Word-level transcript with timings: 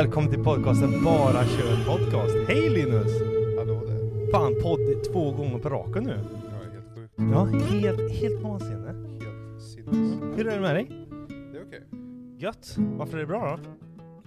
Välkommen 0.00 0.30
till 0.30 0.44
podcasten 0.44 1.04
Bara 1.04 1.44
Kör 1.44 1.84
Podcast. 1.86 2.36
Hej 2.48 2.70
Linus! 2.70 3.20
Hallå 3.58 3.84
där. 3.86 4.30
Fan, 4.32 4.54
podd 4.62 5.04
två 5.12 5.32
gånger 5.32 5.58
på 5.58 5.68
raken 5.68 6.04
nu. 6.04 6.12
Är 6.12 6.70
helt 6.72 6.94
sjuk. 6.94 7.10
Ja, 7.16 7.44
helt, 7.44 8.12
helt 8.12 8.42
vansinne. 8.42 8.88
Helt 9.24 9.62
sinnes. 9.62 10.36
Hur 10.36 10.48
är 10.48 10.54
det 10.54 10.60
med 10.60 10.74
dig? 10.74 10.86
Det 11.52 11.58
är 11.58 11.66
okej. 11.66 11.82
Gött. 12.38 12.76
Varför 12.78 13.16
är 13.16 13.20
det 13.20 13.26
bra 13.26 13.56
då? 13.56 13.70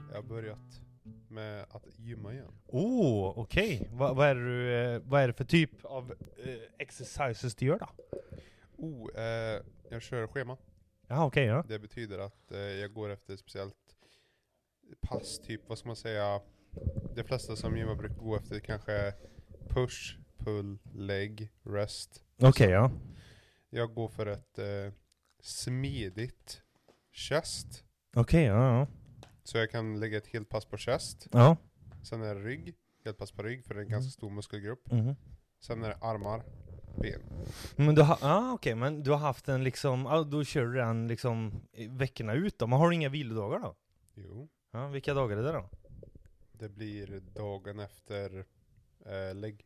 Jag 0.10 0.16
har 0.18 0.24
börjat 0.24 0.82
med 1.30 1.66
att 1.70 1.86
gymma 1.98 2.34
igen. 2.34 2.52
Oh, 2.68 3.40
okej. 3.40 3.90
Va, 3.92 4.14
vad, 4.14 4.28
är 4.28 4.36
du, 4.36 4.74
eh, 4.74 5.02
vad 5.06 5.22
är 5.22 5.28
det 5.28 5.34
för 5.34 5.46
typ 5.46 5.86
av 5.86 6.14
eh, 6.46 6.54
exercises 6.80 7.56
du 7.56 7.66
gör 7.66 7.80
då? 7.80 7.88
Oh, 8.78 9.22
eh, 9.22 9.62
jag 9.90 10.02
kör 10.02 10.28
schema. 10.28 10.58
Ja, 11.08 11.26
okej 11.26 11.46
ja. 11.46 11.64
Det 11.68 11.80
betyder 11.80 12.20
att 12.20 12.52
eh, 12.52 12.60
jag 12.60 12.94
går 12.94 13.10
efter 13.10 13.34
ett 13.34 13.40
speciellt 13.40 13.76
pass, 15.02 15.40
typ 15.40 15.62
vad 15.68 15.78
ska 15.78 15.88
man 15.88 15.96
säga? 15.96 16.42
De 17.16 17.24
flesta 17.24 17.56
som 17.56 17.78
gymmar 17.78 17.96
brukar 17.96 18.16
gå 18.16 18.36
efter 18.36 18.60
kanske 18.60 19.14
push, 19.70 20.18
pull, 20.38 20.78
leg, 20.94 21.50
rest. 21.64 22.24
Okej 22.42 22.70
ja. 22.70 22.92
Jag 23.70 23.94
går 23.94 24.08
för 24.08 24.26
ett 24.26 24.60
eh, 24.60 24.94
smidigt 25.42 26.62
chest. 27.12 27.84
Okej 28.16 28.44
ja, 28.44 28.78
ja. 28.80 28.88
Så 29.44 29.58
jag 29.58 29.72
kan 29.72 30.00
lägga 30.00 30.18
ett 30.18 30.28
helt 30.28 30.50
pass 30.50 30.66
på 30.66 30.78
chest. 30.78 31.28
Ja. 31.32 31.58
Sen 32.04 32.22
är 32.22 32.36
det 32.36 32.42
rygg, 32.42 32.76
helt 33.06 33.18
pass 33.18 33.32
på 33.32 33.44
rygg 33.44 33.66
för 33.66 33.74
det 33.74 33.80
är 33.80 33.84
en 33.84 33.90
ganska 33.90 34.12
stor 34.12 34.30
muskelgrupp. 34.30 34.92
Mhm. 34.92 35.16
Sen 35.60 35.84
är 35.84 35.90
det 35.90 35.96
armar, 35.96 36.44
ben. 37.02 37.22
Men 37.76 37.96
du 37.96 38.02
har, 38.02 38.18
ah, 38.22 38.52
okej, 38.54 38.76
men 38.76 39.04
du 39.04 39.12
har 39.12 39.18
haft 39.18 39.48
en 39.50 39.64
liksom, 39.64 40.08
ah, 40.08 40.24
då 40.24 40.44
kör 40.44 40.66
du 40.66 40.74
den 40.74 41.08
liksom 41.08 41.62
veckorna 41.90 42.34
ut 42.34 42.60
då, 42.60 42.68
men 42.68 42.80
har 42.80 42.90
du 42.90 42.96
inga 42.96 43.10
vilodagar 43.10 43.60
då? 43.60 43.76
Jo. 44.14 44.50
Ja, 44.74 44.88
vilka 44.88 45.14
dagar 45.14 45.38
är 45.38 45.44
det 45.44 45.52
då? 45.52 45.70
Det 46.52 46.70
blir 46.70 47.22
dagen 47.34 47.80
efter 47.80 48.46
eh, 49.06 49.36
lägg. 49.36 49.66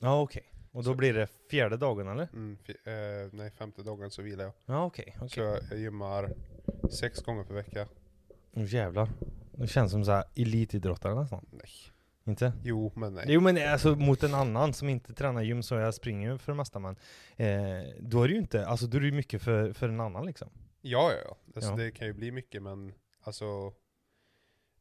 Ja 0.00 0.20
okej, 0.20 0.52
och 0.72 0.84
då 0.84 0.90
Så- 0.90 0.94
blir 0.96 1.14
det 1.14 1.26
fjärde 1.50 1.76
dagen 1.76 2.08
eller? 2.08 2.28
Mm, 2.32 2.56
fi- 2.62 2.76
eh, 2.84 3.32
nej, 3.32 3.50
femte 3.50 3.82
dagen 3.82 4.10
så 4.10 4.22
vilar 4.22 4.44
jag. 4.44 4.52
Ja 4.66 4.84
okej, 4.84 5.14
okej. 5.16 5.28
Så 5.28 5.40
jag 5.70 5.78
gymmar 5.80 6.32
sex 6.90 7.22
gånger 7.22 7.44
per 7.44 7.54
vecka. 7.54 7.88
Åh 8.54 8.64
jävlar. 8.74 9.08
Det 9.52 9.66
känns 9.66 9.92
som 9.92 10.04
så 10.04 10.10
här 10.10 10.24
elitidrottare 10.36 11.14
nästan. 11.14 11.46
Nej. 11.50 11.70
Inte? 12.24 12.52
Jo, 12.62 12.92
men 12.96 13.14
nej. 13.14 13.24
Jo 13.28 13.40
men 13.40 13.68
alltså 13.72 13.94
mot 13.94 14.22
en 14.22 14.34
annan 14.34 14.72
som 14.72 14.88
inte 14.88 15.14
tränar 15.14 15.42
gym 15.42 15.62
så 15.62 15.74
jag 15.74 15.94
springer 15.94 16.32
ju 16.32 16.38
för 16.38 16.52
det 16.52 16.56
mesta 16.56 16.78
men 16.78 16.96
eh, 17.36 17.94
Då 18.00 18.22
är 18.22 18.28
det 18.28 18.34
ju 18.34 18.40
inte, 18.40 18.66
alltså 18.66 18.86
då 18.86 18.96
är 18.96 19.00
det 19.00 19.06
ju 19.06 19.12
mycket 19.12 19.42
för, 19.42 19.72
för 19.72 19.88
en 19.88 20.00
annan 20.00 20.26
liksom 20.26 20.48
Ja, 20.80 21.12
ja, 21.12 21.18
ja. 21.24 21.36
Alltså, 21.54 21.70
Ja. 21.70 21.76
Det 21.76 21.90
kan 21.90 22.06
ju 22.06 22.12
bli 22.12 22.30
mycket, 22.30 22.62
men 22.62 22.92
alltså, 23.20 23.72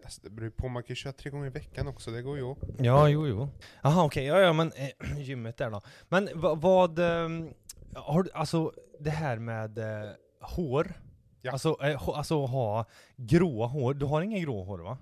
alltså 0.04 0.22
det 0.24 0.30
beror 0.30 0.50
på. 0.50 0.68
Man 0.68 0.84
kan 0.84 0.90
ju 0.90 0.96
köra 0.96 1.14
tre 1.14 1.30
gånger 1.32 1.46
i 1.48 1.50
veckan 1.50 1.88
också. 1.88 2.12
Det 2.12 2.22
går 2.22 2.38
ju. 2.38 2.56
Ja 2.80 3.10
jo 3.10 3.28
jo 3.28 3.50
Jaha 3.84 4.06
okej, 4.06 4.26
ja 4.26 4.40
ja 4.40 4.54
men 4.54 4.72
eh, 4.72 5.18
gymmet 5.20 5.58
där 5.58 5.70
då 5.72 5.82
Men 6.10 6.30
va, 6.36 6.56
vad, 6.56 7.00
ehm, 7.00 7.54
har 7.96 8.24
du, 8.24 8.32
alltså 8.32 8.74
det 9.00 9.10
här 9.10 9.38
med 9.40 9.78
eh, 9.78 10.10
hår 10.42 10.94
Ja. 11.42 11.52
Alltså, 11.52 11.74
hå- 11.80 12.14
alltså 12.14 12.46
ha 12.46 12.86
gråa 13.16 13.68
hår, 13.68 13.94
du 13.94 14.06
har 14.06 14.22
inga 14.22 14.40
grå 14.40 14.64
hår 14.64 14.80
va? 14.80 14.98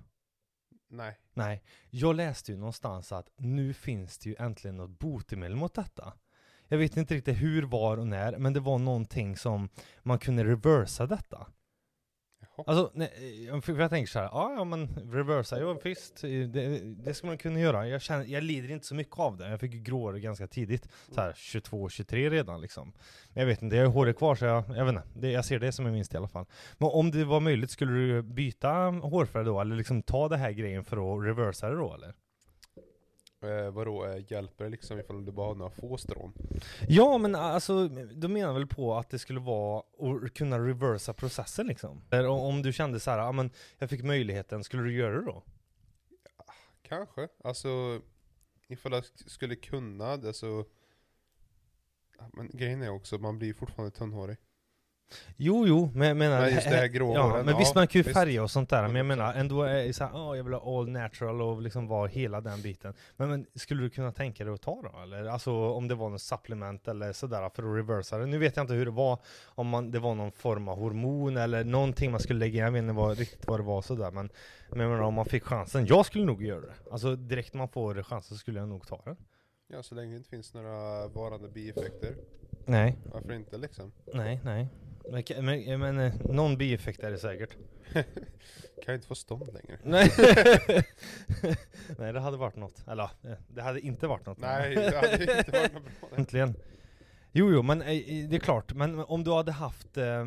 Nej. 0.90 1.18
Nej, 1.34 1.62
jag 1.90 2.16
läste 2.16 2.52
ju 2.52 2.58
någonstans 2.58 3.12
att 3.12 3.28
nu 3.36 3.74
finns 3.74 4.18
det 4.18 4.28
ju 4.28 4.36
äntligen 4.38 4.76
något 4.76 4.98
botemedel 4.98 5.56
mot 5.56 5.74
detta. 5.74 6.12
Jag 6.68 6.78
vet 6.78 6.96
inte 6.96 7.14
riktigt 7.14 7.36
hur, 7.42 7.62
var 7.62 7.96
och 7.96 8.06
när, 8.06 8.36
men 8.38 8.52
det 8.52 8.60
var 8.60 8.78
någonting 8.78 9.36
som 9.36 9.68
man 10.02 10.18
kunde 10.18 10.44
reversa 10.44 11.06
detta. 11.06 11.46
Alltså, 12.66 12.90
nej, 12.94 13.48
eh, 13.48 13.60
för 13.60 13.80
jag 13.80 13.90
tänker 13.90 14.10
så 14.10 14.18
här, 14.18 14.28
ja, 14.32 14.54
ja 14.56 14.64
men 14.64 14.88
reversa, 15.12 15.60
ja 15.60 15.78
visst, 15.84 16.22
det, 16.22 16.80
det 17.04 17.14
ska 17.14 17.26
man 17.26 17.38
kunna 17.38 17.60
göra. 17.60 17.88
Jag, 17.88 18.02
känner, 18.02 18.24
jag 18.24 18.42
lider 18.42 18.70
inte 18.70 18.86
så 18.86 18.94
mycket 18.94 19.18
av 19.18 19.36
det, 19.36 19.50
jag 19.50 19.60
fick 19.60 19.74
ju 19.74 19.80
gråhår 19.80 20.12
ganska 20.12 20.46
tidigt, 20.46 20.88
så 21.10 21.20
här 21.20 21.32
22-23 21.32 22.30
redan 22.30 22.60
liksom. 22.60 22.92
Men 23.32 23.40
jag 23.40 23.46
vet 23.46 23.62
inte, 23.62 23.76
jag 23.76 23.86
har 23.86 23.92
håret 23.92 24.18
kvar 24.18 24.34
så 24.34 24.44
jag, 24.44 24.64
jag 24.68 24.84
vet 24.84 24.94
inte, 24.94 25.08
det, 25.14 25.30
jag 25.30 25.44
ser 25.44 25.58
det 25.58 25.72
som 25.72 25.86
en 25.86 25.92
vinst 25.92 26.14
i 26.14 26.16
alla 26.16 26.28
fall. 26.28 26.46
Men 26.78 26.88
om 26.88 27.10
det 27.10 27.24
var 27.24 27.40
möjligt, 27.40 27.70
skulle 27.70 27.92
du 27.92 28.22
byta 28.22 28.68
hårfärg 28.88 29.44
då, 29.44 29.60
eller 29.60 29.76
liksom 29.76 30.02
ta 30.02 30.28
det 30.28 30.36
här 30.36 30.50
grejen 30.50 30.84
för 30.84 31.18
att 31.18 31.26
reversa 31.26 31.68
det 31.68 31.76
då 31.76 31.94
eller? 31.94 32.14
Eh, 33.46 33.70
vadå, 33.70 34.06
eh, 34.06 34.24
hjälper 34.32 34.64
det 34.64 34.70
liksom 34.70 34.98
ifall 34.98 35.24
du 35.24 35.32
bara 35.32 35.46
har 35.46 35.54
några 35.54 35.70
få 35.70 35.96
strån? 35.96 36.32
Ja 36.88 37.18
men 37.18 37.34
alltså, 37.34 37.88
de 37.88 38.28
menar 38.32 38.52
väl 38.52 38.66
på 38.66 38.94
att 38.94 39.10
det 39.10 39.18
skulle 39.18 39.40
vara 39.40 39.82
att 40.24 40.34
kunna 40.34 40.58
reversa 40.58 41.12
processen 41.12 41.66
liksom? 41.66 42.02
Eller 42.10 42.28
om- 42.28 42.62
du 42.62 42.72
kände 42.72 43.00
så 43.00 43.10
här, 43.10 43.18
ja 43.18 43.32
men 43.32 43.50
jag 43.78 43.90
fick 43.90 44.02
möjligheten, 44.02 44.64
skulle 44.64 44.82
du 44.82 44.92
göra 44.96 45.14
det 45.18 45.24
då? 45.24 45.42
Kanske. 46.82 47.28
Alltså, 47.44 48.00
ifall 48.68 48.92
jag 48.92 49.02
sk- 49.02 49.28
skulle 49.28 49.56
kunna 49.56 50.16
det 50.16 50.32
så... 50.34 50.64
Ja, 52.18 52.24
Men 52.32 52.50
grejen 52.52 52.82
är 52.82 52.88
också, 52.90 53.18
man 53.18 53.38
blir 53.38 53.54
fortfarande 53.54 53.96
tunnhårig. 53.96 54.36
Jo, 55.36 55.64
jo, 55.66 55.90
men 55.94 56.08
jag 56.08 56.16
menar... 56.16 56.40
Men 56.40 56.54
just 56.54 56.68
det 56.70 56.76
här 56.76 56.86
grå 56.86 57.14
Ja, 57.14 57.42
men 57.44 57.58
visst 57.58 57.72
ja, 57.74 57.80
man 57.80 57.86
kan 57.86 57.98
ju 57.98 58.02
visst. 58.02 58.14
färga 58.18 58.42
och 58.42 58.50
sånt 58.50 58.70
där, 58.70 58.82
men 58.88 58.96
jag 58.96 59.04
100%. 59.04 59.08
menar 59.08 59.34
ändå 59.34 59.62
är 59.62 59.92
så 59.92 60.04
här, 60.04 60.10
"Åh, 60.14 60.36
jag 60.36 60.44
vill 60.44 60.52
ha 60.54 60.78
all 60.80 60.88
natural 60.90 61.42
och 61.42 61.62
liksom 61.62 61.86
vara 61.88 62.08
hela 62.08 62.40
den 62.40 62.62
biten. 62.62 62.94
Men, 63.16 63.28
men 63.30 63.46
skulle 63.54 63.82
du 63.82 63.90
kunna 63.90 64.12
tänka 64.12 64.44
dig 64.44 64.54
att 64.54 64.62
ta 64.62 64.82
då? 64.82 65.02
Eller 65.02 65.24
alltså 65.24 65.52
om 65.52 65.88
det 65.88 65.94
var 65.94 66.08
något 66.10 66.20
supplement 66.22 66.88
eller 66.88 67.12
sådär 67.12 67.50
för 67.54 67.62
att 67.72 67.76
reversa 67.76 68.18
det? 68.18 68.26
Nu 68.26 68.38
vet 68.38 68.56
jag 68.56 68.64
inte 68.64 68.74
hur 68.74 68.84
det 68.84 68.90
var, 68.90 69.18
om 69.46 69.68
man, 69.68 69.90
det 69.90 69.98
var 69.98 70.14
någon 70.14 70.32
form 70.32 70.68
av 70.68 70.78
hormon 70.78 71.36
eller 71.36 71.64
någonting 71.64 72.10
man 72.10 72.20
skulle 72.20 72.38
lägga 72.38 72.58
in, 72.58 72.64
jag 72.64 72.72
vet 72.72 72.82
inte 72.82 72.94
vad, 72.94 73.18
riktigt 73.18 73.46
vad 73.46 73.60
det 73.60 73.64
var 73.64 73.82
sådär 73.82 74.10
men 74.10 74.30
Men 74.70 74.80
jag 74.80 74.90
menar 74.90 75.02
om 75.02 75.14
man 75.14 75.24
fick 75.24 75.44
chansen, 75.44 75.86
jag 75.86 76.06
skulle 76.06 76.24
nog 76.24 76.42
göra 76.42 76.60
det. 76.60 76.74
Alltså 76.92 77.16
direkt 77.16 77.54
man 77.54 77.68
får 77.68 78.02
chansen 78.02 78.36
så 78.36 78.38
skulle 78.40 78.58
jag 78.58 78.68
nog 78.68 78.86
ta 78.86 79.02
den. 79.04 79.16
Ja, 79.68 79.82
så 79.82 79.94
länge 79.94 80.10
det 80.12 80.16
inte 80.16 80.30
finns 80.30 80.54
några 80.54 81.08
varande 81.08 81.48
bieffekter. 81.48 82.14
Nej, 82.66 82.96
Varför 83.12 83.32
inte 83.32 83.58
liksom? 83.58 83.92
nej, 84.14 84.40
nej. 84.44 84.68
Men, 85.10 85.80
men, 85.80 85.98
eh, 85.98 86.12
någon 86.24 86.56
bieffekt 86.56 87.00
är 87.00 87.10
det 87.10 87.18
säkert. 87.18 87.56
Kan 87.92 88.04
jag 88.86 88.94
inte 88.94 89.06
få 89.06 89.14
stånd 89.14 89.46
längre? 89.46 89.78
Nej. 89.82 90.10
Nej, 91.98 92.12
det 92.12 92.20
hade 92.20 92.36
varit 92.36 92.56
något. 92.56 92.88
Eller 92.88 93.10
det 93.48 93.62
hade 93.62 93.80
inte 93.80 94.06
varit 94.06 94.26
något. 94.26 94.38
Nej, 94.38 94.74
det 94.74 94.96
hade 94.96 95.38
inte 95.38 95.50
varit 95.50 95.72
något 95.72 96.00
bra. 96.00 96.08
Äntligen. 96.16 96.54
Jo, 97.32 97.52
jo, 97.52 97.62
men 97.62 97.82
eh, 97.82 98.28
det 98.28 98.36
är 98.36 98.40
klart. 98.40 98.72
Men 98.72 98.98
om 99.00 99.24
du 99.24 99.32
hade 99.32 99.52
haft, 99.52 99.96
eh, 99.96 100.24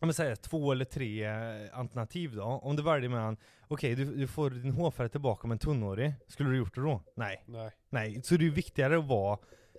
om 0.00 0.12
säger 0.12 0.36
två 0.36 0.72
eller 0.72 0.84
tre 0.84 1.26
alternativ 1.72 2.36
då. 2.36 2.42
Om 2.42 2.76
du 2.76 2.82
väljer 2.82 3.10
mellan, 3.10 3.36
okej, 3.68 3.94
du, 3.94 4.04
du 4.04 4.26
får 4.26 4.50
din 4.50 4.72
hårfärg 4.72 5.08
tillbaka 5.08 5.48
med 5.48 5.54
en 5.54 5.58
tunnhårig. 5.58 6.14
Skulle 6.28 6.50
du 6.50 6.56
gjort 6.56 6.74
det 6.74 6.80
då? 6.80 7.02
Nej. 7.16 7.44
Nej, 7.46 7.70
Nej, 7.90 8.22
så 8.22 8.36
det 8.36 8.46
är 8.46 8.50
viktigare 8.50 8.98
att 8.98 9.04
vara, 9.04 9.38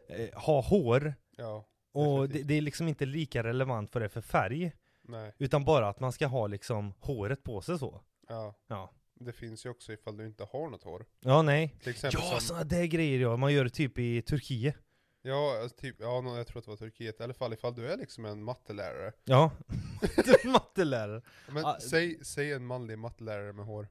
eh, 0.09 0.39
ha 0.39 0.61
hår. 0.61 1.13
ja, 1.37 1.65
Och 1.91 2.29
det, 2.29 2.43
det 2.43 2.53
är 2.53 2.61
liksom 2.61 2.87
inte 2.87 3.05
lika 3.05 3.43
relevant 3.43 3.91
för 3.91 3.99
det 3.99 4.09
för 4.09 4.21
färg. 4.21 4.71
nej, 5.01 5.33
Utan 5.37 5.65
bara 5.65 5.89
att 5.89 5.99
man 5.99 6.11
ska 6.11 6.27
ha 6.27 6.47
liksom 6.47 6.93
håret 6.99 7.43
på 7.43 7.61
sig 7.61 7.79
så. 7.79 8.01
ja. 8.29 8.55
Ja. 8.67 8.91
Det 9.19 9.33
finns 9.33 9.65
ju 9.65 9.69
också 9.69 9.93
ifall 9.93 10.17
du 10.17 10.25
inte 10.25 10.43
har 10.43 10.69
något 10.69 10.83
hår. 10.83 11.05
Ja, 11.19 11.41
nej. 11.41 11.75
Till 11.81 11.89
exempel 11.91 12.19
Ja, 12.23 12.29
som, 12.29 12.39
sådana 12.39 12.63
där 12.63 12.85
grejer 12.85 13.19
ja. 13.19 13.37
Man 13.37 13.53
gör 13.53 13.63
det 13.63 13.69
typ 13.69 13.99
i 13.99 14.21
Turkiet. 14.21 14.75
ja, 15.21 15.59
alltså 15.61 15.77
typ, 15.77 15.95
ja, 15.99 16.37
jag 16.37 16.47
tror 16.47 16.59
att 16.59 16.65
det 16.65 16.71
var 16.71 16.77
Turkiet. 16.77 17.19
I 17.19 17.23
alla 17.23 17.33
fall 17.33 17.53
ifall 17.53 17.75
du 17.75 17.87
är 17.91 17.97
liksom 17.97 18.25
en 18.25 18.43
mattelärare. 18.43 19.11
Ja. 19.23 19.51
mattelärare. 20.45 21.21
Men 21.49 21.65
Ah, 21.65 21.79
säg, 21.79 22.25
säg 22.25 22.51
en 22.53 22.65
manlig 22.65 22.97
mattelärare 22.99 23.53
med 23.53 23.65
hår. 23.65 23.87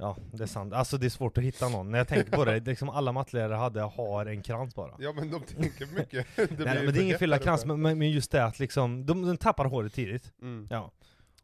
Ja, 0.00 0.16
det 0.32 0.42
är 0.42 0.46
sant. 0.46 0.72
Alltså 0.72 0.98
det 0.98 1.06
är 1.06 1.10
svårt 1.10 1.38
att 1.38 1.44
hitta 1.44 1.68
någon. 1.68 1.90
När 1.90 1.98
jag 1.98 2.08
tänker 2.08 2.30
på 2.30 2.44
det, 2.44 2.50
det 2.50 2.56
är 2.70 2.72
liksom 2.72 2.88
alla 2.90 3.12
mattelärare 3.12 3.54
hade 3.54 3.80
har 3.80 4.26
en 4.26 4.42
krans 4.42 4.74
bara. 4.74 4.94
Ja 4.98 5.12
men 5.12 5.30
de 5.30 5.42
tänker 5.42 5.86
mycket. 5.86 6.26
det 6.36 6.50
Nej, 6.64 6.84
men 6.84 6.94
det 6.94 7.00
är 7.00 7.02
ingen 7.04 7.18
fylla 7.18 7.38
krans, 7.38 7.64
men, 7.64 7.80
men 7.80 8.10
just 8.10 8.30
det 8.30 8.44
att 8.44 8.58
liksom, 8.58 9.06
de, 9.06 9.26
de 9.26 9.36
tappar 9.36 9.64
håret 9.64 9.92
tidigt. 9.94 10.32
Mm. 10.42 10.66
Ja. 10.70 10.92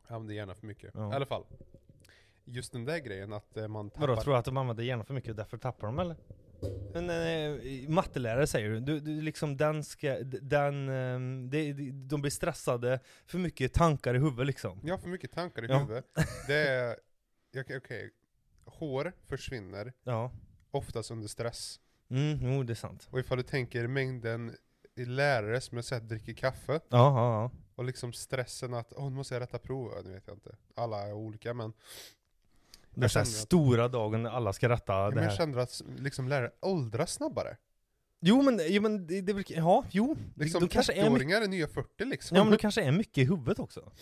Ja 0.08 0.18
men 0.18 0.26
det 0.26 0.34
är 0.34 0.36
gärna 0.36 0.54
för 0.54 0.66
mycket. 0.66 0.90
Ja. 0.94 1.12
I 1.12 1.16
alla 1.16 1.26
fall. 1.26 1.44
Just 2.44 2.72
den 2.72 2.84
där 2.84 2.98
grejen 2.98 3.32
att 3.32 3.56
eh, 3.56 3.68
man 3.68 3.90
tappar... 3.90 4.08
Vadå, 4.08 4.22
tror 4.22 4.32
du 4.34 4.38
att 4.38 4.44
de 4.44 4.56
använder 4.56 4.84
hjärnan 4.84 5.04
för 5.06 5.14
mycket 5.14 5.30
och 5.30 5.36
därför 5.36 5.56
tappar 5.58 5.86
de 5.86 5.98
eller? 5.98 6.16
Men 6.92 7.10
eh, 7.10 7.88
mattelärare 7.88 8.46
säger 8.46 8.70
du, 8.70 8.80
du, 8.80 9.00
du 9.00 9.20
liksom 9.22 9.56
den 9.56 9.84
ska, 9.84 10.18
den, 10.24 10.88
eh, 10.88 11.48
det, 11.50 11.72
det- 11.72 11.90
de 12.08 12.20
blir 12.20 12.30
stressade, 12.30 13.00
för 13.26 13.38
mycket 13.38 13.72
tankar 13.72 14.14
i 14.14 14.18
huvudet 14.18 14.46
liksom. 14.46 14.80
Har 14.90 14.98
för 14.98 15.08
mycket 15.08 15.32
tankar 15.32 15.62
i 15.64 15.66
Ja. 15.68 15.78
huvudet. 15.78 16.04
Det 16.46 16.68
är... 16.68 16.96
Okej, 17.60 17.76
okej. 17.76 18.10
Hår 18.66 19.12
försvinner 19.26 19.92
Ja. 20.04 20.30
oftast 20.70 21.10
under 21.10 21.28
stress. 21.28 21.80
Mm, 22.10 22.38
jo 22.54 22.62
det 22.62 22.72
är 22.72 22.74
sant. 22.74 23.08
Och 23.10 23.18
ifall 23.20 23.36
du 23.38 23.42
tänker 23.44 23.86
mängden 23.86 24.56
lärare 24.96 25.60
som 25.60 25.76
jag 25.78 25.84
sett 25.84 26.08
dricker 26.08 26.32
kaffe, 26.34 26.72
Ja, 26.72 26.80
ja, 26.88 27.42
ja. 27.42 27.50
och 27.74 27.84
liksom 27.84 28.12
stressen 28.12 28.74
att 28.74 28.92
åh 28.96 29.04
nu 29.10 29.16
måste 29.16 29.34
jag 29.34 29.40
rätta 29.40 29.58
prov, 29.58 29.92
nu 30.04 30.12
vet 30.12 30.26
jag 30.26 30.36
inte. 30.36 30.56
Alla 30.74 31.02
är 31.08 31.12
olika 31.12 31.54
men, 31.54 31.72
Den 32.90 33.10
här 33.14 33.20
att- 33.20 33.28
stora 33.28 33.88
dagen 33.88 34.22
när 34.22 34.30
alla 34.30 34.52
ska 34.52 34.68
rätta 34.68 34.92
ja, 34.92 35.08
det 35.08 35.14
men 35.14 35.24
jag 35.24 35.30
här. 35.30 35.36
känner 35.36 35.58
att 35.58 35.82
liksom 35.98 36.28
lärare 36.28 36.50
åldras 36.60 37.12
snabbare. 37.12 37.56
Jo 38.20 38.42
men, 38.42 38.60
jo, 38.68 38.82
men 38.82 39.06
det, 39.06 39.20
det, 39.20 39.34
brukar- 39.34 39.54
ja, 39.56 39.84
jo. 39.90 40.16
Liksom 40.36 40.60
de 40.60 40.68
kanske 40.68 40.92
är 40.92 40.96
mycket, 40.96 41.10
30-åringar 41.12 41.42
är 41.42 41.48
nya 41.48 41.68
40 41.68 42.04
liksom. 42.04 42.36
ja 42.36 42.44
men 42.44 42.50
det 42.50 42.58
kanske 42.58 42.82
är 42.82 42.92
mycket 42.92 43.18
i 43.18 43.24
huvudet 43.24 43.58
också. 43.58 43.92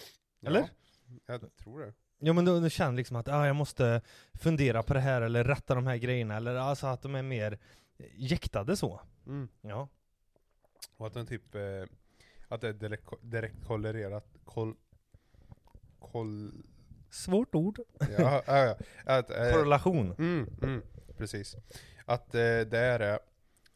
Eller? 0.46 0.60
Ja, 0.60 0.68
jag 1.26 1.56
tror 1.56 1.80
det. 1.80 1.92
Ja 2.24 2.32
men 2.32 2.44
då 2.44 2.68
känner 2.68 2.96
liksom 2.96 3.16
att 3.16 3.28
ah, 3.28 3.46
jag 3.46 3.56
måste 3.56 4.00
fundera 4.34 4.82
på 4.82 4.94
det 4.94 5.00
här 5.00 5.22
eller 5.22 5.44
rätta 5.44 5.74
de 5.74 5.86
här 5.86 5.96
grejerna, 5.96 6.36
eller 6.36 6.54
alltså 6.54 6.86
att 6.86 7.02
de 7.02 7.14
är 7.14 7.22
mer 7.22 7.58
jäktade 8.14 8.76
så. 8.76 9.00
Mm. 9.26 9.48
Ja. 9.60 9.88
Och 10.96 11.06
att 11.06 11.14
den 11.14 11.26
typ, 11.26 11.54
eh, 11.54 11.84
att 12.48 12.60
det 12.60 12.68
är 12.68 12.72
direkt, 12.72 13.08
direkt 13.20 13.64
kollererat, 13.66 14.26
kol, 14.44 14.74
kol, 16.00 16.52
Svårt 17.10 17.54
ord. 17.54 17.78
ja, 18.18 18.42
ja, 18.46 18.56
ja, 18.66 18.76
att, 19.04 19.30
eh, 19.30 19.52
Korrelation. 19.52 20.14
mm, 20.18 20.50
mm, 20.62 20.82
precis. 21.16 21.56
Att 22.04 22.34
eh, 22.34 22.40
det 22.40 22.78
är 22.78 22.98
det, 22.98 23.18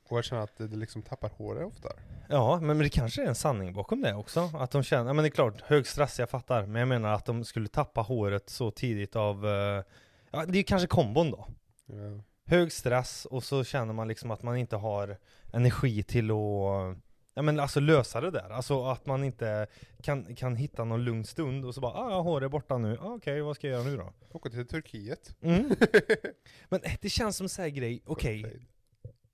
och 0.09 0.19
jag 0.19 0.25
känner 0.25 0.43
att 0.43 0.57
det 0.57 0.77
liksom 0.77 1.03
tappar 1.03 1.31
håret 1.37 1.67
oftare. 1.67 1.93
Ja, 2.29 2.61
men, 2.61 2.79
det 2.79 2.89
kanske 2.89 3.23
är 3.23 3.27
en 3.27 3.35
sanning 3.35 3.73
bakom 3.73 4.03
det 4.03 4.15
också. 4.15 4.51
Att 4.55 4.71
de 4.71 4.83
känner, 4.83 5.07
ja 5.07 5.13
men 5.13 5.23
det 5.23 5.29
är 5.29 5.31
klart, 5.31 5.61
hög 5.61 5.87
stress, 5.87 6.19
jag 6.19 6.31
fattar. 6.31 6.67
Men 6.67 6.81
jag 6.81 6.89
menar 6.89 7.13
att 7.13 7.25
de 7.25 7.45
skulle 7.45 7.69
tappa 7.69 8.01
håret 8.01 8.51
så 8.51 8.71
tidigt 8.71 9.17
av, 9.17 9.47
eh, 9.47 9.85
ja 10.31 10.45
det 10.47 10.59
är 10.59 10.63
kanske 10.63 10.89
kombon 10.89 11.31
då. 11.31 11.47
Ja. 11.87 12.23
Hög 12.47 12.73
stress 12.73 13.25
och 13.25 13.45
så 13.45 13.65
känner 13.65 13.93
man 13.93 14.09
liksom 14.09 14.31
att 14.31 14.43
man 14.43 14.57
inte 14.57 14.77
har 14.77 15.17
energi 15.53 16.03
till 16.03 16.31
att 16.31 16.97
Ja 17.39 17.43
men 17.43 17.61
alltså 17.61 17.81
lösa 17.81 18.21
det 18.21 18.31
där, 18.31 18.51
alltså 18.51 18.85
att 18.85 19.07
man 19.07 19.25
inte 19.25 19.67
kan, 20.03 20.35
kan 20.37 20.57
hitta 20.57 20.85
någon 20.85 21.05
lugn 21.05 21.25
stund 21.25 21.65
och 21.65 21.75
så 21.75 21.81
bara 21.81 21.93
ah, 21.93 22.21
håret 22.21 22.45
är 22.47 22.49
borta 22.49 22.79
nu, 22.79 22.99
ah, 23.01 23.15
okej 23.15 23.41
vad 23.41 23.57
ska 23.57 23.69
jag 23.69 23.75
göra 23.75 23.91
nu 23.91 23.97
då? 23.97 24.13
Åka 24.33 24.51
till 24.51 24.67
Turkiet. 24.67 25.37
Mm. 25.41 25.77
Men 26.69 26.81
det 27.01 27.09
känns 27.09 27.37
som 27.37 27.49
så 27.49 27.63
här 27.63 27.69
grej, 27.69 28.03
okej, 28.07 28.67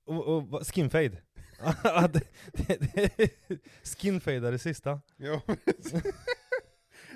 och, 0.05 0.27
och 0.53 0.67
skinfade? 0.67 1.21
Skinfade 3.97 4.47
är 4.47 4.51
det 4.51 4.59
sista? 4.59 5.01
Ja, 5.17 5.41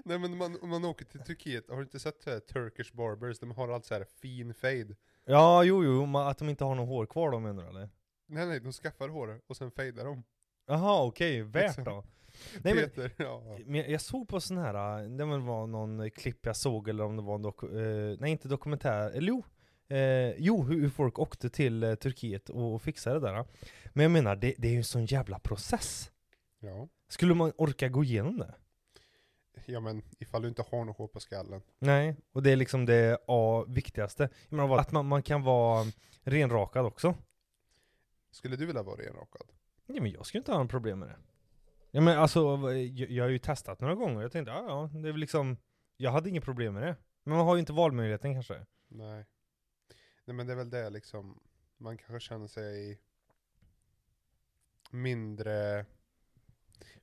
Nej 0.05 0.19
men 0.19 0.37
man, 0.37 0.57
om 0.61 0.69
man 0.69 0.85
åker 0.85 1.05
till 1.05 1.19
Turkiet, 1.19 1.69
har 1.69 1.75
du 1.77 1.83
inte 1.83 1.99
sett 1.99 2.21
så 2.21 2.29
här 2.29 2.39
Turkish 2.39 2.93
barbers? 2.93 3.39
De 3.39 3.51
har 3.51 3.69
allt 3.69 3.85
så 3.85 3.93
här 3.93 4.05
fin 4.21 4.53
fade. 4.53 4.95
Ja, 5.25 5.63
jo, 5.63 5.83
jo, 5.83 6.17
att 6.17 6.37
de 6.37 6.49
inte 6.49 6.63
har 6.63 6.75
något 6.75 6.87
hår 6.87 7.05
kvar 7.05 7.31
då 7.31 7.39
menar 7.39 7.63
du 7.63 7.69
eller? 7.69 7.89
Nej 8.27 8.45
nej, 8.45 8.59
de 8.59 8.71
skaffar 8.71 9.09
håret 9.09 9.41
och 9.47 9.57
sen 9.57 9.71
fejdar 9.71 10.05
de. 10.05 10.23
Jaha, 10.67 11.03
okej, 11.03 11.41
värt 11.43 11.63
Liksom. 11.63 11.83
då? 11.83 12.03
Nej 12.63 12.73
men, 12.75 12.83
Peter, 12.83 13.11
ja. 13.17 13.57
men 13.65 13.75
jag- 13.81 13.89
jag 13.89 14.01
såg 14.01 14.27
på 14.27 14.41
sån 14.41 14.57
här, 14.57 15.07
det 15.17 15.25
var 15.25 15.67
någon 15.67 16.11
klipp 16.11 16.45
jag 16.45 16.55
såg 16.55 16.89
eller 16.89 17.03
om 17.03 17.15
det 17.17 17.21
var 17.23 17.35
en 17.35 17.45
dok- 17.45 18.11
eh, 18.11 18.17
nej 18.19 18.31
inte 18.31 18.47
dokumentär, 18.47 19.09
eller 19.11 19.27
jo, 19.27 19.43
eh, 19.89 20.35
jo 20.37 20.63
hur, 20.63 20.89
folk 20.89 21.19
åkte 21.19 21.49
till 21.49 21.83
eh, 21.83 21.95
Turkiet 21.95 22.49
och, 22.49 22.81
fixade 22.81 23.19
det 23.19 23.27
där. 23.27 23.45
Men 23.93 24.03
jag 24.03 24.11
menar, 24.11 24.35
det, 24.35 24.55
det 24.57 24.67
är 24.67 24.71
ju 24.71 24.77
en 24.77 24.83
sån 24.83 25.05
jävla 25.05 25.39
process. 25.39 26.11
ja. 26.59 26.87
Skulle 27.09 27.33
man 27.33 27.51
orka 27.57 27.89
gå 27.89 28.03
igenom 28.03 28.37
det? 28.37 28.55
Ja 29.65 29.79
men 29.79 30.01
ifall 30.19 30.41
du 30.41 30.47
inte 30.47 30.63
har 30.71 30.85
något 30.85 30.97
hår 30.97 31.07
på 31.07 31.19
skallen. 31.19 31.61
Nej, 31.79 32.15
och 32.31 32.43
det 32.43 32.51
är 32.51 32.55
liksom 32.55 32.85
det 32.85 33.17
A, 33.27 33.65
viktigaste. 33.67 34.29
Jag 34.49 34.57
menar, 34.57 34.77
att 34.77 34.91
man, 34.91 35.05
man 35.05 35.23
kan 35.23 35.43
vara 35.43 35.85
renrakad 36.23 36.85
också. 36.85 37.15
Skulle 38.31 38.55
du 38.55 38.65
vilja 38.65 38.83
vara 38.83 39.01
renrakad? 39.01 39.47
Ja, 39.85 40.01
men 40.01 40.11
jag 40.11 40.25
skulle 40.25 40.39
inte 40.39 40.51
ha 40.51 40.57
några 40.57 40.69
problem 40.69 40.99
med 40.99 41.09
det. 41.09 41.15
Ja, 41.91 42.01
men 42.01 42.17
alltså, 42.17 42.39
jag, 42.71 43.11
jag 43.11 43.23
har 43.23 43.29
ju 43.29 43.39
testat 43.39 43.81
några 43.81 43.95
gånger, 43.95 44.21
jag 44.21 44.31
tänkte 44.31 44.51
ja, 44.51 44.63
ja, 44.67 44.99
det 44.99 45.07
är 45.07 45.11
väl 45.11 45.21
liksom, 45.21 45.57
jag 45.97 46.11
hade 46.11 46.29
inget 46.29 46.43
problem 46.43 46.73
med 46.73 46.83
det. 46.83 46.95
Men 47.23 47.37
man 47.37 47.45
har 47.45 47.55
ju 47.55 47.59
inte 47.59 47.73
valmöjligheten 47.73 48.33
kanske. 48.33 48.65
Nej. 48.87 49.25
Nej 50.27 50.35
men 50.35 50.47
det 50.47 50.53
är 50.53 50.57
väl 50.57 50.69
det 50.69 50.89
liksom, 50.89 51.39
man 51.77 51.97
kanske 51.97 52.19
känner 52.19 52.47
sig 52.47 52.99
mindre... 54.91 55.85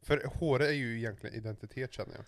För 0.03 0.25
håret 0.26 0.69
är 0.69 0.73
ju 0.73 0.99
egentligen 0.99 1.37
identitet 1.37 1.93
känner 1.93 2.15
jag. 2.15 2.25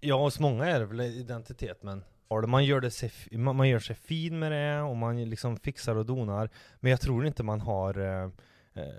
Ja, 0.00 0.22
hos 0.22 0.40
många 0.40 0.66
är 0.66 0.80
det 0.80 0.86
väl 0.86 1.00
identitet, 1.00 1.82
men 1.82 2.04
ja, 2.28 2.46
man 2.46 2.64
gör, 2.64 2.80
det 2.80 2.90
sig, 2.90 3.12
man, 3.38 3.68
gör 3.68 3.78
sig 3.78 3.96
fin 3.96 4.38
med 4.38 4.52
det 4.52 4.80
och 4.80 4.96
man 4.96 5.24
liksom 5.30 5.56
fixar 5.56 5.96
och 5.96 6.06
donar. 6.06 6.50
Men 6.80 6.90
jag 6.90 7.00
tror 7.00 7.26
inte 7.26 7.42
man 7.42 7.60
har, 7.60 7.98
eh, 7.98 8.30
eh, 8.74 8.94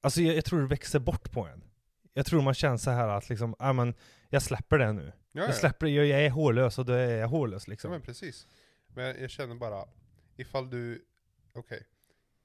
alltså 0.00 0.20
jag, 0.20 0.36
jag 0.36 0.44
tror 0.44 0.60
det 0.60 0.66
växer 0.66 0.98
bort 0.98 1.32
på 1.32 1.46
en. 1.46 1.64
Jag 2.12 2.26
tror 2.26 2.42
man 2.42 2.54
känner 2.54 2.76
så 2.76 2.90
här 2.90 3.08
att 3.08 3.28
liksom, 3.28 3.56
ja 3.58 3.72
men 3.72 3.94
jag 4.28 4.42
släpper 4.42 4.78
det 4.78 4.92
nu. 4.92 5.12
Ja, 5.32 5.42
Jag 5.42 5.54
släpper 5.54 5.86
jag, 5.86 6.06
jag 6.06 6.24
är 6.24 6.30
hårlös 6.30 6.78
och 6.78 6.84
då 6.84 6.92
är 6.92 7.16
jag 7.16 7.28
hårlös 7.28 7.66
Ja 7.66 7.70
liksom. 7.70 7.90
men 7.90 8.00
precis. 8.00 8.46
Men 8.88 9.20
jag 9.20 9.30
känner 9.30 9.54
bara, 9.54 9.84
ifall 10.36 10.70
du, 10.70 11.04
okej. 11.52 11.86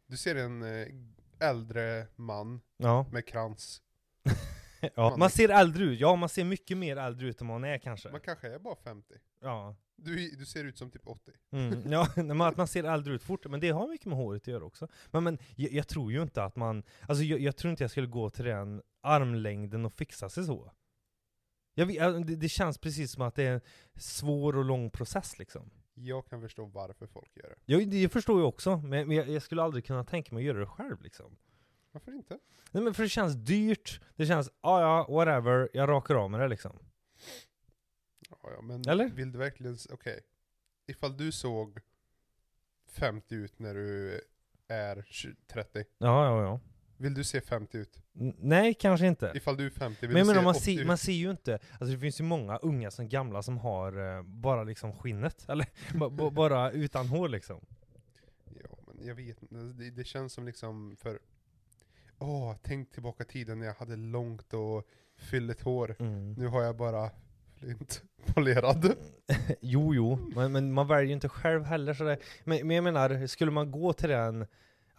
Du 0.07 0.17
ser 0.17 0.35
en 0.35 0.63
eh, 0.63 0.87
äldre 1.39 2.07
man 2.15 2.61
Ja. 2.77 3.05
med 3.11 3.27
krans. 3.27 3.81
ja. 4.95 5.15
Man- 5.17 5.29
ser 5.29 5.49
äldre 5.49 5.83
ut, 5.83 5.99
ja 5.99 6.15
man 6.15 6.29
ser 6.29 6.43
mycket 6.43 6.77
mer 6.77 6.97
äldre 6.97 7.27
ut 7.27 7.41
än 7.41 7.47
man 7.47 7.63
är 7.63 7.77
kanske. 7.77 8.09
Man 8.11 8.21
kanske 8.21 8.47
är 8.55 8.59
bara 8.59 8.75
50. 8.75 9.13
Ja. 9.41 9.75
Du, 9.95 10.29
du 10.35 10.45
ser 10.45 10.63
ut 10.63 10.77
som 10.77 10.91
typ 10.91 11.07
80. 11.07 11.31
Mm, 11.51 11.91
ja, 11.91 12.07
nej, 12.15 12.25
men 12.25 12.41
att 12.41 12.57
man 12.57 12.67
ser 12.67 12.83
äldre 12.83 13.13
ut 13.13 13.23
fort, 13.23 13.45
men 13.49 13.59
det 13.59 13.69
har 13.69 13.87
mycket 13.87 14.05
med 14.07 14.17
håret 14.17 14.41
att 14.41 14.47
göra 14.47 14.63
också. 14.65 14.87
Men, 15.11 15.23
men 15.23 15.37
jag, 15.55 15.71
jag 15.71 15.87
tror 15.87 16.11
ju 16.11 16.21
inte 16.21 16.43
att 16.43 16.55
man, 16.55 16.83
alltså 17.07 17.23
jag, 17.23 17.39
jag 17.39 17.57
tror 17.57 17.71
inte 17.71 17.83
jag 17.83 17.91
skulle 17.91 18.07
gå 18.07 18.29
till 18.29 18.45
den 18.45 18.81
armlängden 19.01 19.85
och 19.85 19.93
fixa 19.93 20.29
sig 20.29 20.43
så. 20.45 20.71
Jag, 21.73 21.85
vet- 21.85 22.27
det, 22.27 22.35
det 22.35 22.49
känns 22.49 22.77
precis 22.77 23.11
som 23.11 23.21
att 23.23 23.35
det 23.35 23.43
är 23.43 23.53
en 23.53 23.61
svår 23.95 24.55
och 24.57 24.65
lång 24.65 24.89
process 24.89 25.39
liksom. 25.39 25.71
Jag 26.01 26.27
kan 26.27 26.41
förstå 26.41 26.65
varför 26.65 27.07
folk 27.07 27.35
gör 27.35 27.49
det. 27.49 27.73
Jag, 27.73 27.89
det 27.89 28.09
förstår 28.09 28.39
jag 28.39 28.47
också, 28.47 28.77
men, 28.77 29.07
men 29.07 29.17
jag, 29.17 29.29
jag 29.29 29.41
skulle 29.41 29.63
aldrig 29.63 29.85
kunna 29.85 30.03
tänka 30.03 30.35
mig 30.35 30.41
att 30.41 30.45
göra 30.45 30.59
det 30.59 30.65
själv 30.65 31.01
liksom. 31.01 31.37
Varför 31.91 32.11
inte? 32.11 32.39
Nej 32.71 32.83
men 32.83 32.93
för 32.93 33.03
det 33.03 33.09
känns 33.09 33.35
dyrt, 33.35 34.01
det 34.15 34.25
känns, 34.25 34.49
ah, 34.61 34.81
ja 34.81 35.07
whatever, 35.09 35.69
jag 35.73 35.89
rakar 35.89 36.15
av 36.15 36.31
med 36.31 36.39
det 36.39 36.47
liksom. 36.47 36.79
Ja, 38.29 38.37
ja, 38.55 38.61
men 38.61 38.89
Eller? 38.89 39.09
vill 39.09 39.31
du 39.31 39.37
verkligen, 39.37 39.77
okej. 39.91 40.19
Ifall 40.87 41.17
du 41.17 41.31
såg 41.31 41.79
50 42.87 43.35
ut 43.35 43.59
när 43.59 43.73
du 43.73 44.21
är 44.67 45.05
20, 45.07 45.35
30. 45.47 45.83
Ja, 45.97 46.25
ja, 46.25 46.41
ja. 46.43 46.59
Vill 47.01 47.13
du 47.13 47.23
se 47.23 47.41
50 47.41 47.77
ut? 47.77 48.01
N- 48.19 48.35
nej, 48.39 48.73
kanske 48.73 49.07
inte. 49.07 49.31
Ifall 49.35 49.57
du 49.57 49.65
är 49.65 49.69
50, 49.69 50.07
vill 50.07 50.13
Men 50.13 50.27
du 50.27 50.33
menar, 50.33 50.41
se 50.41 50.45
man 50.45 50.55
80 50.55 50.61
ser, 50.77 50.85
man 50.85 50.97
ser 50.97 51.11
ju 51.13 51.31
inte, 51.31 51.59
alltså 51.71 51.85
det 51.95 51.97
finns 51.99 52.19
ju 52.19 52.23
många 52.23 52.57
unga 52.57 52.91
som 52.91 53.09
gamla 53.09 53.41
som 53.41 53.57
har 53.57 54.17
eh, 54.17 54.23
bara 54.23 54.63
liksom 54.63 54.93
skinnet, 54.93 55.45
eller 55.49 55.65
ba- 55.99 56.09
ba- 56.09 56.29
bara 56.29 56.71
utan 56.71 57.07
hår 57.07 57.29
liksom. 57.29 57.59
Ja, 58.63 58.77
men 58.87 59.07
jag 59.07 59.15
vet 59.15 59.41
inte. 59.41 59.55
Det, 59.55 59.89
det 59.91 60.03
känns 60.03 60.33
som 60.33 60.45
liksom 60.45 60.95
för... 60.99 61.19
Åh, 62.19 62.55
tänk 62.63 62.91
tillbaka 62.91 63.23
tiden 63.23 63.59
när 63.59 63.65
jag 63.65 63.73
hade 63.73 63.95
långt 63.95 64.53
och 64.53 64.87
fylligt 65.17 65.61
hår. 65.61 65.95
Mm. 65.99 66.33
Nu 66.33 66.47
har 66.47 66.63
jag 66.63 66.75
bara 66.77 67.09
flint 67.55 68.03
polerad. 68.25 68.93
jo, 69.61 69.93
jo, 69.95 70.31
men, 70.35 70.51
men 70.51 70.73
man 70.73 70.87
väljer 70.87 71.07
ju 71.07 71.13
inte 71.13 71.29
själv 71.29 71.63
heller 71.63 71.93
sådär. 71.93 72.17
Men, 72.43 72.67
men 72.67 72.75
jag 72.75 72.83
menar, 72.83 73.27
skulle 73.27 73.51
man 73.51 73.71
gå 73.71 73.93
till 73.93 74.09
den, 74.09 74.45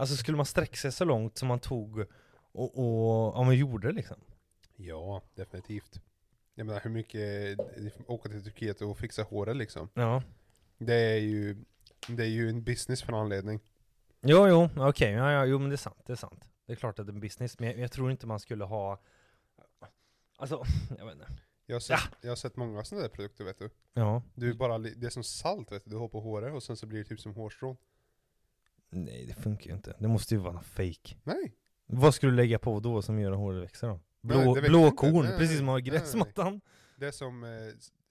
alltså 0.00 0.16
skulle 0.16 0.37
man 0.37 0.47
sträcka 0.47 0.76
sig 0.76 0.92
så 0.92 1.04
långt 1.04 1.38
som 1.38 1.49
man 1.49 1.61
tog 1.61 2.04
och, 2.52 2.78
och 2.78 3.37
ja, 3.37 3.42
man 3.42 3.57
gjorde 3.57 3.92
liksom. 3.92 4.16
Ja, 4.76 5.23
definitivt. 5.35 6.00
Jag 6.54 6.66
menar 6.66 6.80
hur 6.80 6.90
mycket, 6.90 7.59
åka 8.07 8.28
till 8.28 8.45
Turkiet 8.45 8.83
och 8.83 8.99
fixa 8.99 9.23
håret 9.23 9.57
liksom. 9.57 9.88
Ja. 9.95 10.23
Det 10.78 10.95
är 10.95 11.19
ju, 11.19 11.64
det 12.09 12.23
är 12.23 12.28
ju 12.28 12.49
en 12.49 12.64
business 12.64 13.02
för 13.02 13.12
en 13.12 13.19
anledning. 13.19 13.61
Jo, 14.21 14.49
jo, 14.49 14.69
okej, 14.76 15.12
ja, 15.12 15.33
ja, 15.33 15.45
jo 15.45 15.59
men 15.59 15.69
det 15.69 15.75
är 15.75 15.76
sant, 15.76 16.02
det 16.07 16.12
är 16.12 16.16
sant. 16.16 16.45
Det 16.66 16.73
är 16.73 16.76
klart 16.76 16.99
att 16.99 17.07
det 17.07 17.11
är 17.11 17.14
en 17.14 17.21
business, 17.21 17.59
men 17.59 17.69
jag, 17.69 17.78
jag 17.78 17.92
tror 17.92 18.11
inte 18.11 18.26
man 18.26 18.40
skulle 18.40 18.64
ha, 18.64 19.00
alltså, 20.37 20.64
jag 20.99 21.07
vet 21.07 21.14
inte. 21.14 21.26
Jag 21.66 21.75
har 21.75 21.80
sett, 21.80 22.00
jag 22.21 22.30
har 22.30 22.37
sett 22.37 22.57
många 22.57 22.85
sådana 22.85 23.02
där 23.02 23.14
produkter 23.14 23.45
vet 23.45 23.59
du. 23.59 23.71
Ja. 23.92 24.23
Du 24.35 24.50
är 24.50 24.54
bara, 24.54 24.78
det 24.78 25.07
är 25.07 25.11
som 25.11 25.25
salt 25.25 25.73
vet 25.73 25.85
du, 25.85 25.90
du 25.90 25.97
har 25.97 26.09
på 26.09 26.21
håret 26.21 26.54
och 26.54 26.62
sen 26.62 26.76
så 26.76 26.87
blir 26.87 26.99
det 26.99 27.04
typ 27.04 27.21
som 27.21 27.35
hårstrån. 27.35 27.76
Nej, 28.90 29.26
det 29.26 29.35
funkar 29.35 29.70
ju 29.70 29.76
inte. 29.76 29.97
Det 29.99 30.09
måste 30.09 30.35
ju 30.35 30.40
vara 30.40 30.52
något 30.52 30.66
fake. 30.66 31.16
Nej! 31.25 31.54
Vad 31.87 32.14
skulle 32.14 32.32
du 32.32 32.37
lägga 32.37 32.59
på 32.59 32.80
då 32.80 33.02
som 33.02 33.20
gör 33.20 33.32
att 33.32 33.38
håret 33.38 33.62
växer 33.62 33.88
då? 33.88 34.00
Blå, 34.23 34.54
Nej, 34.54 34.62
blå 34.62 34.90
korn, 34.90 35.25
Nej, 35.25 35.38
precis 35.38 35.56
som 35.56 35.66
man 35.66 35.73
har 35.73 35.80
gräsmattan. 35.80 36.61
Det 36.97 37.06
är 37.06 37.11
som 37.12 37.44
eh, 37.44 37.50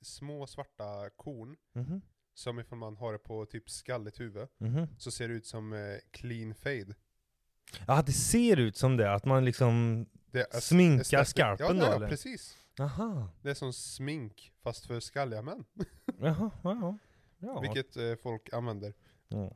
små 0.02 0.48
svarta 0.48 1.10
korn, 1.16 1.56
Mhm, 1.74 2.02
som 2.34 2.60
ifall 2.60 2.78
man 2.78 2.98
har 2.98 3.14
det 3.14 3.20
på 3.20 3.46
typ 3.46 3.70
skalligt 3.70 4.20
huvud, 4.20 4.48
mhm. 4.58 4.88
så 4.98 5.12
ser 5.12 5.28
det 5.28 5.34
ut 5.34 5.46
som 5.46 5.74
eh, 5.74 5.80
clean 6.12 6.56
fade. 6.56 6.96
Ja, 7.88 8.04
det 8.06 8.12
ser 8.12 8.58
ut 8.58 8.78
som 8.78 8.98
det, 8.98 9.14
att 9.14 9.26
man 9.26 9.46
liksom 9.46 10.06
är 10.32 10.60
sminkar 10.60 11.24
skarpen 11.24 11.78
ja, 11.78 11.86
då 11.86 11.90
ja, 11.92 11.96
eller? 11.96 12.10
precis. 12.10 12.58
Aha, 12.80 13.30
Det 13.42 13.50
är 13.50 13.54
som 13.54 13.74
smink, 13.74 14.52
fast 14.64 14.86
för 14.86 15.00
skalliga 15.00 15.42
män. 15.42 15.66
jaha, 16.20 16.52
ja, 16.64 16.78
ja. 16.82 16.98
ja. 17.38 17.60
Vilket 17.62 17.98
eh, 17.98 18.16
folk 18.16 18.54
använder, 18.54 18.94
Ja. 19.28 19.52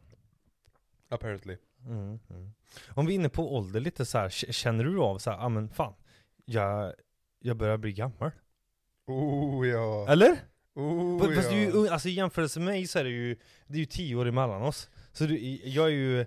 Apparently. 1.14 1.58
Mm, 1.86 2.20
mm. 2.30 2.54
Om 2.88 3.06
vi 3.06 3.14
är 3.14 3.16
inne 3.16 3.30
på 3.30 3.56
ålder 3.56 3.80
lite 3.80 4.06
så 4.06 4.18
här, 4.18 4.30
känner 4.30 4.84
du 4.84 5.00
av 5.00 5.18
så 5.18 5.32
här, 5.32 5.38
ah 5.38 5.50
men 5.50 5.70
fan, 5.70 5.94
jag, 6.46 6.94
jag 7.40 7.58
börjar 7.58 7.78
bli 7.78 7.94
gammal? 7.94 8.32
Oh 9.08 9.68
ja. 9.68 10.08
Eller? 10.10 10.38
Oh, 10.76 11.36
Fast 11.36 11.50
du 11.50 11.56
är 11.56 11.60
ju 11.60 11.66
ja. 11.66 11.72
ung, 11.72 11.88
alltså 11.88 12.10
i 12.10 12.12
jämförelse 12.12 12.60
med 12.60 12.74
mig 12.74 12.88
så 12.88 13.00
är 13.00 13.04
det 13.04 13.10
ju, 13.10 13.36
det 13.68 13.74
är 13.74 13.80
ju 13.80 13.86
tio 13.86 14.16
år 14.16 14.26
emellan 14.26 14.62
oss. 14.62 14.90
Så 15.12 15.26
du, 15.26 15.38
jag 15.64 15.86
är 15.86 15.92
ju 15.92 16.26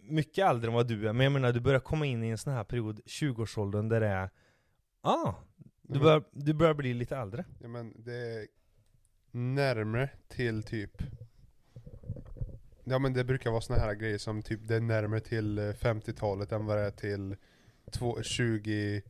mycket 0.00 0.46
äldre 0.46 0.68
än 0.68 0.74
vad 0.74 0.88
du 0.88 1.08
är, 1.08 1.12
men 1.12 1.24
jag 1.24 1.32
menar 1.32 1.52
du 1.52 1.60
börjar 1.60 1.80
komma 1.80 2.06
in 2.06 2.24
i 2.24 2.28
en 2.28 2.38
sån 2.38 2.52
här 2.52 2.64
period, 2.64 3.00
20-årsåldern, 3.06 3.88
där 3.88 4.00
det 4.00 4.06
är, 4.06 4.30
ah, 5.00 5.34
du 5.82 5.98
börjar, 5.98 6.24
du 6.32 6.54
börjar 6.54 6.74
bli 6.74 6.94
lite 6.94 7.16
äldre. 7.16 7.44
Ja 7.60 7.68
men 7.68 8.02
det 8.04 8.46
närmre 9.30 10.10
till 10.28 10.62
typ 10.62 11.02
Ja 12.84 12.98
men 12.98 13.12
det 13.12 13.24
brukar 13.24 13.50
vara 13.50 13.60
såna 13.60 13.78
här 13.78 13.94
grejer 13.94 14.18
som 14.18 14.42
typ 14.42 14.60
det 14.62 14.74
är 14.76 14.80
närmare 14.80 15.20
till 15.20 15.58
eh, 15.58 15.62
50-talet 15.62 16.52
än 16.52 16.66
vad 16.66 16.76
det 16.76 16.82
är 16.82 16.90
till 16.90 17.36
två- 17.90 18.22
20, 18.22 19.02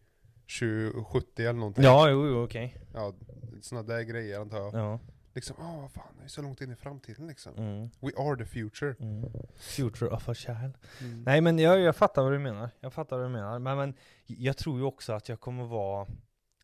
20 0.46 1.04
70 1.04 1.42
eller 1.42 1.52
någonting. 1.52 1.84
Ja, 1.84 2.10
jo, 2.10 2.26
jo, 2.26 2.44
okej. 2.44 2.76
Ja, 2.94 3.14
såna 3.60 3.82
där 3.82 4.02
grejer 4.02 4.40
antar 4.40 4.58
jag. 4.58 4.74
Ja. 4.74 4.98
Liksom, 5.34 5.56
åh 5.58 5.80
vad 5.80 5.92
fan, 5.92 6.14
det 6.18 6.24
är 6.24 6.28
så 6.28 6.42
långt 6.42 6.60
in 6.60 6.72
i 6.72 6.76
framtiden 6.76 7.26
liksom. 7.26 7.54
Mm. 7.56 7.90
We 8.00 8.10
are 8.16 8.36
the 8.36 8.44
future. 8.44 8.94
Mm. 9.00 9.24
Future 9.56 10.10
of 10.10 10.28
a 10.28 10.34
child. 10.34 10.74
Mm. 11.00 11.22
Nej 11.22 11.40
men 11.40 11.58
jag, 11.58 11.80
jag 11.80 11.96
fattar 11.96 12.22
vad 12.22 12.32
du 12.32 12.38
menar. 12.38 12.70
Jag 12.80 12.92
fattar 12.92 13.16
vad 13.16 13.26
du 13.26 13.30
menar. 13.32 13.58
Men, 13.58 13.76
men 13.76 13.94
jag 14.26 14.56
tror 14.56 14.78
ju 14.78 14.84
också 14.84 15.12
att 15.12 15.28
jag 15.28 15.40
kommer 15.40 15.64
vara 15.64 16.06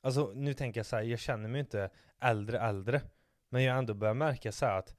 Alltså 0.03 0.33
nu 0.35 0.55
tänker 0.55 0.79
jag 0.81 0.87
så 0.87 0.97
här, 0.97 1.03
jag 1.03 1.19
känner 1.19 1.49
mig 1.49 1.61
inte 1.61 1.91
äldre 2.21 2.59
äldre. 2.61 3.03
Men 3.51 3.63
jag 3.63 3.73
har 3.73 3.79
ändå 3.79 3.95
börjat 3.95 4.17
märka 4.17 4.53
så 4.53 4.67
här 4.67 4.79
att 4.79 4.95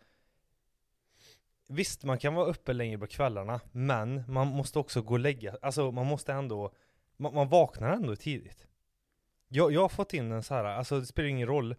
Visst, 1.73 2.03
man 2.03 2.17
kan 2.17 2.33
vara 2.33 2.45
uppe 2.45 2.73
längre 2.73 2.97
på 2.97 3.07
kvällarna, 3.07 3.59
men 3.71 4.23
man 4.27 4.47
måste 4.47 4.79
också 4.79 5.01
gå 5.01 5.13
och 5.13 5.19
lägga, 5.19 5.55
alltså 5.61 5.91
man 5.91 6.05
måste 6.05 6.33
ändå 6.33 6.73
Man, 7.17 7.33
man 7.33 7.49
vaknar 7.49 7.93
ändå 7.93 8.15
tidigt. 8.15 8.67
Jag, 9.47 9.71
jag 9.71 9.81
har 9.81 9.89
fått 9.89 10.13
in 10.13 10.31
en 10.31 10.43
så 10.43 10.53
här, 10.53 10.63
alltså 10.63 10.99
det 10.99 11.05
spelar 11.05 11.29
ingen 11.29 11.47
roll 11.47 11.75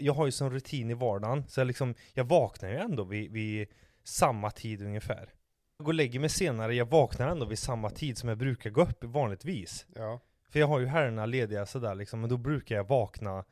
Jag 0.00 0.12
har 0.14 0.26
ju 0.26 0.32
som 0.32 0.50
rutin 0.50 0.90
i 0.90 0.94
vardagen, 0.94 1.44
så 1.48 1.60
jag 1.60 1.66
liksom 1.66 1.94
Jag 2.14 2.24
vaknar 2.24 2.68
ju 2.68 2.76
ändå 2.76 3.04
vid, 3.04 3.32
vid 3.32 3.68
samma 4.02 4.50
tid 4.50 4.82
ungefär. 4.82 5.32
Jag 5.76 5.84
går 5.84 5.90
och 5.90 5.94
lägger 5.94 6.20
mig 6.20 6.28
senare, 6.28 6.74
jag 6.74 6.90
vaknar 6.90 7.28
ändå 7.28 7.46
vid 7.46 7.58
samma 7.58 7.90
tid 7.90 8.18
som 8.18 8.28
jag 8.28 8.38
brukar 8.38 8.70
gå 8.70 8.82
upp 8.82 9.04
vanligtvis. 9.04 9.86
Ja, 9.94 10.20
För 10.48 10.60
jag 10.60 10.66
har 10.66 10.80
ju 10.80 10.86
helgerna 10.86 11.26
lediga 11.26 11.66
sådär 11.66 11.94
liksom, 11.94 12.20
men 12.20 12.30
då 12.30 12.36
brukar 12.36 12.76
jag 12.76 12.88
vakna 12.88 13.44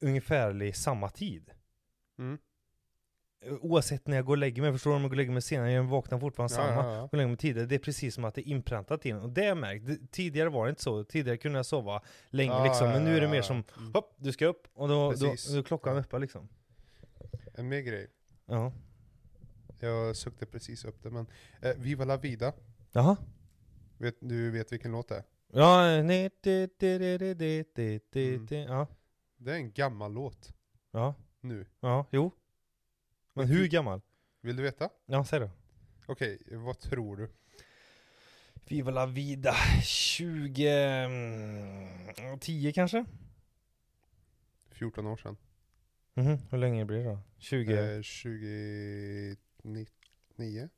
ungefär 0.00 0.72
samma 0.72 1.08
tid. 1.08 1.50
mm. 2.18 2.38
Oavsett 3.60 4.06
när 4.06 4.16
jag 4.16 4.24
går 4.24 4.32
och 4.32 4.38
lägger 4.38 4.62
mig, 4.62 4.72
förstår 4.72 4.90
du? 4.90 4.96
Om 4.96 5.02
jag 5.02 5.10
går 5.10 5.14
och 5.14 5.16
lägger 5.16 5.32
mig 5.32 5.42
senare, 5.42 5.72
jag 5.72 5.84
vaknar 5.84 6.18
fortfarande 6.18 6.54
ja, 6.54 6.56
samma. 6.56 6.74
ja, 6.84 6.94
ja. 6.94 7.00
Går 7.00 7.08
och 7.12 7.16
lägger 7.16 7.28
mig 7.28 7.36
tidigare, 7.36 7.66
det 7.66 7.74
är 7.74 7.78
precis 7.78 8.14
som 8.14 8.24
att 8.24 8.34
det 8.34 8.40
är 8.48 8.50
inpräntat 8.52 9.06
in. 9.06 9.16
Och 9.16 9.30
det 9.30 9.40
har 9.40 9.48
jag 9.48 9.56
märkt, 9.58 10.12
tidigare 10.12 10.48
var 10.48 10.64
det 10.66 10.70
inte 10.70 10.82
så. 10.82 11.04
Tidigare 11.04 11.36
kunde 11.36 11.58
jag 11.58 11.66
sova 11.66 12.02
länge 12.30 12.52
Ja, 12.52 12.64
liksom, 12.64 12.88
men 12.88 13.04
nu 13.04 13.16
är 13.16 13.20
det 13.20 13.28
mer 13.28 13.42
som 13.42 13.64
Mm. 13.78 13.92
Hopp, 13.94 14.14
du 14.16 14.32
ska 14.32 14.46
upp, 14.46 14.66
och 14.74 14.88
då, 14.88 15.12
då, 15.12 15.16
då 15.52 15.58
är 15.58 15.62
klockan 15.62 15.96
uppe 15.96 16.18
liksom. 16.18 16.48
En 17.54 17.68
mer 17.68 17.80
grej. 17.80 18.10
Ja. 18.46 18.72
Jag 19.80 20.16
sökte 20.16 20.46
precis 20.46 20.84
upp 20.84 21.02
det 21.02 21.10
men, 21.10 21.26
eh, 21.62 21.70
Viva 21.76 22.04
la 22.04 22.16
vida. 22.16 22.52
Jaha? 22.92 23.16
Vet, 23.98 24.16
du 24.20 24.50
vet 24.50 24.72
vilken 24.72 24.92
låt 24.92 25.08
det 25.08 25.16
är? 25.16 25.24
Ja, 25.52 26.02
nej, 26.02 26.30
det, 26.40 26.78
det, 26.78 26.98
det, 26.98 27.18
det, 27.18 27.34
det, 27.34 27.66
det, 27.74 28.00
det, 28.12 28.56
Mm. 28.56 28.72
ja. 28.72 28.86
Det 29.36 29.50
är 29.50 29.54
en 29.56 29.72
gammal 29.72 30.12
låt. 30.12 30.52
Ja, 30.92 31.14
Nu. 31.40 31.66
ja, 31.80 32.06
jo. 32.10 32.30
Men 33.34 33.46
hur 33.46 33.68
gammal? 33.68 34.00
Vill 34.40 34.56
du 34.56 34.62
veta? 34.62 34.88
Ja, 35.06 35.24
säg 35.24 35.40
då. 35.40 35.50
Okej, 36.06 36.38
vad 36.50 36.78
tror 36.78 37.16
du? 37.16 37.28
Viva 38.68 38.90
la 38.90 39.06
vida, 39.06 39.54
20... 39.82 40.68
mm, 40.68 42.38
10 42.40 42.72
kanske? 42.72 43.04
14 44.70 45.06
år 45.06 45.16
sedan. 45.16 45.36
Mhm, 46.14 46.38
hur 46.50 46.58
länge 46.58 46.84
blir 46.84 46.98
det 46.98 47.04
då? 47.04 47.18
20... 47.38 47.72
Eh, 47.72 48.00
2009? 50.36 50.68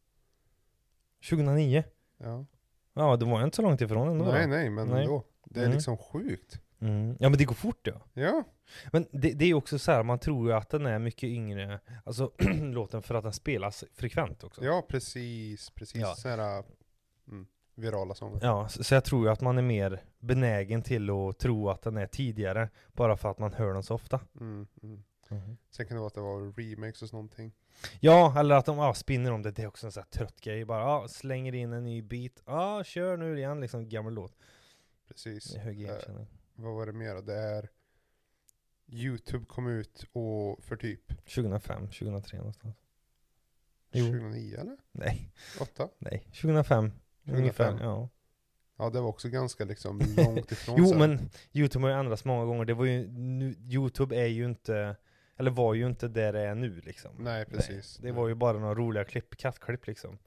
2009? 1.29 1.85
Ja. 2.17 2.47
Ja, 2.95 3.17
det 3.17 3.25
var 3.25 3.45
inte 3.45 3.57
så 3.57 3.63
långt 3.63 3.81
ifrån 3.81 4.09
ändå 4.09 4.25
nej, 4.25 4.47
nej, 4.47 4.71
men 4.71 4.89
Nej. 4.89 5.03
ändå. 5.03 5.25
Det 5.45 5.61
är 5.61 5.65
Mm. 5.65 5.75
liksom 5.75 5.97
sjukt. 5.99 6.61
Mm. 6.81 7.17
Ja 7.21 7.29
men 7.29 7.39
det 7.39 7.45
går 7.45 7.55
fort 7.55 7.87
ja. 7.87 8.03
Ja. 8.13 8.45
Men 8.93 9.07
det, 9.13 9.33
det 9.33 9.45
är 9.45 9.55
också 9.55 9.79
så 9.79 9.93
här, 9.93 10.03
man 10.03 10.19
tror 10.19 10.49
ju 10.49 10.55
att 10.55 10.71
den 10.71 10.87
är 10.87 10.99
mycket 10.99 11.29
yngre, 11.29 11.81
alltså 12.05 12.33
låten 12.61 13.03
för 13.03 13.15
att 13.15 13.23
den 13.23 13.33
spelas 13.33 13.85
frekvent 13.95 14.45
också. 14.45 14.65
Ja, 14.65 14.87
precis. 14.89 15.71
Precis. 15.71 16.01
Ja. 16.01 16.15
Sådana 16.15 16.63
mm, 17.29 17.47
virala 17.75 18.15
sånger. 18.15 18.39
Ja, 18.43 18.69
så, 18.69 18.85
så 18.85 18.95
jag 18.95 19.05
tror 19.05 19.25
ju 19.25 19.33
att 19.33 19.41
man 19.41 19.59
är 19.59 19.63
mer 19.63 20.03
benägen 20.19 20.83
till 20.83 21.11
att 21.11 21.39
tro 21.39 21.71
att 21.71 21.83
den 21.83 21.97
är 21.97 22.07
tidigare, 22.07 22.69
bara 22.93 23.17
för 23.17 23.31
att 23.31 23.39
man 23.39 23.53
hör 23.53 23.75
den 23.75 23.83
så 23.83 23.95
ofta. 23.95 24.21
Mm, 24.41 24.67
mm. 24.83 25.03
Sen 25.71 25.87
kan 25.87 25.95
det 25.95 26.01
vara 26.01 26.07
att 26.07 26.15
det 26.15 26.21
var 26.21 26.53
remakes 26.53 27.03
och 27.03 27.13
någonting. 27.13 27.53
Ja, 28.01 28.41
eller 28.41 28.55
att 28.55 28.67
de 28.67 28.79
ja, 28.79 28.95
spinner 28.95 29.33
om 29.33 29.43
det, 29.43 29.51
det 29.51 29.63
är 29.63 29.67
också 29.67 29.87
en 29.87 29.93
sån 29.93 30.03
här 30.03 30.19
trött 30.19 30.41
grej. 30.41 30.65
Bara 30.65 30.81
ja, 30.81 31.09
slänger 31.09 31.55
in 31.55 31.73
en 31.73 31.85
ny 31.85 32.03
beat, 32.03 32.43
ja 32.47 32.85
kör 32.85 33.17
nu 33.17 33.39
igen, 33.39 33.61
liksom 33.61 33.89
gammal 33.89 34.15
låt. 34.15 34.37
Precis. 35.09 35.53
Det 35.53 35.59
är 35.59 35.63
hög 35.63 35.81
Eh, 35.81 35.89
igenkänning. 35.89 36.27
Vad 36.57 36.75
var 36.75 36.87
det 36.87 36.93
mer 36.93 37.15
då? 37.15 37.21
Det 37.21 37.35
är 37.35 37.71
Youtube 38.89 39.47
kom 39.47 39.67
ut 39.67 40.05
och 40.13 40.65
för 40.65 40.77
typ 40.77 41.09
2005, 41.09 41.87
2003 41.87 42.39
någonstans. 42.39 42.77
Jo. 43.93 44.05
2009 44.05 44.57
eller? 44.61 44.77
Nej, 44.93 45.33
8? 45.61 45.89
nej, 45.99 46.21
2005. 46.21 46.91
2005. 47.25 47.39
Ungefär, 47.39 47.79
ja. 47.81 48.09
Ja 48.77 48.91
det 48.91 49.01
var 49.01 49.09
också 49.09 49.29
ganska 49.29 49.65
liksom 49.65 50.01
långt 50.17 50.53
ifrån 50.53 50.75
Jo 50.79 50.87
sen. 50.87 50.99
men 50.99 51.31
Youtube 51.53 51.85
har 51.85 51.91
ju 51.91 51.99
ändrats 52.01 52.25
många 52.25 52.45
gånger, 52.45 52.65
det 52.65 52.75
var 52.75 52.85
ju, 52.85 53.09
nu, 53.09 53.55
Youtube 53.59 54.17
är 54.17 54.27
ju 54.27 54.45
inte, 54.45 54.97
eller 55.37 55.51
var 55.51 55.75
ju 55.75 55.87
inte 55.87 56.09
där 56.09 56.33
det 56.33 56.41
är 56.41 56.55
nu 56.55 56.81
liksom. 56.81 57.11
Nej 57.19 57.45
precis. 57.45 57.97
Det 57.97 58.13
var 58.13 58.29
ju 58.29 58.35
bara 58.35 58.59
några 58.59 58.75
roliga 58.75 59.05
klipp, 59.05 59.37
kattklipp 59.37 59.87
liksom. 59.87 60.19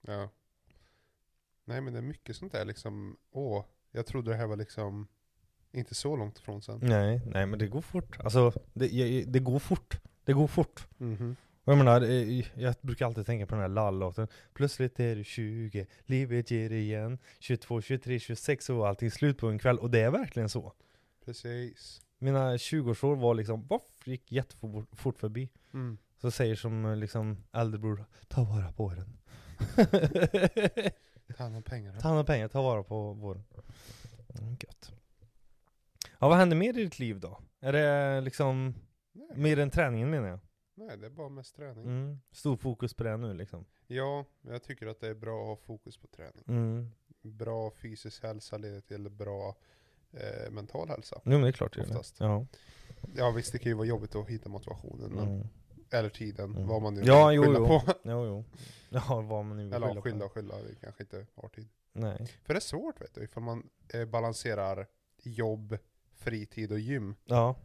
Ja. 0.00 0.30
Nej 1.64 1.80
men 1.80 1.92
det 1.92 1.98
är 1.98 2.02
mycket 2.02 2.36
sånt 2.36 2.52
där 2.52 2.64
liksom, 2.64 3.16
åh, 3.30 3.64
jag 3.90 4.06
trodde 4.06 4.30
det 4.30 4.36
här 4.36 4.46
var 4.46 4.56
liksom 4.56 5.08
inte 5.72 5.94
så 5.94 6.16
långt 6.16 6.38
ifrån 6.38 6.62
sen. 6.62 6.78
Nej, 6.82 7.20
nej 7.26 7.46
men 7.46 7.58
det 7.58 7.66
går 7.66 7.80
fort. 7.80 8.18
Alltså, 8.20 8.52
det, 8.72 9.24
det 9.26 9.38
går 9.38 9.58
fort. 9.58 10.00
Det 10.24 10.32
går 10.32 10.46
fort. 10.46 10.88
Mhm. 10.98 11.36
Och 11.64 11.72
jag 11.72 11.78
menar, 11.78 12.02
eh, 12.02 12.44
jag 12.54 12.74
brukar 12.80 13.06
alltid 13.06 13.26
tänka 13.26 13.46
på 13.46 13.54
den 13.54 13.62
här 13.62 13.68
lall-låten 13.68 14.28
Plötsligt 14.54 15.00
är 15.00 15.16
du 15.16 15.24
20, 15.24 15.86
livet 16.04 16.50
ger 16.50 16.72
igen 16.72 17.18
22, 17.38 17.80
23, 17.80 18.18
26 18.18 18.70
och 18.70 18.88
allting 18.88 19.10
slut 19.10 19.38
på 19.38 19.48
en 19.48 19.58
kväll 19.58 19.78
Och 19.78 19.90
det 19.90 20.00
är 20.00 20.10
verkligen 20.10 20.48
så 20.48 20.72
Precis. 21.24 22.02
Mina 22.18 22.56
20-årsår 22.56 23.16
var 23.16 23.34
liksom, 23.34 23.66
boff, 23.66 23.82
gick 24.04 24.32
jättefort 24.32 24.86
fort 24.92 25.18
förbi 25.18 25.48
Mm. 25.74 25.98
Så 26.20 26.30
säger 26.30 26.54
som 26.54 26.84
eh, 26.84 26.96
liksom 26.96 27.44
äldrebror, 27.52 28.04
ta 28.28 28.44
vara 28.44 28.72
på 28.72 28.94
den 28.94 29.18
Ta 31.36 31.42
hand 31.42 31.56
om 31.56 31.62
pengarna. 31.62 31.98
Ta 32.00 32.08
hand 32.08 32.20
om 32.20 32.26
pengar, 32.26 32.48
ta 32.48 32.62
vara 32.62 32.82
på 32.82 33.12
våren 33.12 33.44
mm, 34.38 34.56
Gött 34.60 34.92
Ja 36.18 36.28
vad 36.28 36.36
händer 36.36 36.56
mer 36.56 36.78
i 36.78 36.82
ditt 36.84 36.98
liv 36.98 37.20
då? 37.20 37.38
Är 37.60 37.72
det 37.72 38.20
liksom 38.20 38.74
Nej, 39.12 39.36
mer 39.38 39.58
än 39.58 39.70
träningen 39.70 40.10
menar 40.10 40.28
jag? 40.28 40.38
nej, 40.74 40.96
det 40.98 41.06
är 41.06 41.10
bara 41.10 41.28
mest 41.28 41.56
träning. 41.56 41.84
Mm. 41.84 42.18
Stor 42.32 42.56
fokus 42.56 42.94
på 42.94 43.04
det 43.04 43.16
nu 43.16 43.34
liksom 43.34 43.64
Ja, 43.86 44.24
jag 44.42 44.62
tycker 44.62 44.86
att 44.86 45.00
det 45.00 45.08
är 45.08 45.14
bra 45.14 45.40
att 45.42 45.46
ha 45.48 45.56
fokus 45.56 45.96
på 45.96 46.06
träning. 46.06 46.44
mm. 46.48 46.90
Bra 47.22 47.70
fysisk 47.70 48.22
hälsa 48.22 48.58
leder 48.58 48.80
till 48.80 49.10
bra 49.10 49.56
eh, 50.12 50.50
mental 50.50 50.88
hälsa. 50.88 51.20
Jo 51.24 51.30
men 51.32 51.42
det 51.42 51.48
är 51.48 51.52
klart 51.52 51.74
det 51.74 51.80
gör 51.80 51.88
det. 51.88 52.02
Ja. 52.18 52.46
Ja 53.16 53.30
visst, 53.30 53.52
det 53.52 53.58
kan 53.58 53.70
ju 53.72 53.76
vara 53.76 53.86
jobbigt 53.86 54.14
att 54.14 54.28
hitta 54.28 54.48
motivationen. 54.48 55.10
Men, 55.10 55.28
Mm. 55.28 55.46
eller 55.90 56.08
tiden, 56.08 56.50
Mm. 56.56 56.66
vad 56.68 56.82
man 56.82 56.94
nu 56.94 57.02
Ja, 57.04 57.26
vill 57.28 57.36
jo, 57.36 57.42
skylla 57.42 57.58
jo. 57.58 57.66
på. 57.66 57.82
Jo, 58.02 58.26
jo. 58.26 58.44
Ja, 58.88 59.20
vad 59.20 59.44
man 59.44 59.56
nu 59.56 59.64
vill 59.64 59.72
Eller 59.72 59.86
skylla 59.88 60.00
skylla 60.02 60.24
på. 60.24 60.28
skylla, 60.28 60.54
vi 60.68 60.74
kanske 60.80 61.02
inte 61.02 61.26
har 61.34 61.48
tid. 61.48 61.68
Nej. 61.92 62.26
För 62.44 62.54
det 62.54 62.58
är 62.58 62.60
svårt 62.60 63.00
vet 63.00 63.14
du, 63.14 63.22
ifall 63.24 63.42
man 63.42 63.68
eh, 63.94 64.04
balanserar 64.04 64.86
jobb, 65.22 65.78
fritid 66.28 66.72
och 66.72 66.78
gym. 66.78 67.14
Ja. 67.24 67.56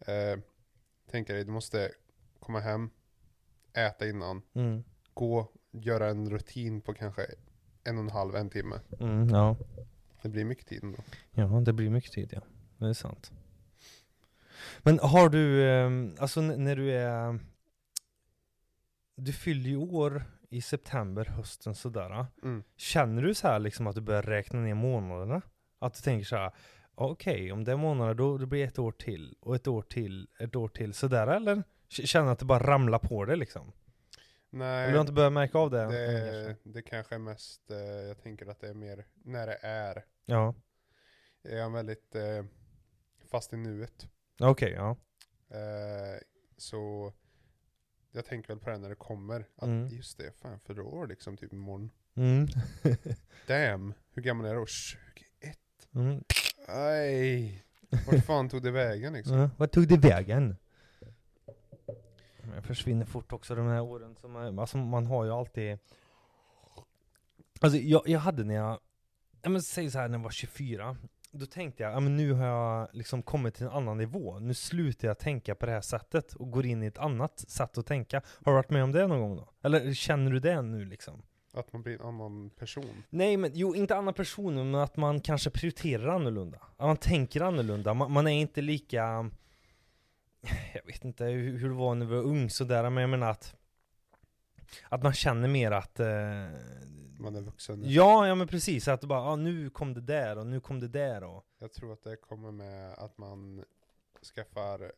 Eh, 0.00 0.38
tänk 1.10 1.28
dig, 1.28 1.44
du 1.44 1.50
måste 1.50 1.90
komma 2.40 2.60
hem, 2.60 2.90
äta 3.74 4.08
innan, 4.08 4.42
Mm. 4.54 4.84
gå, 5.14 5.52
göra 5.72 6.08
en 6.08 6.30
rutin 6.30 6.80
på 6.80 6.94
kanske 6.94 7.26
en 7.84 7.96
och 7.98 8.04
en 8.04 8.10
halv, 8.10 8.36
en 8.36 8.50
timme. 8.50 8.80
Mm, 9.00 9.28
ja. 9.28 9.56
Det 10.22 10.28
blir 10.28 10.44
mycket 10.44 10.66
tid 10.66 10.84
ändå. 10.84 10.98
Ja, 11.32 11.46
det 11.46 11.72
blir 11.72 11.90
mycket 11.90 12.12
tid 12.12 12.28
ja. 12.32 12.40
Det 12.78 12.86
är 12.86 12.92
sant. 12.92 13.32
Men 14.82 14.98
har 14.98 15.28
du, 15.28 15.62
eh, 15.64 15.90
alltså 16.22 16.40
när 16.40 16.76
du 16.76 16.92
är 16.92 17.38
Du 19.18 19.32
fyller 19.32 19.70
ju 19.70 19.76
år 19.76 20.24
i 20.50 20.62
september, 20.62 21.24
hösten 21.24 21.74
sådär. 21.74 22.26
Mm. 22.42 22.62
Känner 22.76 23.22
du 23.22 23.34
så 23.34 23.48
här 23.48 23.58
liksom 23.58 23.86
att 23.86 23.94
du 23.94 24.00
börjar 24.00 24.22
räkna 24.22 24.60
ner 24.60 24.74
månaderna? 24.74 25.42
Att 25.78 25.94
du 25.94 26.00
tänker 26.00 26.24
så 26.24 26.36
här, 26.36 26.52
okej 26.96 27.52
om 27.52 27.64
det 27.64 27.72
är 27.72 27.76
månader 27.76 28.14
då, 28.14 28.38
då 28.38 28.46
blir 28.46 28.60
det 28.60 28.66
ett 28.66 28.78
år 28.78 28.92
till, 28.92 29.36
och 29.40 29.54
ett 29.54 29.66
år 29.66 29.82
till, 29.82 30.28
ett 30.40 30.56
år 30.56 30.68
till, 30.68 30.94
sådär 30.94 31.26
eller? 31.26 31.62
Känner 31.88 32.32
att 32.32 32.38
det 32.38 32.44
bara 32.44 32.66
ramlar 32.66 32.98
på 32.98 33.24
det 33.24 33.36
liksom? 33.36 33.72
Nej, 34.50 34.88
du 34.90 34.94
har 34.94 35.00
inte 35.00 35.12
börjat 35.12 35.32
märka 35.32 35.58
av 35.58 35.70
det? 35.70 35.82
än, 35.82 35.88
det, 35.90 36.44
kanske? 36.46 36.68
det 36.70 36.82
kanske 36.82 37.14
är 37.14 37.18
mest, 37.18 37.70
eh, 37.70 37.76
jag 37.78 38.22
tänker 38.22 38.46
att 38.46 38.60
det 38.60 38.68
är 38.68 38.74
mer 38.74 39.06
när 39.24 39.46
det 39.46 39.58
är. 39.62 40.04
Ja, 40.26 40.54
Jag 41.42 41.52
är 41.58 41.68
väldigt 41.70 42.14
eh, 42.14 42.44
fast 43.30 43.52
i 43.52 43.56
nuet. 43.56 44.06
okej, 44.40 44.72
ja. 44.72 44.96
Eh, 45.50 46.20
så 46.56 47.12
jag 48.12 48.24
tänker 48.24 48.48
väl 48.48 48.58
på 48.58 48.70
det 48.70 48.78
när 48.78 48.88
det 48.88 48.94
kommer. 48.94 49.48
Att 49.56 49.62
Mm. 49.68 49.88
just 49.88 50.18
det, 50.18 50.32
fan 50.38 50.60
för 50.60 50.80
år 50.80 51.06
liksom 51.06 51.36
typ 51.36 51.52
imorgon. 51.52 51.90
Mm. 52.14 52.46
Damn, 53.46 53.94
hur 54.12 54.22
gammal 54.22 54.46
är 54.46 54.54
då? 54.54 54.66
21? 54.66 54.98
mm. 55.94 56.24
Aj. 56.68 57.64
vart 58.06 58.24
fan 58.24 58.48
tog 58.48 58.62
det 58.62 58.70
vägen 58.70 59.12
liksom? 59.12 59.36
Ja, 59.36 59.50
vart 59.56 59.72
tog 59.72 59.88
det 59.88 59.96
vägen? 59.96 60.56
Det 62.54 62.62
försvinner 62.62 63.06
fort 63.06 63.32
också 63.32 63.54
de 63.54 63.66
här 63.66 63.80
åren 63.80 64.16
som 64.20 64.36
är, 64.36 64.60
alltså 64.60 64.78
man 64.78 65.06
har 65.06 65.24
ju 65.24 65.30
alltid 65.30 65.78
Alltså 67.60 67.78
jag, 67.78 68.02
jag 68.06 68.20
hade 68.20 68.44
när 68.44 68.54
jag, 68.54 68.78
ja 69.42 69.50
men 69.50 69.62
säg 69.62 69.90
så 69.90 69.98
här 69.98 70.08
när 70.08 70.18
jag 70.18 70.22
var 70.22 70.30
24 70.30 70.96
Då 71.30 71.46
tänkte 71.46 71.82
jag, 71.82 71.92
ja 71.92 72.00
men 72.00 72.16
nu 72.16 72.32
har 72.32 72.46
jag 72.46 72.88
liksom 72.92 73.22
kommit 73.22 73.54
till 73.54 73.66
en 73.66 73.72
annan 73.72 73.98
nivå 73.98 74.38
Nu 74.38 74.54
slutar 74.54 75.08
jag 75.08 75.18
tänka 75.18 75.54
på 75.54 75.66
det 75.66 75.72
här 75.72 75.80
sättet 75.80 76.34
och 76.34 76.50
går 76.50 76.66
in 76.66 76.82
i 76.82 76.86
ett 76.86 76.98
annat 76.98 77.38
sätt 77.38 77.78
att 77.78 77.86
tänka 77.86 78.22
Har 78.44 78.52
du 78.52 78.56
varit 78.56 78.70
med 78.70 78.84
om 78.84 78.92
det 78.92 79.06
någon 79.06 79.20
gång 79.20 79.36
då? 79.36 79.50
Eller 79.62 79.92
känner 79.94 80.30
du 80.30 80.40
det 80.40 80.62
nu 80.62 80.84
liksom? 80.84 81.22
Att 81.56 81.72
man 81.72 81.82
blir 81.82 81.94
en 82.00 82.06
annan 82.06 82.50
person. 82.50 83.02
Nej 83.10 83.36
men, 83.36 83.50
jo 83.54 83.74
inte 83.74 83.96
annan 83.96 84.14
person, 84.14 84.54
men 84.54 84.74
att 84.74 84.96
man 84.96 85.20
kanske 85.20 85.50
prioriterar 85.50 86.08
annorlunda. 86.08 86.58
Att 86.76 86.86
man 86.86 86.96
tänker 86.96 87.40
annorlunda, 87.40 87.94
man, 87.94 88.12
man 88.12 88.26
är 88.26 88.40
inte 88.40 88.62
lika... 88.62 89.30
Jag 90.74 90.86
vet 90.86 91.04
inte 91.04 91.24
hur, 91.24 91.58
hur 91.58 91.68
det 91.68 91.74
var 91.74 91.94
när 91.94 92.06
vi 92.06 92.14
var 92.14 92.22
ung 92.22 92.50
sådär, 92.50 92.90
men 92.90 93.00
jag 93.00 93.10
menar 93.10 93.30
att... 93.30 93.54
Att 94.88 95.02
man 95.02 95.12
känner 95.12 95.48
mer 95.48 95.70
att... 95.70 96.00
Eh, 96.00 96.06
Man 97.18 97.36
är 97.36 97.40
vuxen. 97.40 97.82
ja, 97.86 98.26
ja 98.26 98.34
men 98.34 98.48
precis, 98.48 98.88
att 98.88 99.04
bara, 99.04 99.20
ah, 99.20 99.36
nu 99.36 99.70
kom 99.70 99.94
det 99.94 100.00
där 100.00 100.38
och 100.38 100.46
nu 100.46 100.60
kom 100.60 100.80
det 100.80 100.88
där 100.88 101.24
och... 101.24 101.44
Jag 101.58 101.72
tror 101.72 101.92
att 101.92 102.02
det 102.02 102.16
kommer 102.16 102.50
med 102.52 102.92
att 102.94 103.18
man 103.18 103.64
skaffar 104.34 104.92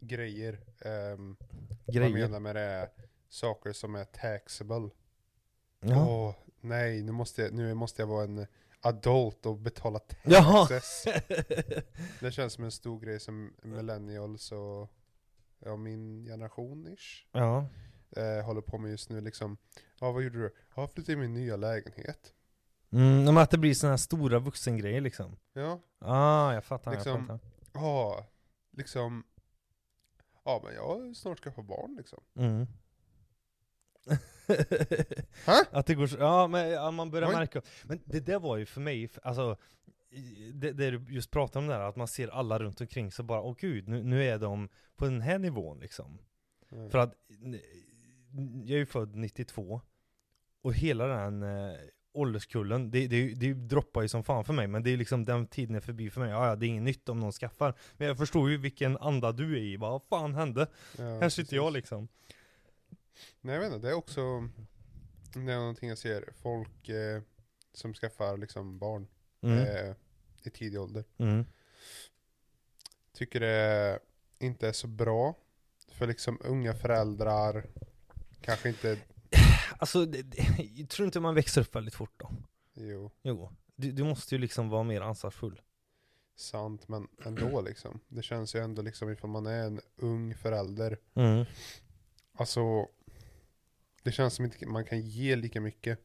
grejer. 0.00 0.52
Um, 0.84 1.36
Vad 1.40 1.94
jag 1.94 1.94
Grejer. 1.94 2.26
menar 2.28 2.40
med 2.40 2.56
det 2.56 2.90
saker 3.28 3.72
som 3.72 3.94
är 3.94 4.04
taxable. 4.04 4.90
Ja. 5.82 6.06
Åh, 6.08 6.34
nej, 6.60 7.02
nu 7.02 7.12
måste, 7.12 7.42
jag, 7.42 7.52
nu 7.52 7.74
måste 7.74 8.02
jag 8.02 8.06
vara 8.06 8.24
en 8.24 8.46
adult 8.80 9.46
och 9.46 9.56
betala 9.58 10.00
Jaha. 10.22 10.66
taxes. 10.66 11.04
Det 12.20 12.32
känns 12.32 12.52
som 12.52 12.64
en 12.64 12.70
stor 12.72 13.00
grej 13.00 13.20
som 13.20 13.52
millennials 13.62 14.52
och 14.52 14.90
ja, 15.58 15.76
min 15.76 16.24
generation 16.24 16.86
ish 16.86 17.26
ja. 17.32 17.66
eh, 18.16 18.44
håller 18.44 18.60
på 18.60 18.78
med 18.78 18.90
just 18.90 19.10
nu 19.10 19.20
liksom. 19.20 19.56
Ja, 20.00 20.12
vad 20.12 20.22
gjorde 20.22 20.38
du? 20.38 20.54
Ja, 20.74 20.82
jag 20.82 20.92
flyttade 20.92 21.12
in 21.12 21.20
min 21.20 21.34
nya 21.34 21.56
lägenhet. 21.56 22.34
Mm, 22.92 23.24
men 23.24 23.38
att 23.38 23.50
det 23.50 23.58
blir 23.58 23.74
såna 23.74 23.92
här 23.92 23.96
stora 23.96 24.38
vuxengrejer 24.38 25.00
liksom. 25.00 25.36
Ja, 25.52 25.80
Ah, 25.98 26.54
jag 26.54 26.64
fattar, 26.64 26.90
Liksom- 26.92 27.26
jag 27.28 27.40
fattar. 27.40 27.50
ja, 27.72 28.26
liksom. 28.76 29.24
Ja, 30.44 30.60
men 30.64 30.74
jag 30.74 30.86
har 30.86 31.14
snart 31.14 31.40
skaffat 31.40 31.64
barn 31.64 31.94
liksom. 31.98 32.22
Mm. 32.36 32.66
Att 35.70 35.86
det 35.86 35.94
går 35.94 36.06
så, 36.06 36.16
ja 36.18 36.46
men 36.46 36.70
ja, 36.70 36.90
man 36.90 37.10
börjar 37.10 37.28
Oj. 37.28 37.34
märka, 37.34 37.62
men 37.84 38.00
det 38.04 38.20
där 38.20 38.38
var 38.38 38.56
ju 38.56 38.66
för 38.66 38.80
mig, 38.80 39.10
alltså 39.22 39.56
det, 40.52 40.72
det 40.72 40.90
du 40.90 41.04
just 41.08 41.30
pratade 41.30 41.58
om 41.58 41.66
där, 41.66 41.80
att 41.80 41.96
man 41.96 42.08
ser 42.08 42.28
alla 42.28 42.58
runt 42.58 42.80
omkring 42.80 43.12
så 43.12 43.22
bara, 43.22 43.40
åh 43.40 43.56
gud, 43.58 43.88
nu, 43.88 44.02
nu 44.02 44.24
är 44.24 44.38
de 44.38 44.68
på 44.96 45.04
den 45.04 45.20
här 45.20 45.38
nivån 45.38 45.80
liksom. 45.80 46.18
Mm. 46.72 46.90
För 46.90 46.98
att, 46.98 47.14
jag 48.64 48.70
är 48.70 48.78
ju 48.78 48.86
född 48.86 49.16
92, 49.16 49.80
och 50.62 50.74
hela 50.74 51.06
den 51.06 51.42
eh, 51.42 51.74
ålderskullen, 52.12 52.90
det, 52.90 53.06
det, 53.06 53.34
det 53.34 53.54
droppar 53.54 54.02
ju 54.02 54.08
som 54.08 54.24
fan 54.24 54.44
för 54.44 54.52
mig, 54.52 54.66
men 54.66 54.82
det 54.82 54.90
är 54.90 54.96
liksom 54.96 55.24
den 55.24 55.46
tiden 55.46 55.76
är 55.76 55.80
förbi 55.80 56.10
för 56.10 56.20
mig, 56.20 56.30
ja, 56.30 56.48
ja 56.48 56.56
det 56.56 56.66
är 56.66 56.68
inget 56.68 56.82
nytt 56.82 57.08
om 57.08 57.20
någon 57.20 57.32
skaffar. 57.32 57.74
Men 57.96 58.08
jag 58.08 58.18
förstår 58.18 58.50
ju 58.50 58.56
vilken 58.56 58.96
anda 58.96 59.32
du 59.32 59.56
är 59.56 59.62
i, 59.62 59.76
vad 59.76 60.02
fan 60.02 60.34
hände? 60.34 60.66
Ja, 60.98 61.04
Här 61.04 61.28
sitter 61.28 61.56
jag 61.56 61.66
precis. 61.66 61.76
liksom. 61.76 62.08
Nej 63.40 63.54
jag 63.54 63.60
vet 63.62 63.72
inte, 63.72 63.86
det 63.86 63.90
är 63.92 63.96
också 63.96 64.48
det 65.34 65.52
är 65.52 65.58
någonting 65.58 65.88
jag 65.88 65.98
ser, 65.98 66.32
folk 66.42 66.88
eh, 66.88 67.22
som 67.72 67.94
skaffar 67.94 68.36
liksom 68.36 68.78
barn 68.78 69.06
Mm. 69.44 69.58
eh, 69.58 69.94
i 70.42 70.50
tidig 70.50 70.80
ålder. 70.80 71.04
Mm. 71.18 71.44
Tycker 73.12 73.40
det 73.40 73.98
inte 74.38 74.68
är 74.68 74.72
så 74.72 74.86
bra. 74.86 75.36
För 75.88 76.06
liksom 76.06 76.38
unga 76.44 76.74
föräldrar 76.74 77.66
kanske 78.40 78.68
inte, 78.68 78.98
Alltså, 79.78 80.06
det, 80.06 80.22
det, 80.22 80.62
jag 80.74 80.88
tror 80.88 81.06
inte 81.06 81.20
man 81.20 81.34
växer 81.34 81.60
upp 81.60 81.74
väldigt 81.74 81.94
fort 81.94 82.14
då. 82.16 82.30
jo, 82.74 83.10
Jo, 83.22 83.52
du, 83.76 83.92
du 83.92 84.04
måste 84.04 84.34
ju 84.34 84.40
liksom 84.40 84.68
vara 84.68 84.82
mer 84.82 85.00
ansvarsfull. 85.00 85.60
sant 86.36 86.88
men 86.88 87.08
ändå 87.24 87.60
liksom. 87.68 88.00
Det 88.08 88.22
känns 88.22 88.54
ju 88.54 88.60
ändå 88.60 88.82
liksom 88.82 89.10
ifall 89.10 89.30
man 89.30 89.46
är 89.46 89.66
en 89.66 89.80
ung 89.96 90.34
förälder. 90.34 90.98
Mm. 91.14 91.44
Alltså, 92.32 92.88
det 94.02 94.12
känns 94.12 94.34
som 94.34 94.44
inte 94.44 94.66
man 94.66 94.84
kan 94.84 95.00
ge 95.00 95.36
lika 95.36 95.60
mycket. 95.60 95.98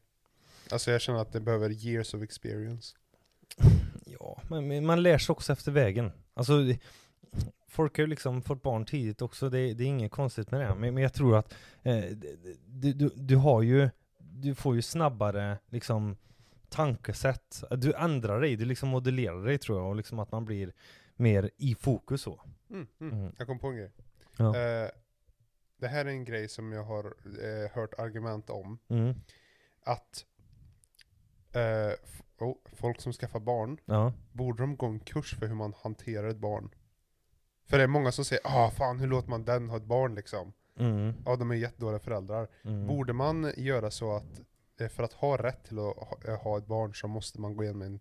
Alltså 0.70 0.90
jag 0.90 1.00
känner 1.00 1.20
att 1.20 1.32
det 1.32 1.40
behöver 1.40 1.86
years 1.86 2.14
of 2.14 2.22
experience. 2.22 2.96
Ja, 4.20 4.42
men 4.48 4.86
man 4.86 5.02
lär 5.02 5.18
sig 5.18 5.32
också 5.32 5.52
efter 5.52 5.72
vägen. 5.72 6.12
Alltså, 6.34 6.52
folk 7.66 7.96
har 7.96 8.02
ju 8.02 8.06
liksom 8.06 8.42
fått 8.42 8.62
barn 8.62 8.84
tidigt 8.84 9.22
också, 9.22 9.50
det, 9.50 9.74
det 9.74 9.84
är 9.84 9.88
inget 9.88 10.12
konstigt 10.12 10.50
med 10.50 10.60
det. 10.60 10.74
Men, 10.74 10.94
men 10.94 11.02
jag 11.02 11.12
tror 11.12 11.36
att 11.36 11.54
eh, 11.82 12.04
du, 12.66 12.92
du, 12.92 13.10
du 13.14 13.36
har 13.36 13.62
ju, 13.62 13.90
du 14.18 14.54
får 14.54 14.74
ju 14.74 14.82
snabbare 14.82 15.58
liksom 15.70 16.16
tankesätt. 16.68 17.62
Du 17.70 17.92
ändrar 17.92 18.40
dig, 18.40 18.56
du 18.56 18.64
liksom 18.64 18.88
modellerar 18.88 19.44
dig 19.44 19.58
tror 19.58 19.78
jag, 19.78 19.88
och 19.88 19.96
liksom 19.96 20.18
att 20.18 20.32
man 20.32 20.44
blir 20.44 20.72
mer 21.16 21.50
i 21.56 21.74
fokus 21.74 22.22
så. 22.22 22.40
Mm, 22.70 22.86
mm. 23.00 23.20
Mm. 23.20 23.34
Jag 23.38 23.46
kom 23.46 23.58
på 23.58 23.66
en 23.66 23.76
grej. 23.76 23.90
Ja. 24.36 24.56
Eh, 24.56 24.88
det 25.78 25.88
här 25.88 26.04
är 26.04 26.10
en 26.10 26.24
grej 26.24 26.48
som 26.48 26.72
jag 26.72 26.84
har 26.84 27.04
eh, 27.42 27.70
hört 27.74 27.94
argument 27.98 28.50
om. 28.50 28.78
Mm. 28.88 29.14
Att 29.84 30.24
eh, 31.52 31.92
oh, 32.46 32.56
folk 32.72 33.00
som 33.00 33.12
skaffar 33.12 33.40
barn, 33.40 33.78
Ja. 33.84 34.12
borde 34.32 34.62
de 34.62 34.76
gå 34.76 34.86
en 34.86 35.00
kurs 35.00 35.34
för 35.38 35.46
hur 35.46 35.54
man 35.54 35.74
hanterar 35.82 36.28
ett 36.28 36.36
barn? 36.38 36.70
För 37.66 37.76
det 37.78 37.82
är 37.82 37.88
många 37.88 38.12
som 38.12 38.24
säger 38.24 38.42
ah 38.44 38.70
fan 38.70 38.98
hur 39.00 39.06
låter 39.06 39.30
man 39.30 39.44
den 39.44 39.70
ha 39.70 39.76
ett 39.76 39.84
barn 39.84 40.14
liksom? 40.14 40.52
Mm. 40.78 41.14
Ja 41.26 41.36
de 41.36 41.50
är 41.50 41.54
jättedåliga 41.54 41.98
föräldrar. 42.00 42.48
Mm. 42.64 42.86
Borde 42.86 43.12
man 43.12 43.52
göra 43.56 43.90
så 43.90 44.16
att 44.16 44.40
eh, 44.80 44.88
för 44.88 45.02
att 45.02 45.12
ha 45.12 45.36
rätt 45.36 45.64
till 45.64 45.78
att 45.78 45.96
ha, 45.96 46.18
eh, 46.28 46.40
ha 46.42 46.58
ett 46.58 46.66
barn 46.66 46.94
så 46.94 47.08
måste 47.08 47.40
man 47.40 47.56
gå 47.56 47.62
igenom 47.64 47.82
en, 47.82 48.00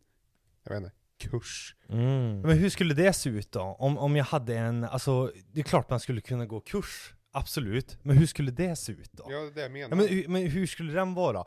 jag 0.64 0.72
vet 0.74 0.84
inte, 0.84 0.96
kurs? 1.18 1.76
Mm. 1.90 2.42
Men 2.42 2.58
hur 2.58 2.70
skulle 2.70 2.94
det 2.94 3.14
se 3.14 3.30
ut 3.30 3.52
då? 3.52 3.62
Om, 3.62 3.98
om 3.98 4.16
jag 4.16 4.26
hade 4.26 4.58
en, 4.58 4.84
alltså 4.84 5.32
det 5.52 5.60
är 5.60 5.64
klart 5.64 5.90
man 5.90 6.00
skulle 6.00 6.22
kunna 6.22 6.46
gå 6.46 6.60
kurs, 6.60 7.14
absolut. 7.38 7.98
Men 8.04 8.18
hur 8.18 8.26
skulle 8.26 8.52
det 8.52 8.76
se 8.76 8.92
ut 8.92 9.12
då? 9.14 9.24
Ja 9.30 9.38
det 9.40 9.48
är 9.48 9.52
det 9.52 9.62
jag 9.62 9.72
menar. 9.72 9.90
Ja, 9.90 9.96
men, 9.96 10.08
hur- 10.08 10.28
men 10.28 10.48
hur 10.48 10.68
skulle 10.68 10.94
den 10.94 11.14
vara? 11.14 11.46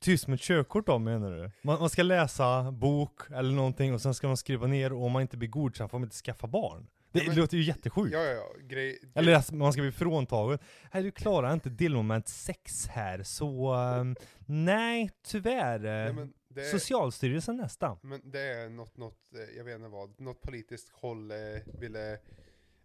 Tyst 0.00 0.26
med 0.26 0.34
ett 0.34 0.40
körkort 0.42 0.86
då 0.86 0.98
menar 0.98 1.30
du? 1.30 1.50
Man, 1.62 1.78
man 1.80 1.90
ska 1.90 2.02
läsa 2.02 2.72
bok 2.72 3.20
eller 3.30 3.52
någonting 3.54 3.94
och 3.94 4.00
sen 4.00 4.14
ska 4.14 4.26
man 4.26 4.36
skriva 4.36 4.66
ner 4.66 4.92
och 4.92 5.04
om 5.04 5.12
man 5.12 5.22
inte 5.22 5.36
blir 5.36 5.48
godkänd 5.48 5.90
får 5.90 5.98
man 5.98 6.06
inte 6.06 6.16
skaffa 6.16 6.46
barn. 6.46 6.86
Det 7.12 7.18
Ja, 7.18 7.24
men- 7.26 7.36
låter 7.36 7.56
ju 7.56 7.62
jättesjukt. 7.62 8.12
ja 8.12 8.18
ja 8.22 8.30
ja, 8.32 8.48
grej, 8.68 8.98
Eller 9.14 9.34
att 9.34 9.52
man 9.52 9.72
ska 9.72 9.82
bli 9.82 9.92
fråntagen. 9.92 10.58
Nej 10.94 11.02
du 11.02 11.10
klarar 11.10 11.52
inte 11.52 11.70
delmoment 11.70 12.28
6 12.28 12.86
här 12.86 13.22
så 13.22 13.72
ehm, 13.74 14.16
nej 14.46 15.10
tyvärr. 15.26 15.78
nej, 15.78 16.12
men 16.12 16.32
det 16.48 16.60
är, 16.60 16.70
Socialstyrelsen 16.70 17.56
nästa. 17.56 17.98
Men 18.02 18.20
det 18.24 18.40
är 18.40 18.68
något, 18.68 18.96
något, 18.96 19.18
eh, 19.34 19.56
jag 19.56 19.64
vet 19.64 19.76
inte 19.76 19.88
vad, 19.88 20.20
något 20.20 20.42
politiskt 20.42 20.88
håll 20.92 21.30
eh, 21.30 21.36
ville, 21.80 22.18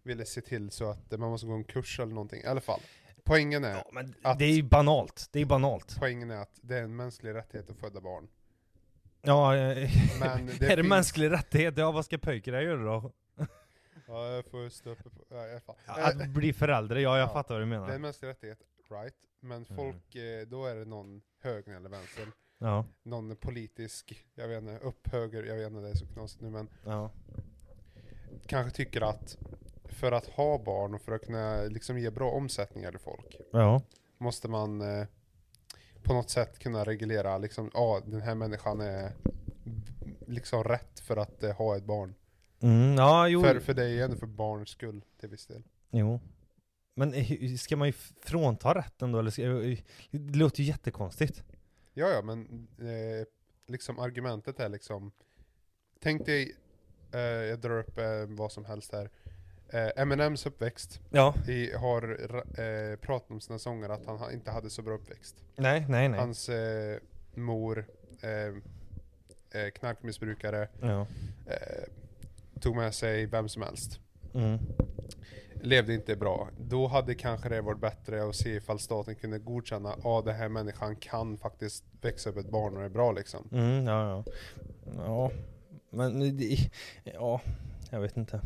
ville 0.06 0.24
se 0.24 0.40
till 0.40 0.70
så 0.70 0.90
att 0.90 1.10
man 1.18 1.30
måste 1.30 1.46
gå 1.46 1.52
en 1.52 1.64
kurs 1.64 2.00
eller 2.00 2.12
någonting. 2.14 2.40
I 2.42 2.46
alla 2.46 2.60
fall, 2.60 2.80
poängen 3.24 3.64
är, 3.64 3.74
Ja, 3.92 4.02
att- 4.22 4.38
det 4.38 4.44
är 4.44 4.52
ju 4.52 4.62
banalt. 4.62 5.28
Det 5.32 5.40
är 5.40 5.44
banalt. 5.44 5.96
poängen 5.98 6.30
är 6.30 6.36
att 6.36 6.58
det 6.62 6.78
är 6.78 6.82
en 6.82 6.96
mänsklig 6.96 7.34
rättighet 7.34 7.70
att 7.70 7.76
föda 7.76 8.00
barn. 8.00 8.28
Ja, 9.22 9.56
eh, 9.56 9.90
Men 10.20 10.46
det 10.46 10.52
är 10.52 10.68
det 10.68 10.76
finns- 10.76 10.88
mänsklig 10.88 11.30
rättighet? 11.30 11.78
Ja, 11.78 11.92
vad 11.92 12.04
ska 12.04 12.18
pojkarna 12.18 12.62
göra 12.62 12.84
då? 12.84 13.12
Ja, 14.08 14.26
jag 14.26 14.44
får 14.46 14.66
uppe 14.90 15.02
på, 15.02 15.24
ja, 15.28 15.60
fall. 15.66 15.76
Att 15.86 16.20
Eh, 16.20 16.28
bli 16.28 16.52
förälder? 16.52 16.96
Ja, 16.96 17.18
jag 17.18 17.28
Ja, 17.28 17.32
fattar 17.32 17.54
vad 17.54 17.62
du 17.62 17.70
Det 17.70 17.76
är 17.76 17.80
menar. 17.80 17.94
en 17.94 18.00
mänsklig 18.02 18.28
rättighet, 18.28 18.58
right? 18.90 19.14
Men 19.40 19.64
Mm. 19.64 19.76
folk, 19.76 20.14
eh, 20.14 20.46
då 20.46 20.66
är 20.66 20.74
det 20.74 20.84
någon 20.84 21.22
höger 21.42 21.74
eller 21.76 21.88
vänster, 21.88 22.26
Ja, 22.58 22.84
någon 23.02 23.36
politisk, 23.36 24.24
jag 24.34 24.48
vet 24.48 24.58
inte, 24.62 24.78
upp 24.78 25.08
höger, 25.08 25.42
jag 25.44 25.56
vet 25.56 25.66
inte, 25.66 25.80
det 25.80 25.88
är 25.90 25.94
så 25.94 26.06
knasigt 26.06 26.40
nu 26.42 26.50
men 26.50 26.68
ja. 26.84 27.10
kanske 28.46 28.76
tycker 28.76 29.00
att 29.00 29.36
för 29.96 30.12
att 30.12 30.26
ha 30.26 30.58
barn 30.64 30.94
och 30.94 31.00
för 31.00 31.12
att 31.12 31.22
kunna 31.22 31.62
liksom 31.62 31.98
ge 31.98 32.10
bra 32.10 32.30
omsättningar 32.30 32.90
till 32.90 33.00
folk 33.00 33.36
Ja. 33.52 33.82
måste 34.18 34.48
man 34.48 34.80
eh, 34.80 35.06
på 36.02 36.12
något 36.14 36.30
sätt 36.30 36.58
kunna 36.58 36.84
reglera 36.84 37.38
liksom, 37.38 37.70
ja 37.74 38.02
den 38.06 38.20
här 38.20 38.34
människan 38.34 38.80
är 38.80 39.12
liksom 40.26 40.64
rätt 40.64 41.00
för 41.00 41.16
att 41.16 41.42
eh, 41.42 41.56
ha 41.56 41.76
ett 41.76 41.84
barn. 41.84 42.14
Mm, 42.60 42.94
ja, 42.94 43.28
jo. 43.28 43.42
För, 43.42 43.60
för 43.60 43.74
det 43.74 43.84
är 43.84 43.88
ju 43.88 44.02
ändå 44.02 44.16
för 44.16 44.26
barnets 44.26 44.70
skull 44.70 45.04
till 45.20 45.28
viss 45.28 45.46
del. 45.46 45.62
jo. 45.90 46.20
Men 46.94 47.14
eh, 47.14 47.54
ska 47.56 47.76
man 47.76 47.88
ju 47.88 47.92
frånta 48.20 48.74
rätten 48.74 49.12
då? 49.12 49.18
Eller 49.18 49.30
ska, 49.30 49.42
eh, 49.42 49.78
det 50.10 50.38
låter 50.38 50.60
ju 50.62 50.68
jättekonstigt. 50.68 51.42
Ja 51.94 52.08
ja 52.08 52.22
men 52.22 52.68
eh, 52.78 53.26
liksom 53.66 53.98
argumentet 53.98 54.60
är 54.60 54.68
liksom 54.68 55.12
Tänk 56.00 56.26
dig, 56.26 56.56
eh, 57.12 57.20
jag 57.20 57.60
drar 57.60 57.78
upp 57.78 57.98
eh, 57.98 58.26
vad 58.28 58.52
som 58.52 58.64
helst 58.64 58.92
här. 58.92 59.10
Eh, 59.68 59.88
Eminems 59.96 60.46
uppväxt 60.46 61.00
Ja. 61.10 61.34
i, 61.48 61.72
har 61.72 62.10
eh, 62.60 62.96
pratat 62.96 63.30
om 63.30 63.40
sina 63.40 63.58
sånger 63.58 63.88
att 63.88 64.06
han 64.06 64.18
ha- 64.18 64.32
inte 64.32 64.50
hade 64.50 64.70
så 64.70 64.82
bra 64.82 64.94
uppväxt. 64.94 65.36
Nej, 65.56 65.86
nej, 65.88 66.08
nej. 66.08 66.20
Hans 66.20 66.48
eh, 66.48 66.98
mor, 67.34 67.86
eh, 68.20 69.60
eh, 69.62 69.70
knarkmissbrukare, 69.74 70.68
Ja. 70.80 71.06
eh, 71.46 71.84
tog 72.60 72.76
med 72.76 72.94
sig 72.94 73.26
vem 73.26 73.48
som 73.48 73.62
helst. 73.62 74.00
Mm. 74.34 74.58
levde 75.62 75.94
inte 75.94 76.16
bra. 76.16 76.48
Då 76.60 76.86
hade 76.86 77.14
kanske 77.14 77.48
det 77.48 77.60
varit 77.60 77.80
bättre 77.80 78.28
att 78.28 78.36
se 78.36 78.50
ifall 78.54 78.78
staten 78.78 79.14
kunde 79.14 79.38
godkänna, 79.38 79.94
ja 80.04 80.22
den 80.24 80.34
här 80.34 80.48
människan 80.48 80.96
kan 80.96 81.38
faktiskt 81.38 81.84
växa 82.00 82.30
upp 82.30 82.36
ett 82.36 82.50
barn 82.50 82.76
och 82.76 82.82
är 82.82 82.88
bra 82.88 83.12
liksom. 83.12 83.48
Mm, 83.52 83.86
ja, 83.86 84.08
ja. 84.10 84.32
Ja, 84.96 85.30
men 85.90 86.38
ja, 87.04 87.40
jag 87.90 88.00
vet 88.00 88.16
inte. 88.16 88.40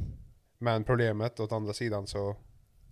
Men 0.63 0.85
problemet 0.85 1.41
åt 1.41 1.53
andra 1.53 1.73
sidan 1.73 2.07
så 2.07 2.37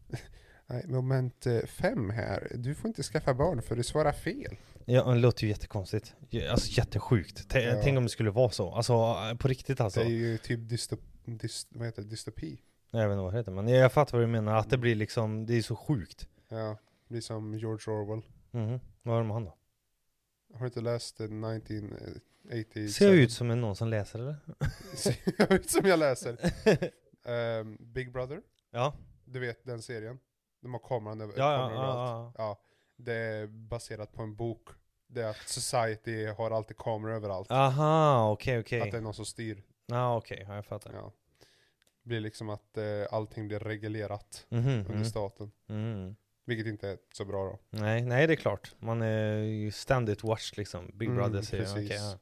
Nej, 0.66 0.84
moment 0.86 1.46
eh, 1.46 1.60
fem 1.60 2.10
här. 2.10 2.52
Du 2.54 2.74
får 2.74 2.88
inte 2.88 3.02
skaffa 3.02 3.34
barn 3.34 3.62
för 3.62 3.76
du 3.76 3.82
svarar 3.82 4.12
fel. 4.12 4.56
Ja, 4.84 5.04
det 5.12 5.18
låter 5.18 5.42
ju 5.44 5.48
jättekonstigt. 5.48 6.14
Alltså 6.50 6.70
jättesjukt. 6.70 7.48
T- 7.48 7.60
Ja. 7.60 7.80
Tänk 7.84 7.98
om 7.98 8.02
det 8.04 8.08
skulle 8.10 8.30
vara 8.30 8.50
så. 8.50 8.70
Alltså 8.74 9.16
på 9.38 9.48
riktigt 9.48 9.80
alltså. 9.80 10.00
Det 10.00 10.06
är 10.06 10.10
ju 10.10 10.38
typ 10.38 10.68
dystop, 10.68 11.00
dyst, 11.24 11.68
vad 11.70 11.86
heter 11.86 12.02
det? 12.02 12.08
dystopi. 12.08 12.60
Jag 12.90 13.08
vet 13.08 13.12
inte 13.12 13.22
vad 13.22 13.32
det 13.32 13.38
heter, 13.38 13.52
men 13.52 13.68
jag 13.68 13.92
fattar 13.92 14.18
vad 14.18 14.22
du 14.22 14.26
menar. 14.32 14.56
Att 14.56 14.70
det 14.70 14.78
blir 14.78 14.94
liksom, 14.94 15.46
det 15.46 15.54
är 15.54 15.62
så 15.62 15.76
sjukt. 15.76 16.28
Ja, 16.48 16.78
det 17.08 17.12
blir 17.12 17.20
som 17.20 17.58
George 17.58 17.94
Orwell. 17.94 18.22
Mhm. 18.50 18.80
Vad 19.02 19.14
har 19.14 19.20
de 19.20 19.26
med 19.26 19.34
han 19.34 19.44
då? 19.44 19.54
Har 20.52 20.60
du 20.60 20.66
inte 20.66 20.80
läst 20.80 21.20
eh, 21.20 21.24
1980? 21.26 22.88
Ser 22.88 23.06
jag 23.06 23.16
ut 23.16 23.32
som 23.32 23.50
en 23.50 23.60
någon 23.60 23.76
som 23.76 23.88
läser 23.88 24.18
eller? 24.18 24.36
Ser 24.94 25.16
jag 25.38 25.52
ut 25.52 25.70
som 25.70 25.86
jag 25.86 25.98
läser? 25.98 26.36
Ehm, 27.28 27.76
Big 27.80 28.12
Brother, 28.12 28.40
Ja. 28.70 28.94
du 29.24 29.38
vet 29.40 29.64
den 29.64 29.82
serien? 29.82 30.18
De 30.60 30.72
har 30.72 30.80
kameran 30.80 31.20
över, 31.20 31.34
Ja, 31.36 31.52
ja, 31.52 31.58
kameror 31.58 31.78
överallt. 31.84 32.34
ja, 32.38 32.44
Ja, 32.44 32.60
det 32.96 33.12
är 33.14 33.46
baserat 33.46 34.12
på 34.12 34.22
en 34.22 34.36
bok. 34.36 34.68
Det 35.06 35.22
är 35.22 35.30
att 35.30 35.48
society 35.48 36.26
har 36.26 36.50
alltid 36.50 36.76
kameror 36.76 37.12
överallt. 37.14 37.46
ja. 37.50 37.56
Aha, 37.56 38.30
okej 38.32 38.58
okej. 38.60 38.80
Att 38.80 38.90
det 38.90 38.96
är 38.96 39.00
någon 39.02 39.14
som 39.14 39.24
styr. 39.26 39.62
Ja 39.86 40.16
okej, 40.16 40.44
ja, 40.48 40.54
jag 40.54 40.66
fattar. 40.66 40.92
Ja. 40.94 41.12
Det 42.02 42.08
blir 42.08 42.20
liksom 42.20 42.48
att 42.50 42.76
eh, 42.76 42.84
allting 43.10 43.48
blir 43.48 43.58
reglerat 43.58 44.46
Mhm, 44.48 44.68
under 44.68 44.90
mm. 44.90 45.04
staten. 45.04 45.52
Mm. 45.68 46.16
Vilket 46.44 46.66
inte 46.66 46.88
är 46.88 46.98
så 47.14 47.24
bra 47.24 47.44
då. 47.44 47.58
Nej, 47.70 48.02
nej 48.04 48.26
det 48.26 48.32
är 48.32 48.36
klart. 48.36 48.74
Man 48.78 49.02
är 49.02 49.36
ju 49.36 49.70
ständigt 49.72 50.24
watched 50.24 50.58
liksom. 50.58 50.90
Big 50.94 51.08
Mm, 51.08 51.16
Brother 51.18 51.42
säger 51.42 51.64
precis. 51.64 51.90
okej, 51.90 51.96
ja. 51.96 52.18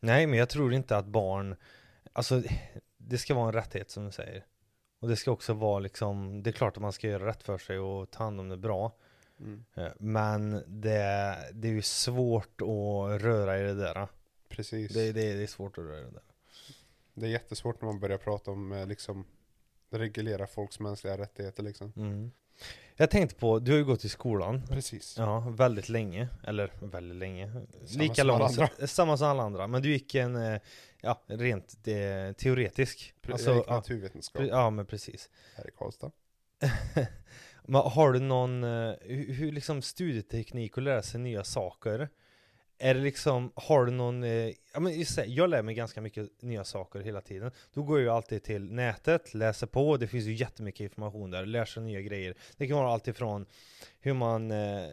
Nej 0.00 0.26
men 0.26 0.38
jag 0.38 0.48
tror 0.48 0.74
inte 0.74 0.96
att 0.96 1.06
barn, 1.06 1.56
alltså 2.12 2.42
det 3.08 3.18
ska 3.18 3.34
vara 3.34 3.46
en 3.46 3.52
rättighet 3.52 3.90
som 3.90 4.04
du 4.04 4.12
säger. 4.12 4.44
Och 5.00 5.08
det 5.08 5.16
ska 5.16 5.30
också 5.30 5.52
vara 5.52 5.78
liksom, 5.78 6.42
det 6.42 6.50
är 6.50 6.52
klart 6.52 6.76
att 6.76 6.82
man 6.82 6.92
ska 6.92 7.08
göra 7.08 7.26
rätt 7.26 7.42
för 7.42 7.58
sig 7.58 7.78
och 7.78 8.10
ta 8.10 8.24
hand 8.24 8.40
om 8.40 8.48
det 8.48 8.56
bra. 8.56 8.92
Mm. 9.40 9.64
Eh, 9.74 9.88
Men 9.98 10.62
det, 10.66 11.36
det 11.52 11.68
är 11.68 11.72
ju 11.72 11.82
svårt 11.82 12.60
att 12.60 13.22
röra 13.22 13.58
i 13.58 13.62
det 13.62 13.74
där. 13.74 14.08
Precis. 14.48 14.92
Det, 14.92 15.12
det, 15.12 15.34
det 15.34 15.42
är 15.42 15.46
svårt 15.46 15.78
att 15.78 15.84
röra 15.84 15.98
i 16.00 16.04
det 16.04 16.10
där. 16.10 16.22
Det 17.14 17.26
är 17.26 17.30
jättesvårt 17.30 17.80
när 17.80 17.86
man 17.86 18.00
börjar 18.00 18.18
prata 18.18 18.50
om 18.50 18.72
eh, 18.72 18.86
liksom 18.86 19.24
reglera 19.90 20.46
folks 20.46 20.80
mänskliga 20.80 21.18
rättigheter 21.18 21.62
liksom. 21.62 21.92
Mm. 21.96 22.30
Jag 22.96 23.10
tänkte 23.10 23.36
på, 23.36 23.58
du 23.58 23.70
har 23.70 23.78
ju 23.78 23.84
gått 23.84 24.04
i 24.04 24.08
skolan. 24.08 24.62
Precis. 24.68 25.14
Ja, 25.18 25.40
väldigt 25.40 25.88
länge. 25.88 26.28
Eller 26.46 26.72
väldigt 26.80 27.18
länge. 27.18 27.52
Samma 27.86 28.02
Lika 28.02 28.14
som 28.14 28.30
alla 28.30 28.38
långt. 28.38 28.58
andra. 28.58 28.86
Samma 28.86 29.16
som 29.16 29.26
alla 29.28 29.42
andra. 29.42 29.66
Men 29.66 29.82
du 29.82 29.92
gick 29.92 30.14
en, 30.14 30.36
eh, 30.36 30.60
ja, 31.04 31.22
rent 31.26 31.88
eh, 31.88 32.32
teoretisk. 32.32 33.14
Alltså, 33.28 33.64
naturvetenskap 33.68 34.42
ja, 34.48 34.70
men 34.70 34.86
precis. 34.86 35.30
här 35.56 35.68
i 35.68 35.70
Karlstad. 35.70 36.10
Men 37.66 37.80
har 37.80 38.12
du 38.12 38.20
någon, 38.20 38.64
eh, 38.64 38.94
hur, 39.00 39.32
hur 39.32 39.52
liksom 39.52 39.82
studieteknik 39.82 40.76
och 40.76 40.82
lära 40.82 41.02
sig 41.02 41.20
nya 41.20 41.44
saker? 41.44 42.08
Är 42.78 42.94
det 42.94 43.00
liksom, 43.00 43.52
har 43.54 43.84
du 43.84 43.92
någon, 43.92 44.24
eh, 44.24 44.52
ja 44.72 44.80
men 44.80 44.98
just 44.98 45.16
det, 45.16 45.24
jag 45.24 45.50
lär 45.50 45.62
mig 45.62 45.74
ganska 45.74 46.00
mycket 46.00 46.42
nya 46.42 46.64
saker 46.64 47.00
hela 47.00 47.20
tiden. 47.20 47.50
Då 47.72 47.82
går 47.82 47.98
jag 47.98 48.04
ju 48.04 48.10
alltid 48.10 48.42
till 48.42 48.72
nätet, 48.72 49.34
läser 49.34 49.66
på, 49.66 49.96
det 49.96 50.06
finns 50.06 50.24
ju 50.24 50.32
jättemycket 50.32 50.80
information 50.80 51.30
där, 51.30 51.46
lär 51.46 51.64
sig 51.64 51.82
nya 51.82 52.00
grejer. 52.00 52.34
Det 52.56 52.66
kan 52.66 52.76
vara 52.76 52.92
allt 52.92 53.08
ifrån 53.08 53.46
hur 54.00 54.14
man 54.14 54.50
eh, 54.50 54.88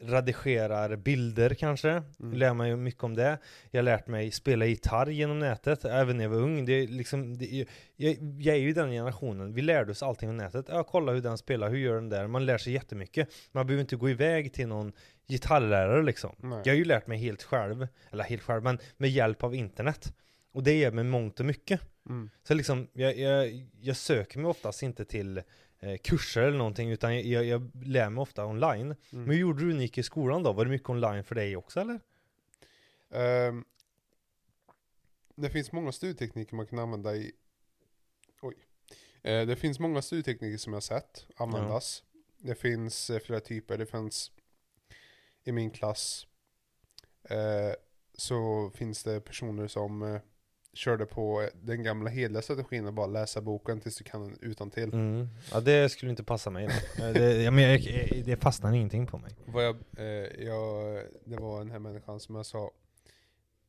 redigerar 0.00 0.96
bilder 0.96 1.54
kanske, 1.54 2.02
Mm. 2.20 2.32
lär 2.38 2.54
mig 2.54 2.76
mycket 2.76 3.04
om 3.04 3.14
det. 3.14 3.38
Jag 3.70 3.78
har 3.78 3.84
lärt 3.84 4.06
mig 4.06 4.30
spela 4.30 4.66
gitarr 4.66 5.10
genom 5.10 5.38
nätet, 5.38 5.84
även 5.84 6.16
när 6.16 6.24
jag 6.24 6.30
var 6.30 6.36
ung. 6.38 6.64
Det 6.64 6.72
är 6.72 6.86
liksom, 6.86 7.38
det 7.38 7.54
är, 7.54 7.66
jag, 7.96 8.16
jag 8.38 8.56
är 8.56 8.60
ju 8.60 8.72
den 8.72 8.90
generationen, 8.90 9.54
vi 9.54 9.62
lärde 9.62 9.90
oss 9.92 10.02
allting 10.02 10.30
om 10.30 10.36
nätet. 10.36 10.66
Ja, 10.68 10.84
kolla 10.84 11.12
hur 11.12 11.20
den 11.20 11.38
spelar, 11.38 11.70
hur 11.70 11.78
gör 11.78 11.94
den 11.94 12.08
där? 12.08 12.26
Man 12.26 12.46
lär 12.46 12.58
sig 12.58 12.72
jättemycket. 12.72 13.28
Man 13.52 13.66
behöver 13.66 13.80
inte 13.80 13.96
gå 13.96 14.10
iväg 14.10 14.52
till 14.52 14.68
någon 14.68 14.92
gitarrlärare 15.28 16.02
liksom. 16.02 16.34
Nej. 16.38 16.60
Jag 16.64 16.72
har 16.72 16.78
ju 16.78 16.84
lärt 16.84 17.06
mig 17.06 17.18
helt 17.18 17.42
själv, 17.42 17.88
eller 18.10 18.24
helt 18.24 18.42
själv, 18.42 18.62
men 18.62 18.78
med 18.96 19.10
hjälp 19.10 19.42
av 19.42 19.54
internet. 19.54 20.14
Och 20.52 20.62
det 20.62 20.72
ger 20.72 20.90
mig 20.90 21.04
mångt 21.04 21.40
och 21.40 21.46
mycket. 21.46 21.80
Mm. 22.08 22.30
Så 22.42 22.54
liksom, 22.54 22.88
jag, 22.92 23.18
jag, 23.18 23.66
jag 23.80 23.96
söker 23.96 24.38
mig 24.38 24.48
oftast 24.48 24.82
inte 24.82 25.04
till 25.04 25.42
kurser 26.02 26.42
eller 26.42 26.58
någonting, 26.58 26.90
utan 26.90 27.28
jag, 27.28 27.44
jag, 27.44 27.70
lär 27.84 28.10
mig 28.10 28.22
ofta 28.22 28.46
online. 28.46 28.80
Mm. 28.86 28.96
Men 29.10 29.26
hur 29.26 29.34
gjorde 29.34 29.60
du 29.60 29.66
när 29.66 29.74
du 29.74 29.82
gick 29.82 29.98
i 29.98 30.02
skolan 30.02 30.42
då? 30.42 30.52
Var 30.52 30.64
det 30.64 30.70
mycket 30.70 30.88
online 30.88 31.24
för 31.24 31.34
dig 31.34 31.56
också 31.56 31.80
eller? 31.80 32.00
Ehm, 33.10 33.64
det 35.34 35.50
finns 35.50 35.72
många 35.72 35.92
studietekniker 35.92 36.56
man 36.56 36.66
kan 36.66 36.78
använda 36.78 37.16
i... 37.16 37.32
Oj. 38.40 38.54
Eh, 39.22 39.46
det 39.46 39.56
finns 39.56 39.78
många 39.78 40.02
studietekniker 40.02 40.58
som 40.58 40.72
jag 40.72 40.82
sett 40.82 41.26
användas. 41.36 42.02
Det 42.38 42.54
finns 42.54 43.10
eh, 43.10 43.20
flera 43.20 43.40
typer. 43.40 43.78
Det 43.78 43.86
finns 43.86 44.32
i 45.44 45.52
min 45.52 45.70
klass 45.70 46.26
eh, 47.22 47.72
så 48.14 48.70
finns 48.74 49.02
det 49.04 49.20
personer 49.20 49.68
som 49.68 50.02
eh, 50.02 50.20
körde 50.78 51.06
på 51.06 51.42
eh, 51.42 51.48
den 51.62 51.82
gamla 51.82 52.10
hederliga 52.10 52.42
strategin 52.42 52.86
att 52.86 52.94
bara 52.94 53.06
läsa 53.06 53.40
boken 53.40 53.80
tills 53.80 53.96
du 53.96 54.04
kan 54.04 54.22
den 54.24 54.38
utan 54.40 54.70
till. 54.70 54.92
Mm. 54.92 55.28
Ja 55.52 55.60
det 55.60 55.88
skulle 55.88 56.10
inte 56.10 56.24
passa 56.24 56.50
mig. 56.50 56.64
Eh, 56.98 57.08
det, 57.12 57.42
jag, 57.42 57.54
men 57.54 57.64
jag, 57.64 57.78
jag- 57.80 58.24
det 58.24 58.36
fastnar 58.36 58.72
ingenting 58.72 59.06
på 59.06 59.18
mig. 59.18 59.30
Vad 59.46 59.64
jag, 59.64 59.76
eh, 59.96 60.44
jag, 60.46 61.02
det 61.24 61.36
var 61.36 61.58
den 61.58 61.70
här 61.70 61.78
människan 61.78 62.20
som 62.20 62.34
jag 62.34 62.46
sa 62.46 62.70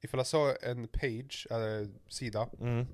Ifall 0.02 0.18
jag 0.18 0.28
sa 0.28 0.56
en 0.62 0.88
page, 0.88 1.48
eller 1.52 1.88
sida, 2.08 2.50
Mm. 2.62 2.86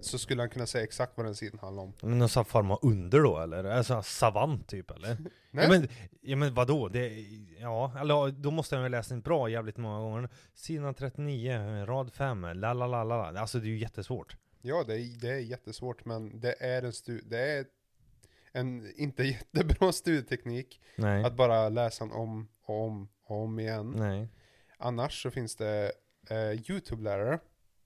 så 0.00 0.18
skulle 0.18 0.42
han 0.42 0.50
kunna 0.50 0.66
säga 0.66 0.84
exakt 0.84 1.12
vad 1.16 1.26
den 1.26 1.34
sidan 1.34 1.58
handlar 1.58 1.82
om. 1.82 1.92
Men 2.02 2.18
någon 2.18 2.28
sån 2.28 2.44
form 2.44 2.70
av 2.70 2.78
under 2.82 3.20
då 3.20 3.38
eller? 3.38 3.64
Alltså 3.64 4.02
savant 4.02 4.68
typ 4.68 4.90
eller? 4.90 5.16
Nej, 5.50 5.64
Ja 5.64 5.68
men, 5.70 5.88
ja 6.20 6.36
men 6.36 6.54
vadå? 6.54 6.88
Det, 6.88 7.08
ja, 7.60 7.92
eller 8.00 8.30
då 8.30 8.50
måste 8.50 8.74
jag 8.74 8.82
ha 8.82 8.88
läst 8.88 9.08
den 9.08 9.20
bra 9.20 9.48
jävligt 9.48 9.76
många 9.76 9.98
gånger. 10.00 10.28
Sidan 10.54 10.94
39, 10.94 11.84
rad 11.86 12.12
5, 12.12 12.42
la 12.54 12.72
la 12.72 12.86
la 12.86 13.04
la. 13.04 13.40
Alltså 13.40 13.58
det 13.58 13.66
är 13.66 13.70
ju 13.70 13.78
jättesvårt. 13.78 14.36
ja 14.62 14.84
det 14.86 14.94
är, 14.94 15.20
det 15.20 15.28
är 15.30 15.38
jättesvårt 15.38 16.04
men 16.04 16.40
det 16.40 16.54
är 16.62 16.82
en 16.82 16.92
stu, 16.92 17.20
det 17.24 17.38
är 17.38 17.64
en 18.52 18.92
inte 18.96 19.24
jättebra 19.24 19.92
studieteknik 19.92 20.80
Nej. 20.96 21.24
att 21.24 21.36
bara 21.36 21.68
läsa 21.68 22.04
om 22.04 22.48
och 22.64 22.84
om 22.84 23.08
och 23.24 23.42
om 23.42 23.60
igen. 23.60 23.94
Nej. 23.96 24.28
Annars 24.78 25.22
så 25.22 25.30
finns 25.30 25.56
det 25.56 25.92
eh, 26.30 26.36
YouTube-lärare 26.70 27.38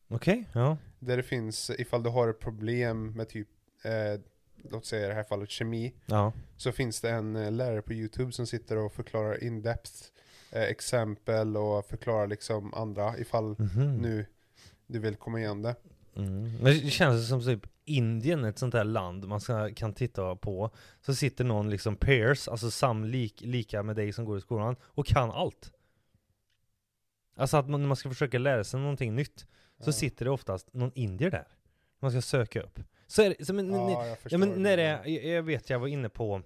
Okej, 0.08 0.44
ja. 0.52 0.76
där 0.98 1.16
det 1.16 1.22
finns, 1.22 1.70
ifall 1.78 2.02
du 2.02 2.10
har 2.10 2.28
ett 2.28 2.40
problem 2.40 3.12
med 3.12 3.28
typ, 3.28 3.48
eh, 3.82 4.20
låt 4.70 4.86
säga 4.86 5.04
i 5.04 5.08
det 5.08 5.14
här 5.14 5.22
fallet 5.24 5.50
kemi, 5.50 5.94
Ja. 6.06 6.32
så 6.56 6.72
finns 6.72 7.00
det 7.00 7.10
en 7.10 7.36
eh, 7.36 7.50
lärare 7.52 7.82
på 7.82 7.92
YouTube 7.92 8.32
som 8.32 8.46
sitter 8.46 8.76
och 8.76 8.92
förklarar 8.92 9.44
in-depth 9.44 9.92
eh, 10.52 10.62
exempel 10.62 11.56
och 11.56 11.84
förklarar 11.86 12.26
liksom 12.26 12.74
andra 12.74 13.18
ifall 13.18 13.56
Mhm. 13.58 13.96
nu 13.96 14.26
du 14.86 14.98
vill 14.98 15.16
komma 15.16 15.38
igen 15.40 15.62
det. 15.62 15.74
Mm. 16.16 16.42
Men 16.56 16.64
det 16.64 16.90
känns 16.90 17.28
som 17.28 17.42
typ 17.44 17.66
Indien, 17.84 18.44
ett 18.44 18.58
sånt 18.58 18.72
där 18.72 18.84
land 18.84 19.28
man 19.28 19.40
ska, 19.40 19.70
kan 19.74 19.92
titta 19.94 20.36
på. 20.36 20.70
Så 21.00 21.14
sitter 21.14 21.44
någon 21.44 21.70
liksom 21.70 21.96
peers, 21.96 22.48
alltså 22.48 22.70
samlik, 22.70 23.40
lika 23.40 23.82
med 23.82 23.96
dig 23.96 24.12
som 24.12 24.24
går 24.24 24.38
i 24.38 24.40
skolan, 24.40 24.76
och 24.82 25.06
kan 25.06 25.30
allt. 25.30 25.72
Alltså 27.38 27.56
att 27.56 27.68
man, 27.68 27.80
när 27.80 27.88
man 27.88 27.96
ska 27.96 28.08
försöka 28.08 28.38
lära 28.38 28.64
sig 28.64 28.80
någonting 28.80 29.14
nytt, 29.14 29.46
så 29.78 29.92
sitter 29.92 30.24
det 30.24 30.30
oftast 30.30 30.74
någon 30.74 30.92
indier 30.94 31.30
där. 31.30 31.48
Man 31.98 32.10
ska 32.10 32.22
söka 32.22 32.62
upp. 32.62 32.80
Så 33.06 33.22
är 33.22 33.34
det, 33.38 33.44
så 33.44 33.54
men, 33.54 33.70
Ja, 33.72 34.06
jag 34.06 34.18
ja, 34.28 34.38
men 34.38 34.62
när 34.62 34.76
det, 34.76 34.82
jag, 34.82 35.24
jag 35.24 35.42
vet 35.42 35.70
jag 35.70 35.78
var 35.78 35.86
inne 35.86 36.08
på 36.08 36.42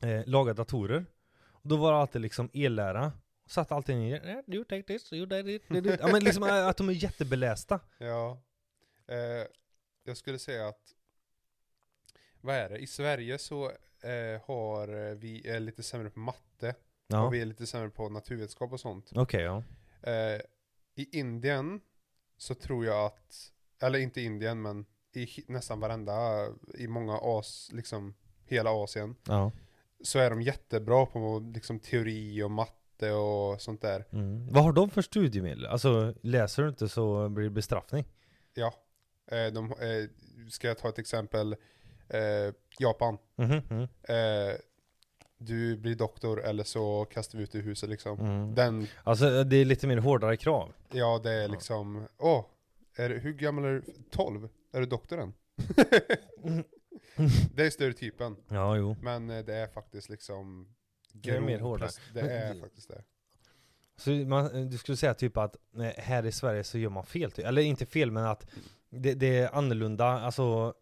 eh, 0.00 0.26
laga 0.26 0.54
datorer. 0.54 1.06
Och 1.38 1.68
då 1.68 1.76
var 1.76 1.92
det 1.92 1.98
alltid 1.98 2.20
liksom 2.20 2.50
ellära. 2.52 3.12
Satt 3.46 3.72
alltid 3.72 3.96
i 3.96 4.12
eh, 4.12 4.54
you 4.54 4.64
take 4.64 4.82
this, 4.82 5.12
you 5.12 5.28
take 5.28 5.52
it. 5.52 5.62
Ja 6.00 6.08
men 6.12 6.24
liksom 6.24 6.42
eh, 6.42 6.66
att 6.66 6.76
de 6.76 6.88
är 6.88 6.92
jättebelästa. 6.92 7.80
Ja. 7.98 8.42
Eh, 9.08 9.16
jag 10.04 10.16
skulle 10.16 10.38
säga 10.38 10.68
att, 10.68 10.94
vad 12.40 12.54
är 12.54 12.68
det? 12.68 12.78
I 12.78 12.86
Sverige 12.86 13.38
så 13.38 13.64
eh, 13.66 14.40
har 14.46 15.14
vi 15.14 15.48
är 15.48 15.60
lite 15.60 15.82
sämre 15.82 16.10
på 16.10 16.18
matte 16.18 16.74
Ja, 17.06 17.20
och 17.20 17.26
okej 17.26 17.38
vi 17.38 17.42
är 17.42 17.46
lite 17.46 17.66
sämre 17.66 17.90
på 17.90 18.08
naturvetenskap 18.08 18.72
och 18.72 18.80
sånt. 18.80 19.10
ja. 19.32 19.62
Eh, 20.02 20.40
I 20.94 21.18
Indien 21.18 21.80
så 22.36 22.54
tror 22.54 22.86
jag 22.86 23.06
att, 23.06 23.52
eller 23.82 23.98
inte 23.98 24.20
Indien 24.20 24.62
men 24.62 24.86
i 25.12 25.26
nästan 25.46 25.80
varenda, 25.80 26.46
i 26.78 26.86
många 26.88 27.18
as, 27.22 27.70
liksom 27.72 28.14
hela 28.44 28.70
Asien, 28.70 29.14
Ja. 29.26 29.52
så 30.00 30.18
är 30.18 30.30
de 30.30 30.42
jättebra 30.42 31.06
på 31.06 31.50
liksom 31.54 31.78
teori 31.80 32.42
och 32.42 32.50
matte 32.50 33.10
och 33.12 33.60
sånt 33.62 33.82
där. 33.82 34.04
Mm. 34.12 34.52
Vad 34.52 34.64
har 34.64 34.72
de 34.72 34.90
för 34.90 35.02
studiemedel? 35.02 35.66
Alltså 35.66 36.14
läser 36.22 36.62
du 36.62 36.68
inte 36.68 36.88
så 36.88 37.28
blir 37.28 37.44
det 37.44 37.50
bestraffning? 37.50 38.04
Ja. 38.54 38.74
Eh, 39.30 39.52
de, 39.52 39.70
eh, 39.72 40.10
ska 40.50 40.68
jag 40.68 40.78
ta 40.78 40.88
ett 40.88 40.98
exempel? 40.98 41.56
eh, 42.08 42.54
Japan. 42.78 43.18
Mm. 43.36 43.82
Eh, 44.02 44.56
du 45.38 45.76
blir 45.76 45.94
doktor 45.94 46.44
eller 46.44 46.64
så 46.64 47.04
kastar 47.04 47.38
vi 47.38 47.44
ut 47.44 47.52
dig 47.52 47.60
ur 47.60 47.64
huset 47.64 47.88
liksom. 47.90 48.20
Mm. 48.20 48.54
Den, 48.54 48.86
Alltså 49.04 49.44
det 49.44 49.56
är 49.56 49.64
lite 49.64 49.86
mer 49.86 49.96
hårdare 49.96 50.36
krav. 50.36 50.72
ja 50.92 51.20
det 51.22 51.32
är 51.32 51.48
liksom, 51.48 52.06
åh, 52.18 52.44
är, 52.96 53.08
du- 53.08 53.18
hur 53.18 53.32
gammal 53.32 53.64
är 53.64 53.72
du? 53.72 53.82
12? 54.10 54.48
Är 54.72 54.80
du 54.80 54.86
doktor 54.86 55.18
än? 55.20 55.32
det 57.54 57.66
är 57.66 57.70
stereotypen. 57.70 58.36
Ja, 58.48 58.76
jo. 58.76 58.96
Men 59.02 59.30
eh, 59.30 59.44
det 59.44 59.54
är 59.54 59.68
faktiskt 59.68 60.08
liksom 60.08 60.74
Det 61.12 61.30
är 61.30 61.40
mer 61.40 61.58
grov 61.58 61.68
hårdare. 61.68 61.88
press- 61.88 62.00
Det 62.14 62.22
Men- 62.22 62.30
är 62.32 62.60
faktiskt 62.60 62.88
det. 62.88 63.02
Så 63.98 64.10
man, 64.10 64.68
du 64.70 64.78
skulle 64.78 64.96
säga 64.96 65.14
typ 65.14 65.36
att 65.36 65.56
eh, 65.76 65.82
här 65.96 66.26
i 66.26 66.32
Sverige 66.32 66.64
så 66.64 66.78
gör 66.78 66.90
man 66.90 67.06
fel, 67.06 67.30
typ. 67.32 67.44
eller 67.46 67.62
inte 67.62 67.86
fel 67.86 68.10
men 68.10 68.24
att 68.24 68.46
det, 68.90 69.14
det 69.14 69.38
är 69.38 69.54
annorlunda, 69.54 70.04
alltså 70.06 70.74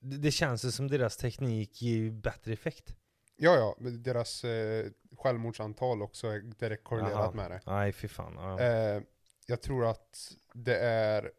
det, 0.00 0.16
det 0.16 0.30
känns 0.30 0.64
ju 0.64 0.70
som 0.70 0.88
deras 0.88 1.16
teknik 1.16 1.82
ger 1.82 1.96
ju 1.96 2.10
bättre 2.10 2.52
effekt. 2.52 2.94
Ja, 3.36 3.56
ja, 3.56 3.90
deras 3.90 4.44
eh, 4.44 4.86
självmordsantal 5.16 6.02
också 6.02 6.26
är 6.26 6.40
direkt 6.40 6.84
korrelerat 6.84 7.34
med 7.34 7.50
det. 7.50 7.60
Nej 7.66 7.92
fy 7.92 8.08
fan. 8.08 8.34
Ja. 8.36 8.60
Eh, 8.60 9.02
jag 9.46 9.62
tror 9.62 9.86
att 9.86 10.32
det 10.52 10.78
är 10.78 11.30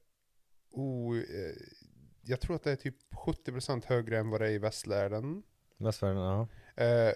o, 0.72 1.16
eh, 1.16 1.56
Jag 2.22 2.42
tror 2.42 2.56
att 2.56 2.64
det 2.64 2.72
är 2.72 2.76
typ 2.76 2.96
70% 3.26 3.86
högre 3.86 4.18
än 4.20 4.30
vad 4.30 4.42
det 4.42 4.48
är 4.48 4.52
i 4.52 4.58
västvärlden. 4.58 5.44
Västvärlden, 5.78 6.24
ja. 6.24 6.48
Eh, 6.84 7.14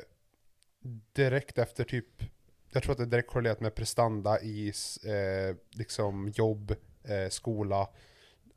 direkt 1.13 1.57
efter 1.57 1.83
typ 1.83 2.23
Jag 2.71 2.83
tror 2.83 2.91
att 2.91 2.97
det 2.97 3.03
är 3.03 3.07
direkt 3.07 3.29
korrelerat 3.29 3.59
med 3.59 3.75
prestanda 3.75 4.41
i 4.41 4.73
eh, 5.05 5.55
liksom 5.69 6.29
jobb, 6.29 6.75
eh, 7.03 7.29
skola 7.29 7.89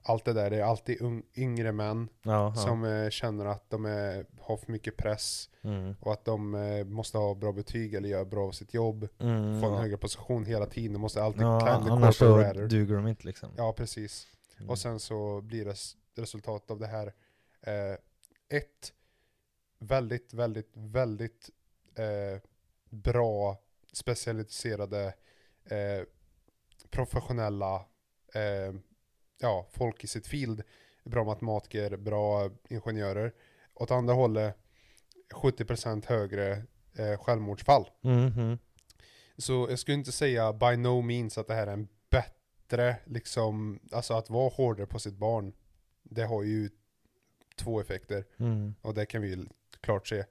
Allt 0.05 0.25
det 0.25 0.33
där, 0.33 0.51
det 0.51 0.57
är 0.59 0.63
alltid 0.65 1.23
yngre 1.37 1.73
män 1.73 2.09
ja, 2.23 2.31
ja. 2.31 2.55
som 2.55 2.85
eh, 2.85 3.11
känner 3.11 3.47
att 3.47 3.71
de 3.71 3.85
är, 3.85 4.27
har 4.41 4.57
för 4.57 4.73
mycket 4.73 4.97
press 4.97 5.49
Mm. 5.65 5.95
och 6.01 6.13
att 6.13 6.25
de 6.25 6.55
eh, 6.55 6.85
måste 6.85 7.19
ha 7.19 7.35
bra 7.35 7.53
betyg 7.53 7.95
eller 7.95 8.09
göra 8.09 8.25
bra 8.25 8.53
sitt 8.53 8.75
jobb 8.75 9.09
Mm, 9.19 9.61
Få 9.61 9.67
en 9.67 9.73
ja. 9.73 9.79
högre 9.81 9.97
position 9.97 10.45
hela 10.45 10.67
tiden, 10.67 10.93
de 10.93 10.99
måste 10.99 11.23
alltid 11.23 11.43
Ja, 11.43 11.61
climb 11.61 11.85
the 11.85 11.91
annars 11.91 12.17
så 12.17 12.37
ladder. 12.37 12.69
duger 12.69 12.95
de 12.95 13.07
inte 13.09 13.27
liksom. 13.27 13.49
Ja, 13.57 13.73
precis. 13.73 14.27
Mm. 14.59 14.71
Och 14.71 14.79
sen 14.79 15.01
så 15.01 15.41
blir 15.41 15.65
res 15.65 15.97
resultatet 16.15 16.71
av 16.71 16.79
det 16.79 16.87
här 16.87 17.07
eh, 17.61 17.97
ett 18.59 18.93
väldigt, 19.79 20.35
väldigt, 20.35 20.71
väldigt 20.75 21.51
eh, 21.95 22.41
bra 22.91 23.57
specialiserade 23.93 25.15
eh, 25.65 26.05
professionella 26.91 27.75
eh, 28.35 28.75
ja, 29.43 29.67
folk 29.71 30.05
i 30.05 30.07
sitt 30.07 30.27
field. 30.27 30.63
Bra 31.05 31.25
matematiker, 31.25 31.97
bra 31.97 32.51
ingenjörer. 32.69 33.33
Åt 33.75 33.91
andra 33.91 34.15
hållet 34.15 34.57
70% 35.35 36.07
högre 36.07 36.53
eh, 36.99 37.19
självmordsfall. 37.19 37.91
Mhm. 38.01 38.59
Så 39.37 39.67
jag 39.71 39.79
skulle 39.79 39.95
inte 39.99 40.13
säga 40.13 40.53
by 40.53 40.77
no 40.77 41.01
means 41.03 41.39
att 41.39 41.47
det 41.47 41.55
här 41.55 41.67
är 41.67 41.73
en 41.73 41.89
bättre, 42.11 42.97
liksom, 43.05 43.81
alltså 43.93 44.15
att 44.15 44.31
vara 44.31 44.49
hårdare 44.49 44.87
på 44.87 44.99
sitt 44.99 45.15
barn. 45.17 45.53
Det 46.03 46.23
har 46.25 46.43
ju 46.43 46.71
två 47.57 47.81
effekter 47.81 48.25
Mm. 48.39 48.75
och 48.83 48.95
det 48.95 49.07
kan 49.07 49.23
vi 49.23 49.29
ju 49.29 49.47
klart 49.81 50.09
se. 50.09 50.25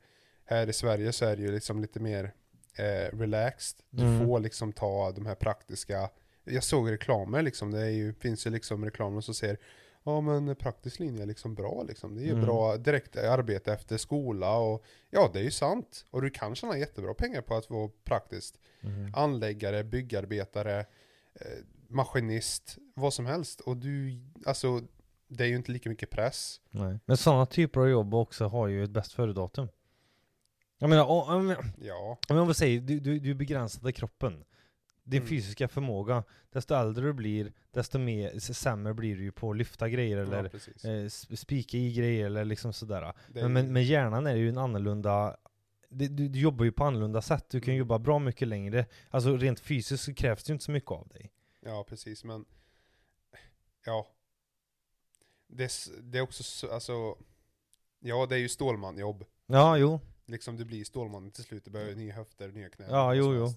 Här 0.46 0.70
i 0.70 0.74
Sverige 0.74 1.12
så 1.14 1.26
är 1.26 1.36
det 1.36 1.42
ju 1.42 1.52
liksom 1.52 1.82
lite 1.82 2.00
mer 2.00 2.34
eh, 2.78 3.18
relaxed. 3.18 3.80
Du 3.90 4.04
Mm. 4.04 4.28
får 4.28 4.40
liksom 4.40 4.74
ta 4.74 5.12
de 5.12 5.26
här 5.26 5.36
praktiska, 5.36 6.10
jag 6.44 6.64
såg 6.64 6.92
reklamer 6.92 7.42
liksom, 7.42 7.72
det 7.72 7.80
är 7.82 7.90
ju, 7.90 8.14
finns 8.14 8.48
ju 8.48 8.52
liksom 8.52 8.86
reklamer 8.86 9.22
som 9.22 9.34
säger 9.34 9.58
Ja 10.04 10.22
men 10.22 10.56
praktisk 10.56 11.00
linje 11.00 11.22
är 11.22 11.26
liksom 11.26 11.56
bra 11.56 11.84
liksom. 11.88 12.16
Det 12.16 12.22
är 12.22 12.26
ju 12.26 12.32
Mm. 12.32 12.46
bra 12.46 12.78
direkt 12.78 13.18
arbete 13.18 13.74
efter 13.74 13.98
skola 13.98 14.58
och 14.58 14.84
ja 15.10 15.30
det 15.34 15.40
är 15.40 15.44
ju 15.44 15.52
sant. 15.52 16.06
Och 16.12 16.22
du 16.22 16.30
kan 16.30 16.56
tjäna 16.56 16.78
jättebra 16.78 17.14
pengar 17.14 17.42
på 17.42 17.56
att 17.56 17.70
vara 17.70 17.90
praktiskt 18.04 18.58
Mhm. 18.82 19.12
anläggare, 19.16 19.84
byggarbetare, 19.84 20.80
eh, 21.34 21.46
maskinist, 21.88 22.78
vad 22.96 23.14
som 23.14 23.26
helst. 23.26 23.60
Och 23.62 23.78
du, 23.78 24.20
alltså, 24.46 24.82
det 25.28 25.44
är 25.44 25.48
ju 25.48 25.56
inte 25.56 25.72
lika 25.72 25.90
mycket 25.90 26.10
press. 26.10 26.62
Nej. 26.70 27.00
Men 27.06 27.18
sådana 27.18 27.46
typer 27.46 27.80
av 27.80 27.90
jobb 27.90 28.14
också 28.14 28.46
har 28.48 28.68
ju 28.68 28.84
ett 28.84 28.90
bäst 28.90 29.14
före-datum. 29.14 29.68
Jag 30.78 30.90
menar, 30.90 31.06
om, 31.06 31.30
om, 31.30 31.56
Ja, 31.82 32.18
om 32.30 32.38
jag 32.38 32.56
säger, 32.56 32.82
du, 32.82 33.00
du, 33.00 33.20
du 33.20 33.30
är 33.32 33.36
begränsad 33.36 33.90
i 33.90 33.94
kroppen. 33.94 34.44
Din 35.04 35.18
Mm. 35.22 35.30
fysiska 35.30 35.68
förmåga, 35.68 36.24
desto 36.50 36.74
äldre 36.76 37.06
du 37.06 37.14
blir, 37.14 37.54
desto 37.72 38.00
mer, 38.00 38.40
sämre 38.40 38.94
blir 38.94 39.16
du 39.16 39.24
ju 39.24 39.32
på 39.32 39.52
att 39.52 39.58
lyfta 39.58 39.90
grejer 39.90 40.18
eller 40.18 40.52
ja 40.84 40.90
eh, 40.90 41.08
spika 41.36 41.78
i 41.78 41.94
grejer 41.94 42.26
eller 42.26 42.46
liksom 42.46 42.74
sådär. 42.74 43.14
Är 43.36 43.48
Men, 43.50 43.74
men 43.74 43.84
hjärnan 43.84 44.28
är 44.28 44.36
ju 44.36 44.50
en 44.50 44.58
annorlunda 44.58 45.38
du, 45.90 46.08
du 46.08 46.40
jobbar 46.40 46.66
ju 46.66 46.72
på 46.72 46.84
annorlunda 46.84 47.22
sätt, 47.22 47.46
du 47.50 47.62
kan 47.62 47.72
Mm. 47.72 47.80
jobba 47.80 48.00
bra 48.00 48.20
mycket 48.20 48.48
längre. 48.48 48.86
Alltså 49.10 49.38
rent 49.38 49.60
fysiskt 49.60 50.04
så 50.04 50.14
krävs 50.14 50.44
det 50.44 50.50
ju 50.50 50.54
inte 50.54 50.66
så 50.66 50.72
mycket 50.72 50.92
av 50.92 51.08
dig. 51.08 51.32
Ja, 51.60 51.86
precis. 51.90 52.24
Men, 52.24 52.46
ja. 53.86 54.08
Det, 55.48 55.72
det 56.02 56.18
är 56.18 56.22
också, 56.22 56.44
så- 56.44 56.72
alltså, 56.72 57.18
ja 58.00 58.26
det 58.26 58.36
är 58.36 58.40
ju 58.40 58.50
stålmanjobb. 58.50 59.26
Ja, 59.46 59.78
jo. 59.78 60.00
Liksom 60.26 60.58
du 60.58 60.66
blir 60.66 60.84
stålman 60.84 61.32
till 61.32 61.44
slut, 61.44 61.66
du 61.66 61.72
behöver 61.72 61.96
nya 61.96 62.14
höfter, 62.14 62.50
nya 62.52 62.70
knän. 62.70 62.88
Ja, 62.90 63.14
jo, 63.14 63.34
jo. 63.36 63.48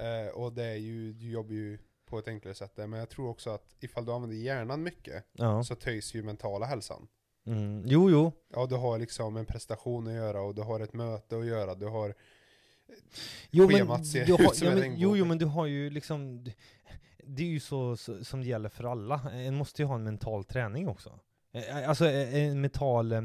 Eh, 0.00 0.28
och 0.34 0.52
det 0.52 0.64
är 0.64 0.74
ju, 0.76 1.12
du 1.12 1.30
jobbar 1.30 1.52
ju 1.52 1.78
på 2.06 2.18
ett 2.18 2.28
enklare 2.28 2.54
sätt 2.54 2.76
där. 2.76 2.86
Men 2.86 2.98
jag 3.00 3.08
tror 3.08 3.28
också 3.28 3.50
att 3.50 3.74
ifall 3.80 4.04
du 4.04 4.12
använder 4.12 4.36
hjärnan 4.36 4.82
mycket, 4.82 5.24
Ja. 5.32 5.64
så 5.64 5.74
töjs 5.74 6.14
ju 6.14 6.22
mentala 6.22 6.66
hälsan. 6.66 7.08
Mm. 7.46 7.82
Jo, 7.86 8.10
jo. 8.10 8.32
Ja, 8.54 8.66
du 8.66 8.74
har 8.74 8.98
liksom 8.98 9.36
en 9.36 9.46
prestation 9.46 10.06
att 10.06 10.12
göra 10.14 10.40
och 10.40 10.54
du 10.54 10.62
har 10.62 10.80
ett 10.80 10.92
möte 10.92 11.38
att 11.38 11.46
göra, 11.46 11.74
du 11.74 11.86
har 11.86 12.14
Jo 13.50 13.68
Schemat 13.68 14.06
ser 14.06 14.20
ut 14.48 14.54
som 14.56 14.66
ja, 14.66 14.72
en 14.72 14.78
men, 14.78 14.94
jo, 14.96 15.08
regnbåge. 15.08 15.18
jo 15.18 15.24
men 15.24 15.38
du 15.38 15.46
har 15.46 15.66
ju 15.66 15.90
liksom 15.90 16.44
Det 17.24 17.42
är 17.42 17.46
ju 17.46 17.60
så, 17.60 17.96
så 17.96 18.24
som 18.24 18.40
det 18.42 18.46
gäller 18.48 18.68
för 18.68 18.84
alla, 18.84 19.30
en 19.32 19.54
måste 19.56 19.82
ju 19.82 19.86
ha 19.86 19.94
en 19.94 20.04
mental 20.04 20.44
träning 20.44 20.88
också 20.88 21.20
Eh, 21.52 21.88
Alltså 21.88 22.06
eh, 22.08 22.34
en 22.34 22.60
mental 22.60 23.12
eh, 23.12 23.20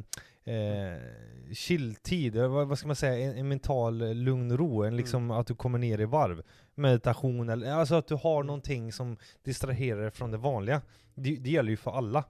chilltid, 1.54 2.36
eh, 2.36 2.48
vad, 2.48 2.68
vad 2.68 2.78
ska 2.78 2.88
man 2.88 2.96
säga, 2.96 3.26
en, 3.32 3.38
en 3.38 3.48
mental 3.48 4.02
eh, 4.02 4.14
lugn 4.14 4.52
och 4.52 4.58
ro, 4.60 4.84
en 4.84 4.96
liksom 4.98 5.32
att 5.32 5.48
du 5.48 5.56
kommer 5.56 5.80
ner 5.80 6.02
i 6.02 6.06
varv 6.06 6.44
Meditation 6.76 7.50
eller, 7.50 7.72
alltså 7.72 7.96
att 7.96 8.08
du 8.08 8.16
har 8.16 8.36
Mm. 8.36 8.48
någonting 8.48 8.94
som 8.94 9.18
distraherar 9.44 10.02
dig 10.02 10.12
från 10.12 10.32
det 10.32 10.38
vanliga 10.38 10.82
det, 11.16 11.36
det 11.36 11.50
gäller 11.50 11.70
ju 11.70 11.78
för 11.78 11.92
alla 11.92 12.24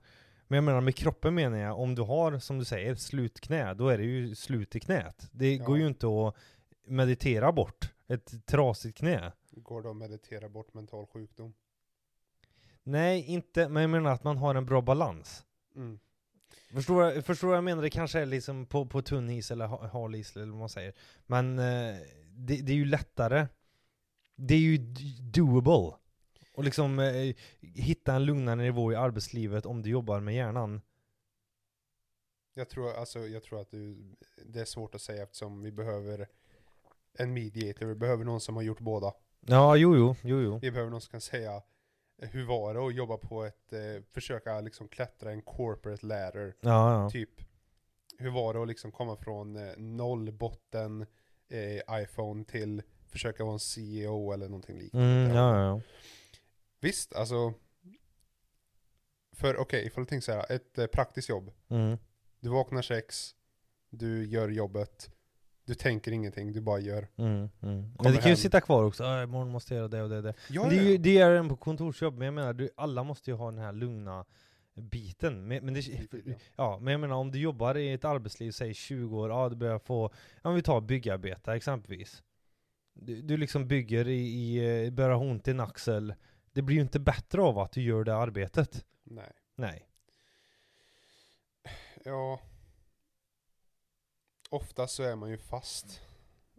men 0.48 0.56
jag 0.58 0.64
menar 0.64 0.82
med 0.82 0.96
kroppen 0.96 1.36
menar 1.36 1.58
jag, 1.58 1.80
om 1.80 1.96
du 1.96 2.02
har, 2.02 2.40
som 2.40 2.60
du 2.60 2.66
säger, 2.66 2.96
slutknä, 2.96 3.74
då 3.74 3.88
är 3.90 3.98
det 3.98 4.04
ju 4.04 4.36
slut 4.36 4.76
i 4.76 4.80
knät 4.80 5.30
Det 5.32 5.56
Ja. 5.56 5.66
går 5.66 5.78
ju 5.78 5.88
inte 5.88 6.08
att 6.08 6.36
meditera 6.86 7.52
bort 7.52 7.90
ett 8.08 8.46
trasigt 8.46 8.98
knä. 8.98 9.32
Går 9.52 9.82
det 9.82 9.90
att 9.90 9.96
meditera 9.98 10.50
bort 10.50 10.74
mental 10.74 11.06
sjukdom? 11.08 11.54
Nej, 12.84 13.26
inte, 13.26 13.70
men 13.70 13.82
jag 13.82 13.90
menar 13.90 14.12
att 14.12 14.24
man 14.24 14.38
har 14.38 14.56
en 14.56 14.66
bra 14.66 14.82
balans. 14.82 15.44
Mm. 15.76 16.00
Förstår 16.74 17.04
jag, 17.04 17.26
förstår 17.26 17.48
vad 17.48 17.58
jag 17.58 17.64
menar? 17.64 17.82
Det 17.82 17.90
kanske 17.90 18.20
är 18.20 18.26
liksom 18.26 18.66
på, 18.66 18.86
på 18.86 19.02
tunn 19.02 19.30
is 19.30 19.52
eller 19.52 19.66
ha- 19.68 19.88
hal 19.88 20.16
is 20.16 20.36
eller 20.36 20.46
vad 20.48 20.60
man 20.60 20.70
säger. 20.70 20.94
Men 21.28 21.60
eh, 21.60 21.96
det, 22.36 22.62
det 22.62 22.72
är 22.72 22.76
ju 22.76 22.86
lättare. 22.86 23.48
Det 24.48 24.54
är 24.54 24.60
ju 24.60 24.78
doable. 25.32 25.98
Och 26.54 26.64
liksom 26.64 27.00
eh, 27.00 27.36
hitta 27.62 28.14
en 28.14 28.26
lugnare 28.26 28.56
nivå 28.56 28.92
i 28.92 28.96
arbetslivet 28.96 29.66
om 29.66 29.82
du 29.82 29.90
jobbar 29.90 30.20
med 30.20 30.36
hjärnan. 30.36 30.82
Jag 32.54 32.70
tror, 32.70 32.94
alltså, 32.94 33.20
jag 33.20 33.44
tror 33.44 33.62
att 33.62 33.72
du, 33.72 34.16
det 34.46 34.62
är 34.62 34.66
svårt 34.66 34.96
att 34.96 35.02
säga 35.02 35.24
eftersom 35.24 35.62
vi 35.62 35.72
behöver 35.72 36.28
en 37.14 37.34
mediator, 37.34 37.86
vi 37.86 37.96
behöver 37.96 38.26
någon 38.26 38.42
som 38.42 38.56
har 38.56 38.64
gjort 38.64 38.80
båda. 38.80 39.14
Ja, 39.40 39.76
jo, 39.76 39.96
jo, 39.96 40.16
jo, 40.24 40.42
jo. 40.42 40.60
Vi 40.62 40.72
behöver 40.72 40.92
någon 40.92 41.02
som 41.02 41.12
kan 41.12 41.22
säga 41.22 41.62
eh, 42.22 42.30
hur 42.30 42.46
var 42.46 42.74
det 42.74 42.80
att 42.80 42.96
jobba 42.96 43.18
på 43.18 43.44
ett, 43.44 43.74
eh, 43.74 44.04
försöka 44.12 44.62
liksom 44.62 44.88
klättra 44.88 45.32
en 45.32 45.42
corporate 45.42 46.06
ladder, 46.06 46.56
Ja, 46.62 47.04
ja. 47.04 47.10
typ. 47.10 47.30
Hur 48.18 48.30
var 48.32 48.54
det 48.54 48.62
att 48.62 48.68
liksom 48.68 48.92
komma 48.92 49.16
från 49.16 49.56
eh, 49.56 49.78
noll 49.78 50.32
botten 50.32 51.06
eh, 51.50 52.02
iPhone 52.02 52.46
till 52.46 52.82
försöka 53.12 53.44
vara 53.44 53.54
en 53.54 53.60
CEO 53.60 54.32
eller 54.32 54.46
någonting 54.46 54.78
liknande. 54.78 55.08
Mm, 55.08 55.36
ja, 55.36 55.64
ja. 55.64 55.82
Visst, 56.80 57.16
alltså. 57.16 57.54
För 59.32 59.58
okej, 59.58 59.86
ifall 59.86 60.04
du 60.04 60.10
tänker 60.10 60.26
så 60.26 60.32
här, 60.32 60.52
ett 60.52 60.78
eh, 60.78 60.88
praktiskt 60.88 61.30
jobb. 61.30 61.52
Mm. 61.70 61.98
Du 62.40 62.50
vaknar 62.50 62.82
sex, 62.82 63.36
du 63.90 64.26
gör 64.26 64.50
jobbet, 64.50 65.10
du 65.66 65.76
tänker 65.76 66.12
ingenting, 66.12 66.54
du 66.54 66.62
bara 66.62 66.80
gör. 66.80 67.08
Mm, 67.18 67.32
mm. 67.32 67.50
Men 67.62 67.88
det 67.98 68.04
kan 68.04 68.14
ju 68.14 68.20
hem. 68.22 68.36
sitta 68.36 68.62
kvar 68.62 68.84
också, 68.84 69.04
äh, 69.04 69.24
imorgon 69.24 69.50
måste 69.50 69.74
jag 69.74 69.80
göra 69.80 69.88
det 69.88 70.04
och 70.04 70.10
det 70.10 70.18
och 70.18 70.24
det. 70.24 70.34
Ja, 70.50 70.62
Men 70.62 70.70
det, 70.70 70.78
är 70.78 70.84
ju, 70.84 70.98
det 70.98 71.18
är 71.18 71.32
en 71.32 71.50
på 71.50 71.56
kontorsjobb, 71.56 72.18
men 72.18 72.26
jag 72.26 72.34
menar, 72.34 72.54
du, 72.54 72.70
alla 72.76 73.04
måste 73.04 73.32
ju 73.32 73.38
ha 73.38 73.52
den 73.52 73.60
här 73.60 73.74
lugna 73.74 74.26
biten. 74.76 75.48
Men, 75.48 75.66
men, 75.66 75.74
det, 75.74 75.82
ja. 76.56 76.80
men 76.82 76.92
jag 76.92 77.02
menar 77.02 77.16
om 77.16 77.32
du 77.32 77.40
jobbar 77.40 77.78
i 77.78 77.94
ett 77.94 78.06
arbetsliv, 78.06 78.52
säg 78.52 78.74
20 78.74 79.20
år, 79.20 79.30
ja 79.30 79.50
du 79.50 79.56
börjar 79.56 79.80
få, 79.80 80.12
ja, 80.42 80.50
om 80.50 80.56
vi 80.56 80.62
tar 80.62 80.82
byggarbetare 80.82 81.56
exempelvis. 81.56 82.24
Du, 83.04 83.22
du 83.22 83.38
liksom 83.38 83.68
bygger 83.68 84.08
i, 84.08 84.20
i 84.28 84.58
eh, 84.86 84.92
börjar 84.92 85.12
ha 85.12 85.18
ont 85.26 85.48
i 85.48 85.52
en 85.52 85.60
axel. 85.60 86.14
Det 86.54 86.62
blir 86.62 86.76
ju 86.76 86.82
inte 86.82 87.00
bättre 87.00 87.42
av 87.42 87.60
att 87.60 87.72
du 87.72 87.82
gör 87.82 88.04
det 88.04 88.16
arbetet. 88.16 88.86
Nej. 89.04 89.32
Nej. 89.56 89.88
Ja, 92.06 92.40
oftast 94.50 94.96
så 94.96 95.04
är 95.04 95.16
man 95.16 95.30
ju 95.30 95.38
fast. 95.38 96.02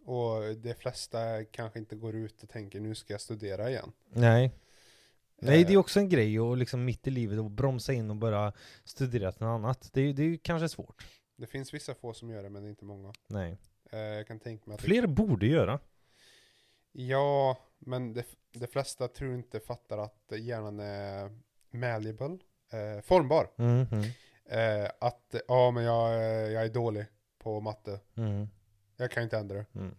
Och 0.05 0.55
de 0.57 0.73
flesta 0.73 1.43
kanske 1.51 1.79
inte 1.79 1.95
går 1.95 2.15
ut 2.15 2.43
och 2.43 2.49
tänker 2.49 2.79
nu 2.79 2.95
ska 2.95 3.13
jag 3.13 3.21
studera 3.21 3.69
igen. 3.69 3.91
Nej. 4.09 4.51
Nej, 5.41 5.63
det 5.63 5.69
är 5.71 5.75
Eh, 5.75 5.79
också 5.79 5.99
en 5.99 6.09
grej 6.09 6.39
och 6.39 6.57
liksom 6.57 6.85
mitt 6.85 7.07
i 7.07 7.11
livet 7.11 7.39
och 7.39 7.51
bromsa 7.51 7.93
in 7.93 8.09
och 8.09 8.15
börja 8.15 8.53
studera 8.83 9.31
till 9.31 9.41
något 9.45 9.55
annat. 9.59 9.89
Det 9.93 10.01
är, 10.01 10.13
det 10.13 10.23
är 10.23 10.37
kanske 10.37 10.69
svårt. 10.69 11.07
Det 11.35 11.47
finns 11.47 11.73
vissa 11.73 11.95
få 11.95 12.13
som 12.13 12.29
gör 12.29 12.43
det, 12.43 12.49
men 12.49 12.61
det 12.63 12.67
är 12.67 12.69
inte 12.69 12.85
många. 12.85 13.13
Nej. 13.27 13.57
Eh, 13.91 13.99
jag 13.99 14.27
kan 14.27 14.39
tänka 14.39 14.63
mig 14.67 14.75
att... 14.75 14.81
det- 14.81 14.85
Fler 14.87 15.07
borde 15.07 15.47
göra. 15.47 15.79
Ja, 16.95 17.57
men 17.79 18.13
de, 18.13 18.23
de 18.51 18.67
flesta 18.67 19.07
tror 19.07 19.33
inte 19.35 19.59
fattar 19.59 19.97
att 19.97 20.31
hjärnan 20.37 20.79
är 20.79 21.31
malleable, 21.71 22.37
eh, 22.71 23.01
formbar. 23.01 23.47
Mm, 23.57 23.85
mm, 23.91 24.03
Eh, 24.45 24.89
att, 24.99 25.35
ja 25.47 25.71
men 25.71 25.83
jag, 25.83 26.11
jag 26.51 26.63
är 26.65 26.69
dålig 26.69 27.05
på 27.39 27.59
matte. 27.61 27.99
mm, 28.17 28.47
Jag 28.97 29.11
kan 29.11 29.23
inte 29.23 29.37
ändra 29.37 29.55
det. 29.57 29.65
mm. 29.75 29.95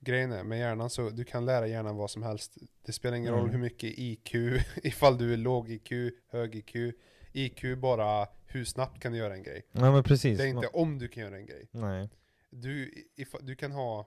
Grejen 0.00 0.32
är, 0.32 0.44
med 0.44 0.58
hjärnan 0.58 0.90
så, 0.90 1.10
du 1.10 1.24
kan 1.24 1.44
lära 1.44 1.66
hjärnan 1.66 1.96
vad 1.96 2.10
som 2.10 2.22
helst. 2.22 2.56
Det 2.82 2.92
spelar 2.92 3.16
ingen 3.16 3.32
roll 3.32 3.40
Mm. 3.40 3.52
hur 3.52 3.58
mycket 3.58 3.90
IQ, 3.98 4.34
ifall 4.82 5.18
du 5.18 5.32
är 5.32 5.36
låg 5.36 5.70
IQ, 5.70 5.92
hög 6.28 6.54
IQ. 6.54 6.94
IQ 7.32 7.78
bara, 7.78 8.28
hur 8.46 8.64
snabbt 8.64 9.00
kan 9.02 9.12
du 9.12 9.18
göra 9.18 9.34
en 9.34 9.42
grej? 9.42 9.62
Ja 9.72 9.92
men 9.92 10.02
precis. 10.02 10.38
Det 10.38 10.44
är 10.44 10.48
inte 10.48 10.66
om 10.66 10.98
du 10.98 11.08
kan 11.08 11.22
göra 11.22 11.36
en 11.36 11.46
grej. 11.46 11.68
Nej. 11.70 12.08
Du, 12.50 13.04
if, 13.16 13.34
du 13.40 13.56
kan 13.56 13.72
ha, 13.72 14.00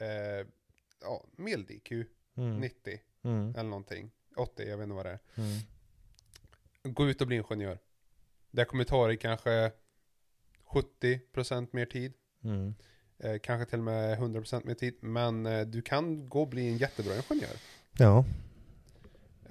eh, 0.00 0.46
ja, 1.00 1.24
mild 1.36 1.70
IQ, 1.70 1.92
Mm, 2.36 2.60
90 2.60 3.00
mm, 3.22 3.54
eller 3.56 3.70
någonting. 3.70 4.10
80, 4.36 4.62
jag 4.68 4.76
vet 4.76 4.84
inte 4.84 4.94
vad 4.94 5.06
det 5.06 5.10
är. 5.10 5.18
mm. 5.34 5.58
Gå 6.94 7.08
ut 7.08 7.20
och 7.20 7.26
bli 7.26 7.36
ingenjör. 7.36 7.78
Det 8.50 8.64
kommer 8.64 8.84
ta 8.84 9.06
dig 9.06 9.16
kanske 9.16 9.72
70% 10.66 11.68
mer 11.72 11.86
tid. 11.86 12.12
Mm. 12.44 12.74
Eh, 13.18 13.38
kanske 13.38 13.70
till 13.70 13.78
och 13.78 13.84
med 13.84 14.18
100% 14.18 14.66
mer 14.66 14.74
tid. 14.74 14.96
Men 15.00 15.46
eh, 15.46 15.66
du 15.66 15.82
kan 15.82 16.28
gå 16.28 16.40
och 16.40 16.48
bli 16.48 16.68
en 16.68 16.76
jättebra 16.76 17.12
ingenjör. 17.14 17.56
Ja. 17.98 18.24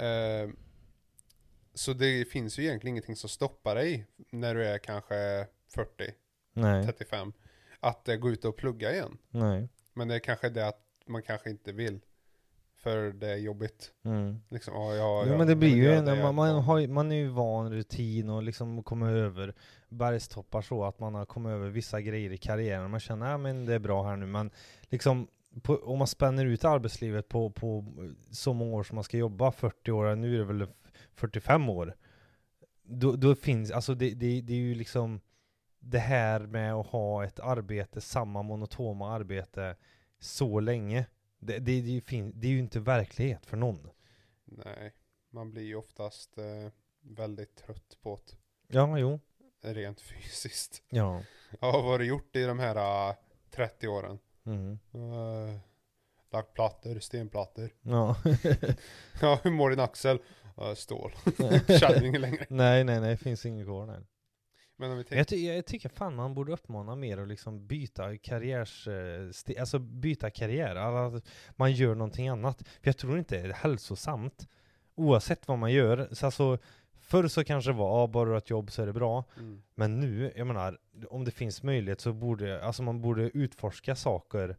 Eh, 0.06 0.50
så 1.74 1.94
det 1.94 2.26
finns 2.26 2.60
ju 2.60 2.64
egentligen 2.64 2.94
ingenting 2.94 3.16
som 3.16 3.30
stoppar 3.30 3.76
dig 3.76 4.06
när 4.32 4.56
du 4.56 4.66
är 4.66 4.78
kanske 4.78 5.48
40, 5.68 6.14
Nej. 6.54 6.86
35. 6.86 7.34
Att 7.80 8.08
eh, 8.08 8.16
gå 8.16 8.30
ut 8.30 8.46
och 8.46 8.56
plugga 8.58 8.94
igen. 8.94 9.18
Nej. 9.30 9.70
Men 9.94 10.08
det 10.08 10.16
är 10.16 10.20
kanske 10.20 10.50
det 10.50 10.68
att 10.68 10.84
man 11.08 11.24
kanske 11.24 11.50
inte 11.50 11.72
vill. 11.72 12.00
För 12.78 13.12
det 13.12 13.28
är 13.28 13.36
jobbigt. 13.36 13.92
Mm. 14.06 14.40
Liksom, 14.50 14.74
ja, 14.74 14.96
ja, 14.96 15.24
Jo 15.26 15.32
ja, 15.32 15.38
men 15.38 15.48
det 15.48 15.56
blir 15.56 15.76
ju 15.76 16.02
det 16.02 16.24
man, 16.24 16.36
man, 16.36 16.56
har, 16.56 16.88
man 16.88 17.12
är 17.12 17.16
ju 17.16 17.28
van 17.28 17.74
rutin 17.74 18.30
och 18.30 18.44
liksom 18.44 18.84
kommer 18.84 19.14
över 19.14 19.54
bergstoppar 19.90 20.62
så 20.62 20.84
att 20.84 21.00
man 21.00 21.16
har 21.16 21.26
kommit 21.26 21.50
över 21.50 21.70
vissa 21.70 22.02
grejer 22.02 22.32
i 22.32 22.38
karriären. 22.38 22.92
Man 22.92 23.00
känner 23.00 23.34
att 23.34 23.40
men 23.40 23.66
det 23.66 23.74
är 23.74 23.80
bra 23.80 24.04
här 24.04 24.16
nu 24.16 24.26
men 24.26 24.52
liksom 24.82 25.28
på, 25.62 25.76
om 25.76 25.98
man 25.98 26.08
spänner 26.08 26.46
ut 26.46 26.66
arbetslivet 26.66 27.30
på, 27.30 27.50
på 27.50 27.86
så 28.32 28.54
många 28.54 28.76
år 28.76 28.84
som 28.84 28.96
man 28.96 29.04
ska 29.04 29.18
jobba, 29.18 29.52
40 29.52 29.92
år, 29.92 30.16
nu 30.16 30.36
är 30.36 30.38
det 30.38 30.46
väl 30.46 30.68
45 31.16 31.70
år. 31.70 31.96
Då, 32.84 33.16
då 33.16 33.36
finns, 33.36 33.72
alltså 33.72 33.96
det, 33.96 34.10
det, 34.10 34.42
det 34.42 34.54
är 34.54 34.58
ju 34.58 34.76
liksom 34.76 35.22
det 35.80 36.00
här 36.00 36.40
med 36.40 36.74
att 36.74 36.88
ha 36.88 37.26
ett 37.26 37.40
arbete, 37.40 38.02
samma 38.02 38.42
monotoma 38.42 39.14
arbete 39.14 39.76
så 40.20 40.60
länge. 40.60 41.06
Det, 41.40 41.60
det, 41.60 41.60
det, 41.60 41.90
är 41.90 41.94
ju 41.94 42.02
fin, 42.02 42.32
det 42.36 42.48
är 42.48 42.52
ju 42.52 42.60
inte 42.60 42.80
verklighet 42.80 43.46
för 43.46 43.58
någon. 43.58 43.90
Nej, 44.46 44.94
man 45.30 45.52
blir 45.52 45.64
ju 45.64 45.76
oftast 45.76 46.38
eh, 46.38 46.72
väldigt 47.02 47.56
trött 47.56 47.98
på 48.02 48.20
det. 48.26 48.38
Ja, 48.68 49.00
jo. 49.00 49.20
Rent 49.62 50.02
fysiskt. 50.02 50.84
Ja. 50.90 51.24
Ja, 51.60 51.72
vad 51.72 51.84
har 51.84 52.00
du 52.00 52.06
gjort 52.06 52.36
i 52.36 52.44
de 52.44 52.60
här 52.60 53.10
eh, 53.10 53.16
30 53.52 53.88
åren? 53.88 54.20
Mm. 54.46 54.80
Uh, 54.96 55.58
lagt 56.32 56.54
plattor, 56.54 57.00
stenplattor. 57.00 57.70
Ja. 57.82 58.16
Ja, 59.22 59.40
hur 59.44 59.52
mår 59.52 59.70
din 59.70 59.80
axel? 59.80 60.20
Uh, 60.62 60.74
stål. 60.74 61.12
Känner 61.80 62.06
ingen 62.06 62.22
längre. 62.22 62.46
nej, 62.50 62.84
nej, 62.84 63.02
nej, 63.02 63.18
finns 63.18 63.46
inget 63.46 63.66
kvar 63.66 63.88
där. 63.88 64.06
Men 64.80 64.92
om 64.92 64.98
vi 64.98 65.02
Jag, 65.02 65.08
tänker, 65.10 65.24
ty 65.24 65.46
jag 65.56 65.66
tycker 65.66 65.90
fan 65.90 66.16
man 66.16 66.34
borde 66.34 66.54
uppmana 66.54 66.96
mer 66.96 67.18
att 67.18 67.28
liksom 67.28 67.68
byta 67.68 68.18
karriärs... 68.18 68.88
eh, 68.88 69.60
Alltså 69.60 69.80
byta 69.80 70.30
karriär, 70.30 70.76
alltså 70.76 71.30
man 71.56 71.72
gör 71.72 71.96
någonting 71.96 72.28
annat. 72.28 72.58
För 72.68 72.88
jag 72.88 72.98
tror 72.98 73.18
inte 73.18 73.36
det 73.42 73.48
är 73.50 73.54
hälsosamt. 73.54 74.48
Oavsett 74.96 75.48
vad 75.48 75.58
man 75.58 75.72
gör. 75.72 76.08
Så 76.12 76.26
alltså, 76.26 76.58
förr 77.00 77.28
så 77.28 77.44
kanske 77.44 77.72
det 77.72 77.78
var, 77.78 78.02
ja, 78.02 78.08
bara 78.08 78.26
du 78.26 78.32
har 78.32 78.38
ett 78.38 78.50
jobb 78.50 78.72
så 78.72 78.82
är 78.82 78.86
det 78.86 78.94
bra. 78.94 79.24
mm, 79.38 79.62
Men 79.76 80.00
nu, 80.00 80.34
jag 80.36 80.48
menar, 80.48 80.78
om 81.10 81.26
det 81.26 81.32
finns 81.32 81.64
möjlighet 81.64 82.02
så 82.02 82.14
borde, 82.14 82.64
alltså 82.64 82.84
man 82.84 83.02
borde 83.02 83.22
utforska 83.38 83.96
saker 83.96 84.58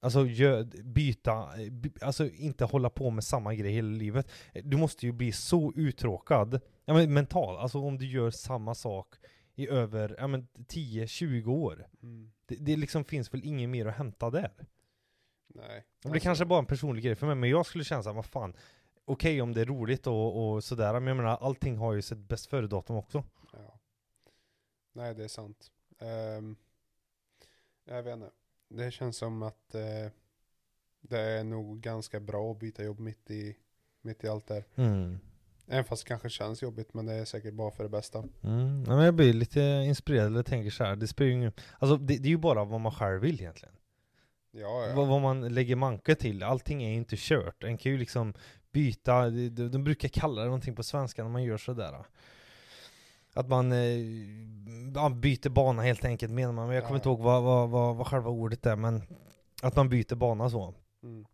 Alltså 0.00 0.24
gö- 0.24 0.82
byta, 0.82 1.48
by, 1.70 1.90
alltså 2.00 2.26
inte 2.28 2.64
hålla 2.64 2.90
på 2.90 3.10
med 3.10 3.24
samma 3.24 3.54
grej 3.54 3.72
hela 3.72 3.88
livet 3.88 4.30
Du 4.64 4.76
måste 4.76 5.06
ju 5.06 5.12
bli 5.12 5.32
så 5.32 5.72
uttråkad, 5.76 6.60
ja 6.84 6.94
men 6.94 7.14
mental, 7.14 7.56
alltså 7.56 7.78
om 7.78 7.98
du 7.98 8.06
gör 8.06 8.30
samma 8.30 8.74
sak 8.74 9.14
i 9.54 9.68
över, 9.68 10.16
ja 10.18 10.26
men 10.26 10.48
10-20 10.54 11.46
år 11.48 11.86
mm, 12.02 12.32
det, 12.46 12.54
det 12.54 12.76
liksom 12.76 13.04
finns 13.04 13.34
väl 13.34 13.44
inget 13.44 13.68
mer 13.68 13.86
att 13.86 13.96
hämta 13.96 14.30
där? 14.30 14.66
nej. 15.46 15.84
Det 16.02 16.08
blir 16.08 16.20
kanske 16.20 16.44
bara 16.44 16.58
en 16.58 16.66
personlig 16.66 17.04
grej 17.04 17.14
för 17.14 17.26
mig, 17.26 17.34
men 17.34 17.50
jag 17.50 17.66
skulle 17.66 17.84
känna 17.84 18.02
såhär, 18.02 18.14
vad 18.14 18.26
fan 18.26 18.54
Okej 19.06 19.42
om 19.42 19.54
det 19.54 19.60
är 19.60 19.64
roligt 19.64 20.06
och, 20.06 20.52
och 20.52 20.64
sådär, 20.64 20.92
men 20.92 21.06
jag 21.06 21.16
menar 21.16 21.36
allting 21.36 21.76
har 21.76 21.92
ju 21.92 22.02
sitt 22.02 22.18
bäst 22.18 22.46
före-datum 22.46 22.96
också 22.96 23.24
Ja. 23.52 23.78
Nej, 24.92 25.14
det 25.14 25.24
är 25.24 25.28
sant. 25.28 25.70
Ehm, 25.98 26.56
jag 27.84 28.02
vet 28.02 28.14
inte. 28.14 28.30
Det 28.68 28.90
känns 28.90 29.16
som 29.16 29.42
att 29.42 29.74
eh, 29.74 30.10
det 31.00 31.20
är 31.20 31.44
nog 31.44 31.80
ganska 31.80 32.20
bra 32.20 32.52
att 32.52 32.58
byta 32.58 32.84
jobb 32.84 32.98
mitt 32.98 33.30
i, 33.30 33.56
mitt 34.00 34.24
i 34.24 34.28
allt 34.28 34.46
där. 34.46 34.64
mm. 34.74 35.18
Även 35.68 35.84
fast 35.84 36.04
det 36.04 36.08
kanske 36.08 36.28
känns 36.30 36.62
jobbigt, 36.62 36.94
men 36.94 37.06
det 37.06 37.12
är 37.14 37.24
säkert 37.24 37.54
bara 37.54 37.70
för 37.70 37.82
det 37.82 37.88
bästa. 37.88 38.18
Mm, 38.18 38.84
ja, 38.86 38.96
men 38.96 39.04
jag 39.04 39.14
blir 39.14 39.32
lite 39.32 39.60
inspirerad, 39.60 40.26
eller 40.26 40.42
tänker 40.42 40.70
så 40.70 40.84
här. 40.84 40.96
det 40.96 41.06
spelar 41.08 41.28
ju 41.28 41.34
ingen, 41.34 41.52
Alltså 41.78 41.96
det, 41.96 42.16
det 42.18 42.28
är 42.28 42.30
ju 42.30 42.36
bara 42.36 42.64
vad 42.64 42.80
man 42.80 42.92
själv 42.92 43.20
vill 43.20 43.40
egentligen. 43.40 43.74
Ja, 44.50 44.86
ja. 44.88 44.94
Vad, 44.96 45.08
vad 45.08 45.20
man 45.20 45.48
lägger 45.54 45.76
manke 45.76 46.14
till, 46.14 46.42
allting 46.42 46.82
är 46.82 46.88
ju 46.90 46.94
inte 46.96 47.16
kört. 47.18 47.64
En 47.64 47.78
kan 47.78 47.92
ju 47.92 47.98
liksom 47.98 48.34
byta, 48.72 49.30
de, 49.30 49.48
de 49.68 49.84
brukar 49.84 50.08
kalla 50.08 50.40
det 50.40 50.46
någonting 50.46 50.74
på 50.76 50.82
svenska 50.82 51.22
när 51.22 51.30
man 51.30 51.42
gör 51.42 51.56
sådär. 51.56 52.04
Att 53.34 53.48
man 53.48 53.72
eh, 53.72 55.08
byter 55.14 55.48
bana 55.48 55.82
helt 55.82 56.04
enkelt 56.04 56.32
menar 56.32 56.52
man, 56.52 56.66
men 56.66 56.74
jag 56.74 56.84
kommer 56.84 56.94
Ja. 56.94 56.98
inte 56.98 57.08
ihåg 57.08 57.20
vad, 57.20 57.42
vad, 57.42 57.70
vad, 57.70 57.96
vad 57.96 58.06
själva 58.06 58.30
ordet 58.30 58.66
är, 58.66 58.76
men 58.76 59.02
att 59.62 59.76
man 59.76 59.88
byter 59.88 60.14
bana 60.14 60.50
så. 60.50 60.74
Mm. 61.02 61.26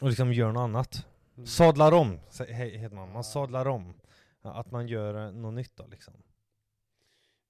Och 0.00 0.08
liksom 0.08 0.32
gör 0.32 0.52
något 0.52 0.60
annat. 0.60 1.06
Mm. 1.36 1.46
Sadlar 1.46 1.92
om, 1.92 2.20
heter 2.48 2.94
man. 2.96 3.12
Man 3.12 3.24
sadlar 3.24 3.68
om. 3.68 3.94
Att 4.42 4.70
man 4.70 4.88
gör 4.88 5.26
eh, 5.26 5.32
något 5.32 5.54
nytt 5.54 5.76
då 5.76 5.86
liksom. 5.86 6.14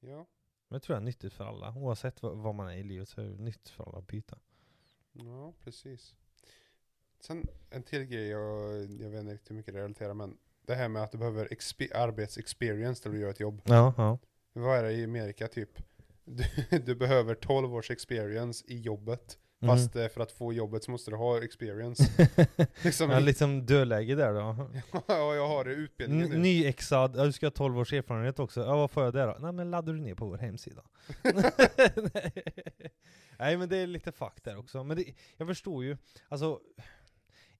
Ja, 0.01 0.27
Men 0.68 0.79
det 0.79 0.81
tror 0.81 0.95
jag 0.97 1.01
är 1.01 1.05
nyttigt 1.05 1.33
för 1.33 1.45
alla. 1.45 1.75
Oavsett 1.77 2.23
vad, 2.23 2.55
man 2.55 2.68
är 2.68 2.77
i 2.77 2.83
livet 2.83 3.09
så 3.09 3.21
är 3.21 3.25
det 3.25 3.42
nyttigt 3.42 3.68
för 3.68 3.85
alla 3.85 3.99
att 3.99 4.07
byta. 4.07 4.38
ja, 5.12 5.53
precis. 5.64 6.14
Sen 7.21 7.49
en 7.71 7.83
till 7.83 8.05
grej, 8.05 8.29
jag, 8.29 8.73
jag 8.90 9.11
vet 9.11 9.21
inte 9.21 9.33
riktigt 9.33 9.51
hur 9.51 9.57
mycket 9.57 9.75
det 9.75 9.81
relaterar, 9.81 10.14
men 10.14 10.38
det 10.66 10.75
här 10.75 10.88
med 10.88 11.03
att 11.03 11.12
du 11.12 11.18
behöver 11.18 11.47
expe- 11.49 11.95
arbetsexperience 11.97 13.09
när 13.09 13.14
du 13.16 13.21
gör 13.23 13.31
ett 13.31 13.40
jobb. 13.40 13.62
Ja, 13.64 13.95
ja. 13.97 14.18
Vad 14.53 14.79
är 14.79 14.83
det 14.83 14.92
i 14.92 15.05
Amerika 15.05 15.49
typ? 15.49 15.71
Du, 16.25 16.79
du 16.79 16.95
behöver 16.95 17.35
12 17.35 17.75
års 17.75 17.90
experience 17.90 18.64
i 18.68 18.81
jobbet. 18.81 19.38
Mm. 19.62 19.77
Fast 19.77 19.96
eh, 19.96 20.09
för 20.09 20.20
att 20.20 20.33
få 20.33 20.53
jobbet 20.53 20.85
så 20.85 20.90
måste 20.90 21.11
du 21.11 21.16
ha 21.16 21.44
experience. 21.44 22.29
liksom, 22.85 23.11
ja, 23.11 23.18
liksom 23.18 23.66
dödläge 23.66 24.14
där 24.14 24.35
då. 24.35 24.70
ja, 25.09 25.35
jag 25.35 25.48
har 25.48 25.64
utbildningen 25.64 26.31
nu. 26.31 26.38
Nyexad, 26.38 27.16
ja, 27.16 27.25
du 27.25 27.33
ska 27.33 27.46
ha 27.46 27.51
12 27.51 27.79
års 27.79 27.92
erfarenhet 27.92 28.38
också. 28.38 28.61
Ja, 28.61 28.77
vad 28.77 28.90
får 28.90 29.05
jag 29.05 29.12
där 29.12 29.26
då? 29.26 29.36
Nej 29.41 29.53
men 29.53 29.70
laddar 29.70 29.93
du 29.93 30.01
ner 30.01 30.14
på 30.14 30.26
vår 30.26 30.39
hemsida. 30.39 30.82
Nej 33.39 33.57
men 33.57 33.68
det 33.68 33.76
är 33.76 33.86
lite 33.86 34.12
fuck 34.12 34.45
där 34.45 34.59
också. 34.59 34.84
Men 34.84 34.97
det, 34.97 35.05
jag 35.36 35.49
förstår 35.49 35.84
ju, 35.84 35.97
alltså 36.28 36.61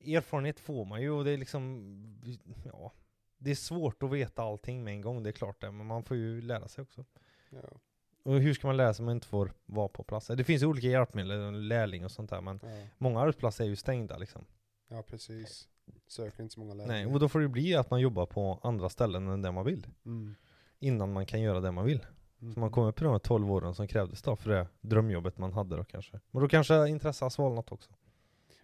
erfarenhet 0.05 0.61
får 0.61 0.85
man 0.85 1.03
ju 1.03 1.11
och 1.11 1.25
det 1.25 1.31
är 1.31 1.39
liksom, 1.39 2.43
ja. 2.65 2.93
Det 3.39 3.51
är 3.51 3.55
svårt 3.55 4.03
att 4.03 4.11
veta 4.11 4.43
allting 4.43 4.85
med 4.85 4.95
en 4.95 5.01
gång, 5.01 5.23
det 5.23 5.31
är 5.31 5.33
klart 5.33 5.61
det, 5.61 5.71
men 5.71 5.87
man 5.87 6.05
får 6.05 6.17
ju 6.17 6.41
lära 6.41 6.69
sig 6.69 6.83
också. 6.83 7.05
Ja, 7.51 7.81
Och 8.23 8.35
hur 8.35 8.55
ska 8.55 8.67
man 8.67 8.77
lära 8.77 8.95
sig 8.95 9.03
om 9.03 9.07
man 9.07 9.15
inte 9.15 9.27
får 9.27 9.53
vara 9.67 9.89
på 9.89 10.03
plats? 10.03 10.27
Det 10.27 10.45
finns 10.45 10.63
olika 10.63 10.87
hjälpmedel, 10.87 11.69
lärling 11.69 12.05
och 12.05 12.11
sånt 12.11 12.31
där, 12.31 12.41
men 12.41 12.61
ja, 12.63 12.69
många 12.99 13.21
arbetsplatser 13.21 13.65
är 13.65 13.69
ju 13.69 13.77
stängda 13.77 14.19
liksom. 14.19 14.45
ja, 14.89 15.03
precis. 15.03 15.69
Söker 16.07 16.43
inte 16.43 16.55
så 16.55 16.61
många 16.61 16.75
Nej, 16.75 16.87
lärare. 16.87 17.15
och 17.15 17.21
då 17.21 17.29
får 17.29 17.41
det 17.41 17.49
bli 17.49 17.75
att 17.77 17.91
man 17.91 18.01
jobbar 18.01 18.27
på 18.27 18.61
andra 18.63 18.89
ställen 18.89 19.29
än 19.29 19.43
där 19.43 19.53
man 19.53 19.65
vill. 19.65 19.87
Mm. 20.05 20.35
Innan 20.79 21.13
man 21.13 21.27
kan 21.27 21.41
göra 21.41 21.61
det 21.61 21.73
man 21.73 21.85
vill. 21.85 22.07
Mm. 22.41 22.55
Så 22.55 22.61
man 22.61 22.71
kommer 22.71 22.89
upp 22.89 23.01
i 23.01 23.05
de 23.05 23.13
här 23.13 23.19
12 23.19 23.51
åren 23.51 23.75
som 23.75 23.89
krävdes 23.89 24.23
då 24.23 24.37
för 24.37 24.51
det 24.51 24.67
drömjobbet 24.81 25.39
man 25.39 25.53
hade 25.53 25.77
då 25.77 25.85
kanske. 25.85 26.21
Men 26.31 26.43
då 26.43 26.49
kanske 26.49 26.89
intresset 26.89 27.21
har 27.23 27.31
svalnat 27.31 27.73
också. 27.73 27.93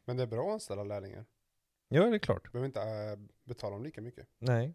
Men 0.04 0.16
det 0.16 0.22
är 0.22 0.26
bra 0.26 0.46
att 0.48 0.52
anställa 0.52 0.84
lärlingar. 0.84 1.24
Ja, 1.88 2.06
det 2.06 2.16
är 2.16 2.18
klart. 2.18 2.44
Du 2.44 2.50
behöver 2.50 2.66
inte 2.66 2.80
äh, 2.82 3.18
betala 3.44 3.74
dem 3.74 3.84
lika 3.84 4.00
mycket. 4.00 4.26
Nej. 4.38 4.74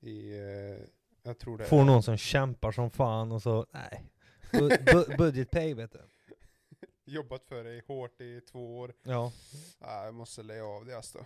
I, 0.00 0.38
eh, 0.38 0.86
jag 1.22 1.38
tror 1.38 1.58
det 1.58 1.64
Får 1.64 1.84
någon 1.84 2.02
som 2.02 2.16
kämpar 2.16 2.72
som 2.72 2.90
fan 2.90 3.32
och 3.32 3.42
så, 3.42 3.66
nej. 3.70 4.04
Bu- 4.52 4.84
bu- 4.84 5.16
budget 5.16 5.50
pay 5.50 5.74
vet 5.74 5.92
du. 5.92 6.00
Jobbat 7.04 7.44
för 7.44 7.64
dig 7.64 7.82
hårt 7.86 8.20
i 8.20 8.40
två 8.40 8.78
år. 8.78 8.94
Ja. 9.02 9.32
Ah, 9.78 10.04
jag 10.04 10.14
måste 10.14 10.42
lägga 10.42 10.64
av 10.64 10.84
det 10.86 10.96
alltså. 10.96 11.18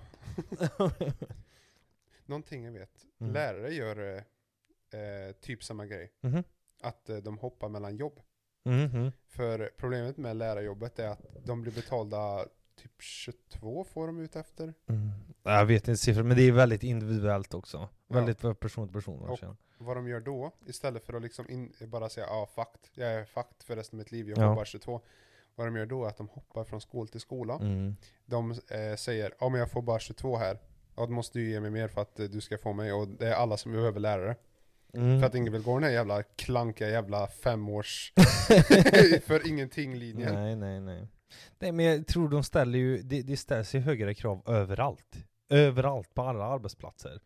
Någonting 2.26 2.64
jag 2.64 2.72
vet. 2.72 3.06
Mm. 3.20 3.32
Lärare 3.32 3.74
gör 3.74 4.16
eh, 4.92 5.00
eh, 5.00 5.32
typ 5.32 5.64
samma 5.64 5.86
grej. 5.86 6.12
Mhm. 6.20 6.44
Att 6.82 7.08
eh, 7.08 7.16
de 7.16 7.38
hoppar 7.38 7.68
mellan 7.68 7.96
jobb. 7.96 8.20
Mhm. 8.64 9.12
För 9.28 9.70
problemet 9.76 10.16
med 10.16 10.36
lärarjobbet 10.36 10.98
är 10.98 11.08
att 11.08 11.26
de 11.44 11.62
blir 11.62 11.72
betalda 11.72 12.46
typ 12.82 13.02
22 13.02 13.84
får 13.84 14.06
de 14.06 14.20
ut 14.20 14.36
efter. 14.36 14.74
Mm. 14.88 15.10
Jag 15.42 15.66
vet 15.66 15.88
inte 15.88 15.96
siffror, 16.00 16.22
men 16.22 16.36
det 16.36 16.42
är 16.42 16.52
väldigt 16.52 16.82
individuellt 16.82 17.54
också. 17.54 17.76
Ja. 17.76 18.14
Väldigt 18.14 18.40
för 18.40 18.54
person 18.54 18.88
till 18.88 18.94
person. 18.94 19.20
Och-. 19.20 19.40
Vad 19.78 19.96
de 19.96 20.08
gör 20.08 20.20
då, 20.20 20.52
istället 20.66 21.04
för 21.04 21.12
att 21.14 21.22
liksom 21.22 21.50
in, 21.50 21.72
bara 21.80 22.08
säga 22.08 22.26
ja, 22.26 22.32
ah, 22.32 22.46
fakt, 22.46 22.90
jag 22.94 23.12
är 23.12 23.24
fakt 23.24 23.62
för 23.62 23.76
resten 23.76 23.96
av 23.96 23.98
mitt 23.98 24.12
liv, 24.12 24.28
jag 24.28 24.38
Ja. 24.38 24.50
får 24.50 24.54
bara 24.54 24.64
22. 24.64 25.00
Vad 25.54 25.66
de 25.66 25.76
gör 25.76 25.86
då 25.86 26.04
är 26.04 26.08
att 26.08 26.16
de 26.16 26.28
hoppar 26.28 26.64
från 26.64 26.80
skola 26.80 27.06
till 27.06 27.20
skola. 27.20 27.54
Mm. 27.54 27.96
De 28.26 28.50
eh, 28.50 28.96
säger, 28.98 29.34
ja 29.40 29.48
men 29.48 29.60
jag 29.60 29.70
får 29.70 29.82
bara 29.82 29.98
22 29.98 30.36
här. 30.36 30.58
Ja 30.96 31.06
då 31.06 31.12
måste 31.12 31.38
du 31.38 31.50
ge 31.50 31.60
mig 31.60 31.70
mer 31.70 31.88
för 31.88 32.00
att 32.00 32.20
eh, 32.20 32.26
du 32.26 32.40
ska 32.40 32.58
få 32.58 32.72
mig. 32.72 32.92
Och 32.92 33.08
det 33.08 33.28
är 33.28 33.34
alla 33.34 33.56
som 33.56 33.72
behöver 33.72 34.00
lärare. 34.00 34.36
Mm. 34.94 35.20
För 35.20 35.26
att 35.26 35.34
ingen 35.34 35.52
vill 35.52 35.62
gå 35.62 35.74
den 35.74 35.82
här 35.82 35.90
jävla 35.90 36.22
klanka 36.22 36.88
jävla 36.88 37.26
femårs 37.26 38.12
för 39.24 39.48
ingenting 39.48 39.94
linjen. 39.94 40.34
Nej, 40.34 40.56
nej, 40.56 40.80
nej. 40.80 41.08
Nej, 41.58 41.72
men 41.72 41.84
jag 41.84 42.06
tror 42.06 42.28
de 42.28 42.44
ställer 42.44 42.78
ju, 42.78 43.02
det, 43.02 43.22
det 43.22 43.36
ställs 43.36 43.74
ju 43.74 43.78
högre 43.78 44.14
krav 44.14 44.42
överallt. 44.46 45.26
Överallt, 45.48 46.14
på 46.14 46.22
alla 46.22 46.44
arbetsplatser. 46.44 47.20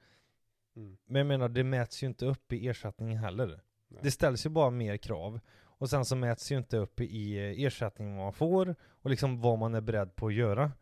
Mm. 0.77 0.97
Men 1.07 1.19
jag 1.19 1.27
menar, 1.27 1.49
det 1.49 1.65
mäts 1.65 2.03
ju 2.03 2.07
inte 2.07 2.27
upp 2.27 2.53
i 2.53 2.69
ersättningen 2.69 3.19
heller. 3.19 3.61
Nej. 3.89 4.01
Det 4.03 4.11
ställs 4.11 4.47
ju 4.47 4.51
bara 4.51 4.71
mer 4.71 4.97
krav. 4.97 5.41
Och 5.79 5.91
sen 5.91 6.05
så 6.05 6.17
mäts 6.17 6.53
ju 6.53 6.59
inte 6.59 6.77
upp 6.77 7.01
i 7.01 7.37
eh, 7.37 7.65
ersättning 7.67 8.17
vad 8.17 8.25
man 8.25 8.33
får, 8.33 8.75
och 8.83 9.11
liksom 9.11 9.41
vad 9.41 9.59
man 9.59 9.75
är 9.75 9.81
beredd 9.81 10.17
på 10.17 10.27
att 10.27 10.35
göra. 10.35 10.73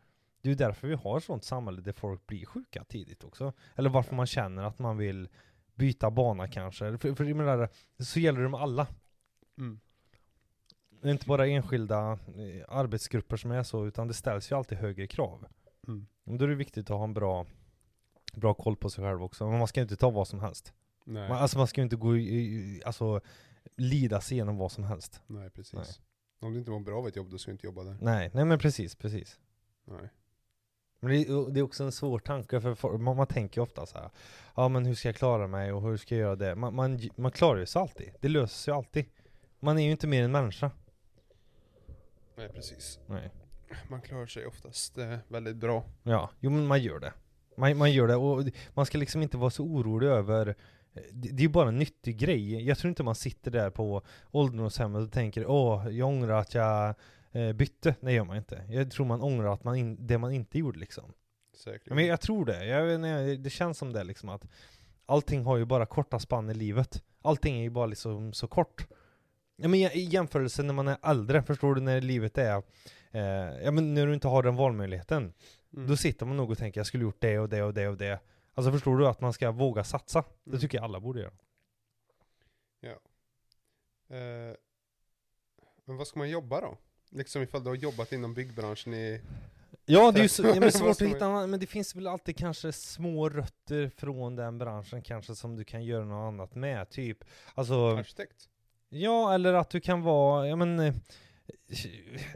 Det 0.42 0.48
är 0.48 0.50
ju 0.50 0.56
därför 0.56 0.88
vi 0.88 0.94
har 0.94 1.18
ett 1.18 1.24
sånt 1.24 1.44
samhälle 1.44 1.80
där 1.80 1.92
folk 1.92 2.26
blir 2.26 2.46
sjuka 2.46 2.84
tidigt 2.84 3.24
också. 3.24 3.52
Eller 3.74 3.90
varför 3.90 4.14
man 4.14 4.26
känner 4.26 4.62
att 4.62 4.78
man 4.78 4.96
vill 4.96 5.28
byta 5.74 6.10
bana 6.10 6.48
kanske. 6.48 6.98
För, 6.98 7.14
för 7.14 7.24
jag 7.24 7.36
menar, 7.36 7.68
så 7.98 8.20
gäller 8.20 8.40
det 8.40 8.48
med 8.48 8.60
alla. 8.60 8.86
Mm. 9.58 9.80
Det 11.04 11.10
är 11.10 11.12
inte 11.12 11.26
bara 11.26 11.46
enskilda 11.46 12.12
eh, 12.12 12.64
arbetsgrupper 12.68 13.36
som 13.36 13.50
är 13.50 13.62
så, 13.62 13.86
utan 13.86 14.08
det 14.08 14.14
ställs 14.14 14.52
ju 14.52 14.56
alltid 14.56 14.78
högre 14.78 15.06
krav. 15.06 15.46
Mm. 15.88 16.06
Då 16.24 16.44
är 16.44 16.48
det 16.48 16.54
viktigt 16.54 16.90
att 16.90 16.96
ha 16.96 17.04
en 17.04 17.14
bra, 17.14 17.46
bra 18.34 18.54
koll 18.54 18.76
på 18.76 18.90
sig 18.90 19.04
själv 19.04 19.22
också. 19.22 19.46
Men 19.50 19.58
man 19.58 19.68
ska 19.68 19.80
inte 19.80 19.96
ta 19.96 20.10
vad 20.10 20.28
som 20.28 20.40
helst. 20.40 20.72
Nej. 21.04 21.28
Man, 21.28 21.38
alltså 21.38 21.58
man 21.58 21.66
ska 21.66 21.80
ju 21.80 21.82
inte 21.84 21.96
gå 21.96 22.16
i, 22.16 22.82
alltså 22.84 23.20
lida 23.76 24.20
sig 24.20 24.34
igenom 24.36 24.56
vad 24.56 24.72
som 24.72 24.84
helst. 24.84 25.20
Nej 25.26 25.50
precis. 25.50 25.72
Nej. 25.74 25.84
Om 26.40 26.52
du 26.52 26.58
inte 26.58 26.70
mår 26.70 26.80
bra 26.80 26.98
av 26.98 27.08
ett 27.08 27.16
jobb 27.16 27.30
då 27.30 27.38
ska 27.38 27.50
du 27.50 27.52
inte 27.52 27.66
jobba 27.66 27.84
där. 27.84 27.96
Nej, 28.00 28.30
nej 28.34 28.44
men 28.44 28.58
precis, 28.58 28.94
precis. 28.94 29.38
Nej. 29.84 30.08
Men 31.00 31.10
det, 31.10 31.16
är- 31.16 31.50
det 31.50 31.60
är 31.60 31.64
också 31.64 31.84
en 31.84 31.92
svår 31.92 32.18
tanke 32.18 32.60
för 32.60 32.98
man, 32.98 33.16
man 33.16 33.26
tänker 33.26 33.60
ofta 33.60 33.86
så 33.86 33.98
här. 33.98 34.10
Ja 34.56 34.68
men 34.68 34.86
hur 34.86 34.94
ska 34.94 35.08
jag 35.08 35.16
klara 35.16 35.46
mig 35.46 35.72
och 35.72 35.82
hur 35.82 35.96
ska 35.96 36.14
jag 36.14 36.20
göra 36.22 36.36
det? 36.36 36.54
Man, 36.54 36.74
man, 36.74 37.00
man 37.16 37.30
klarar 37.32 37.60
ju 37.60 37.66
sig 37.66 37.82
alltid. 37.82 38.10
Det 38.20 38.28
löser 38.28 38.54
sig 38.56 38.74
alltid. 38.74 39.04
Man 39.60 39.78
är 39.78 39.82
ju 39.82 39.90
inte 39.90 40.06
mer 40.06 40.22
än 40.24 40.32
människa. 40.32 40.70
Nej 42.36 42.48
precis. 42.48 43.00
Nej. 43.06 43.30
Man 43.88 44.00
klarar 44.00 44.26
sig 44.26 44.46
oftast 44.46 44.98
eh, 44.98 45.16
väldigt 45.28 45.56
bra. 45.56 45.84
Ja, 46.02 46.30
jo 46.40 46.50
men 46.50 46.66
man 46.66 46.82
gör 46.82 46.98
det. 46.98 47.12
Man, 47.56 47.76
man 47.76 47.92
gör 47.92 48.06
det 48.06 48.16
och 48.16 48.44
man 48.74 48.86
ska 48.86 48.98
liksom 48.98 49.22
inte 49.22 49.36
vara 49.36 49.50
så 49.50 49.64
orolig 49.64 50.08
över 50.08 50.48
eh, 50.48 51.02
det 51.12 51.28
det 51.28 51.40
är 51.40 51.46
ju 51.46 51.48
bara 51.48 51.68
en 51.68 51.78
nyttig 51.78 52.18
grej. 52.18 52.66
Jag 52.66 52.78
tror 52.78 52.88
inte 52.88 53.02
man 53.02 53.14
sitter 53.14 53.50
där 53.50 53.70
på 53.70 54.02
ålderdomshemmet 54.30 55.02
och 55.02 55.12
tänker 55.12 55.46
åh, 55.46 55.88
jag 55.90 56.08
ångrar 56.08 56.40
att 56.40 56.54
jag 56.54 56.94
eh, 57.32 57.52
bytte. 57.52 57.94
Nej, 58.00 58.14
gör 58.14 58.24
man 58.24 58.36
inte. 58.36 58.64
Jag 58.68 58.90
tror 58.90 59.06
man 59.06 59.22
ångrar 59.22 59.52
att 59.52 59.64
man 59.64 59.76
in, 59.76 60.06
det 60.06 60.18
man 60.18 60.32
inte 60.32 60.58
gjorde 60.58 60.78
liksom. 60.78 61.12
Säkert. 61.56 61.94
Men 61.94 62.06
jag 62.06 62.20
tror 62.20 62.44
det. 62.44 62.66
Jag, 62.66 62.94
inte, 62.94 63.36
det 63.36 63.50
känns 63.50 63.78
som 63.78 63.92
det 63.92 64.04
liksom 64.04 64.28
att 64.28 64.46
allting 65.06 65.44
har 65.44 65.56
ju 65.56 65.64
bara 65.64 65.86
korta 65.86 66.18
spann 66.18 66.50
i 66.50 66.54
livet. 66.54 67.02
Allting 67.22 67.58
är 67.58 67.62
ju 67.62 67.70
bara 67.70 67.86
liksom 67.86 68.32
så 68.32 68.48
kort. 68.48 68.86
Ja, 69.56 69.68
men 69.68 69.74
i 69.74 70.08
jämförelse 70.10 70.62
när 70.62 70.74
man 70.74 70.88
är 70.88 70.96
äldre, 71.02 71.42
förstår 71.42 71.74
du, 71.74 71.80
när 71.80 72.00
livet 72.00 72.38
är 72.38 72.62
eh, 73.10 73.22
Ja 73.64 73.70
men 73.70 73.94
när 73.94 74.06
du 74.06 74.14
inte 74.14 74.28
har 74.28 74.42
den 74.42 74.56
valmöjligheten. 74.56 75.32
Mm. 75.74 75.86
Då 75.88 75.96
sitter 75.96 76.26
man 76.26 76.36
nog 76.36 76.50
och 76.50 76.58
tänker 76.58 76.80
jag 76.80 76.86
skulle 76.86 77.02
gjort 77.04 77.20
det 77.20 77.38
och 77.38 77.48
det 77.48 77.62
och 77.62 77.74
det 77.74 77.88
och 77.88 77.96
det. 77.96 78.20
Alltså 78.54 78.72
förstår 78.72 78.96
du 78.98 79.06
att 79.06 79.20
man 79.20 79.32
ska 79.32 79.50
våga 79.50 79.84
satsa? 79.84 80.24
Det 80.44 80.50
Mm. 80.50 80.60
tycker 80.60 80.78
jag 80.78 80.84
alla 80.84 81.00
borde 81.00 81.20
göra. 81.20 81.32
Eh, 84.08 84.56
men 85.84 85.96
vad 85.96 86.06
ska 86.06 86.18
man 86.18 86.30
jobba 86.30 86.60
då? 86.60 86.78
Liksom 87.10 87.42
ifall 87.42 87.62
du 87.64 87.68
har 87.70 87.76
jobbat 87.76 88.12
inom 88.12 88.34
byggbranschen 88.34 88.94
i... 88.94 89.20
Ja, 89.86 90.12
det 90.12 90.20
är 90.20 90.22
ju 90.22 90.28
så, 90.28 90.42
ja, 90.46 90.60
men 90.60 90.72
svårt 90.72 90.90
att 90.90 91.08
hitta, 91.08 91.46
men 91.46 91.60
det 91.60 91.66
finns 91.66 91.96
väl 91.96 92.06
alltid 92.06 92.36
kanske 92.36 92.72
små 92.72 93.28
rötter 93.28 93.88
från 93.88 94.36
den 94.36 94.58
branschen 94.58 95.02
kanske 95.02 95.34
som 95.34 95.56
du 95.56 95.64
kan 95.64 95.84
göra 95.84 96.04
något 96.04 96.28
annat 96.28 96.54
med, 96.54 96.90
typ. 96.90 97.24
Alltså, 97.54 97.96
Arkitekt? 97.96 98.48
Ja, 98.94 99.34
eller 99.34 99.54
att 99.54 99.70
du 99.70 99.80
kan 99.80 100.02
vara, 100.02 100.48
ja 100.48 100.56
men, 100.56 100.78
eh, 100.80 100.94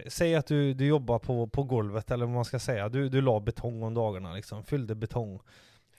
säg 0.06 0.34
att 0.34 0.46
du, 0.46 0.74
du 0.74 0.86
jobbar 0.86 1.18
på, 1.18 1.46
på 1.46 1.62
golvet, 1.62 2.10
eller 2.10 2.26
vad 2.26 2.34
man 2.34 2.44
ska 2.44 2.58
säga, 2.58 2.88
du, 2.88 3.08
du 3.08 3.20
la 3.20 3.40
betong 3.40 3.82
om 3.82 3.94
dagarna 3.94 4.34
liksom, 4.34 4.64
fyllde 4.64 4.94
betong. 4.94 5.40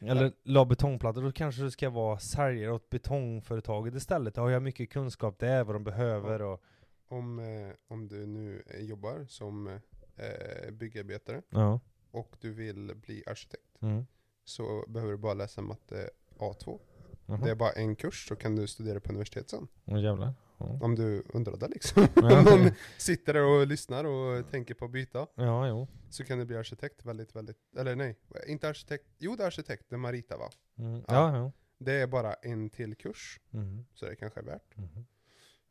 Eller 0.01 0.31
la 0.43 0.65
betongplattor, 0.65 1.21
då 1.21 1.31
kanske 1.31 1.61
du 1.61 1.71
ska 1.71 1.89
vara 1.89 2.19
säljare 2.19 2.71
åt 2.71 2.89
betongföretaget 2.89 3.95
istället. 3.95 4.35
Då 4.35 4.41
har 4.41 4.49
jag 4.49 4.61
mycket 4.63 4.89
kunskap 4.89 5.39
där, 5.39 5.63
vad 5.63 5.75
de 5.75 5.83
behöver 5.83 6.41
och 6.41 6.63
Om, 7.07 7.39
eh, 7.39 7.75
om 7.87 8.07
du 8.07 8.25
nu 8.25 8.63
eh, 8.67 8.79
jobbar 8.85 9.25
som 9.29 9.67
eh, 10.15 10.71
byggarbetare 10.71 11.41
Ja. 11.49 11.79
och 12.11 12.35
du 12.41 12.53
vill 12.53 12.91
bli 12.95 13.23
arkitekt 13.27 13.63
Mm. 13.81 14.05
så 14.45 14.85
behöver 14.87 15.11
du 15.11 15.17
bara 15.17 15.33
läsa 15.33 15.61
matte 15.61 16.09
A2. 16.37 16.79
Jaha. 17.25 17.37
Det 17.43 17.51
är 17.51 17.55
bara 17.55 17.71
en 17.71 17.95
kurs 17.95 18.27
så 18.27 18.35
kan 18.35 18.55
du 18.55 18.67
studera 18.67 18.99
på 18.99 19.09
universitet 19.09 19.49
sen. 19.49 19.67
Åh 19.85 20.01
jävlar. 20.03 20.33
Ja. 20.59 20.77
Om 20.81 20.95
du 20.95 21.23
undrade 21.33 21.67
liksom. 21.67 22.07
Om 22.15 22.43
någon 22.43 22.71
sitter 22.97 23.33
där 23.33 23.43
och 23.43 23.67
lyssnar 23.67 24.03
och 24.03 24.51
tänker 24.51 24.73
på 24.73 24.85
att 24.85 24.91
byta. 24.91 25.27
Ja, 25.35 25.67
jo. 25.67 25.87
Så 26.09 26.23
kan 26.23 26.39
du 26.39 26.45
bli 26.45 26.57
arkitekt 26.57 27.05
väldigt, 27.05 27.35
väldigt, 27.35 27.57
eller 27.77 27.95
nej, 27.95 28.17
inte 28.47 28.69
arkitekt, 28.69 29.05
jo 29.17 29.35
det 29.35 29.43
är 29.43 29.47
arkitekt, 29.47 29.85
det 29.89 29.95
är 29.95 29.97
Marita 29.97 30.37
va? 30.37 30.49
Mm. 30.77 31.03
Ja, 31.07 31.37
ja. 31.37 31.51
Det 31.77 31.93
är 31.93 32.07
bara 32.07 32.33
en 32.33 32.69
till 32.69 32.95
kurs, 32.95 33.39
mm. 33.53 33.85
så 33.93 34.05
det 34.05 34.15
kanske 34.15 34.39
är 34.39 34.43
värt. 34.43 34.77
Mm. 34.77 34.89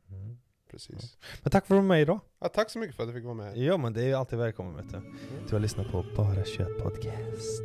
mm. 0.09 0.39
Precis. 0.71 1.17
Men 1.43 1.51
tack 1.51 1.67
för 1.67 1.75
att 1.75 1.79
du 1.79 1.83
var 1.83 1.89
med 1.89 2.03
idag. 2.03 2.21
Ja, 2.39 2.49
tack 2.49 2.71
så 2.71 2.79
mycket 2.79 2.97
för 2.97 3.03
att 3.03 3.09
du 3.09 3.13
fick 3.13 3.25
vara 3.25 3.35
med. 3.35 3.57
Ja, 3.57 3.77
men 3.77 3.93
det 3.93 4.03
är 4.03 4.15
alltid 4.15 4.39
välkommen 4.39 4.77
vet 4.77 4.91
du. 4.91 4.97
Mm. 4.97 5.17
Du 5.49 5.55
har 5.55 5.61
lyssnat 5.61 5.89
på 5.89 6.05
Bara 6.17 6.45
Kött 6.45 6.79
Podcast. 6.79 7.63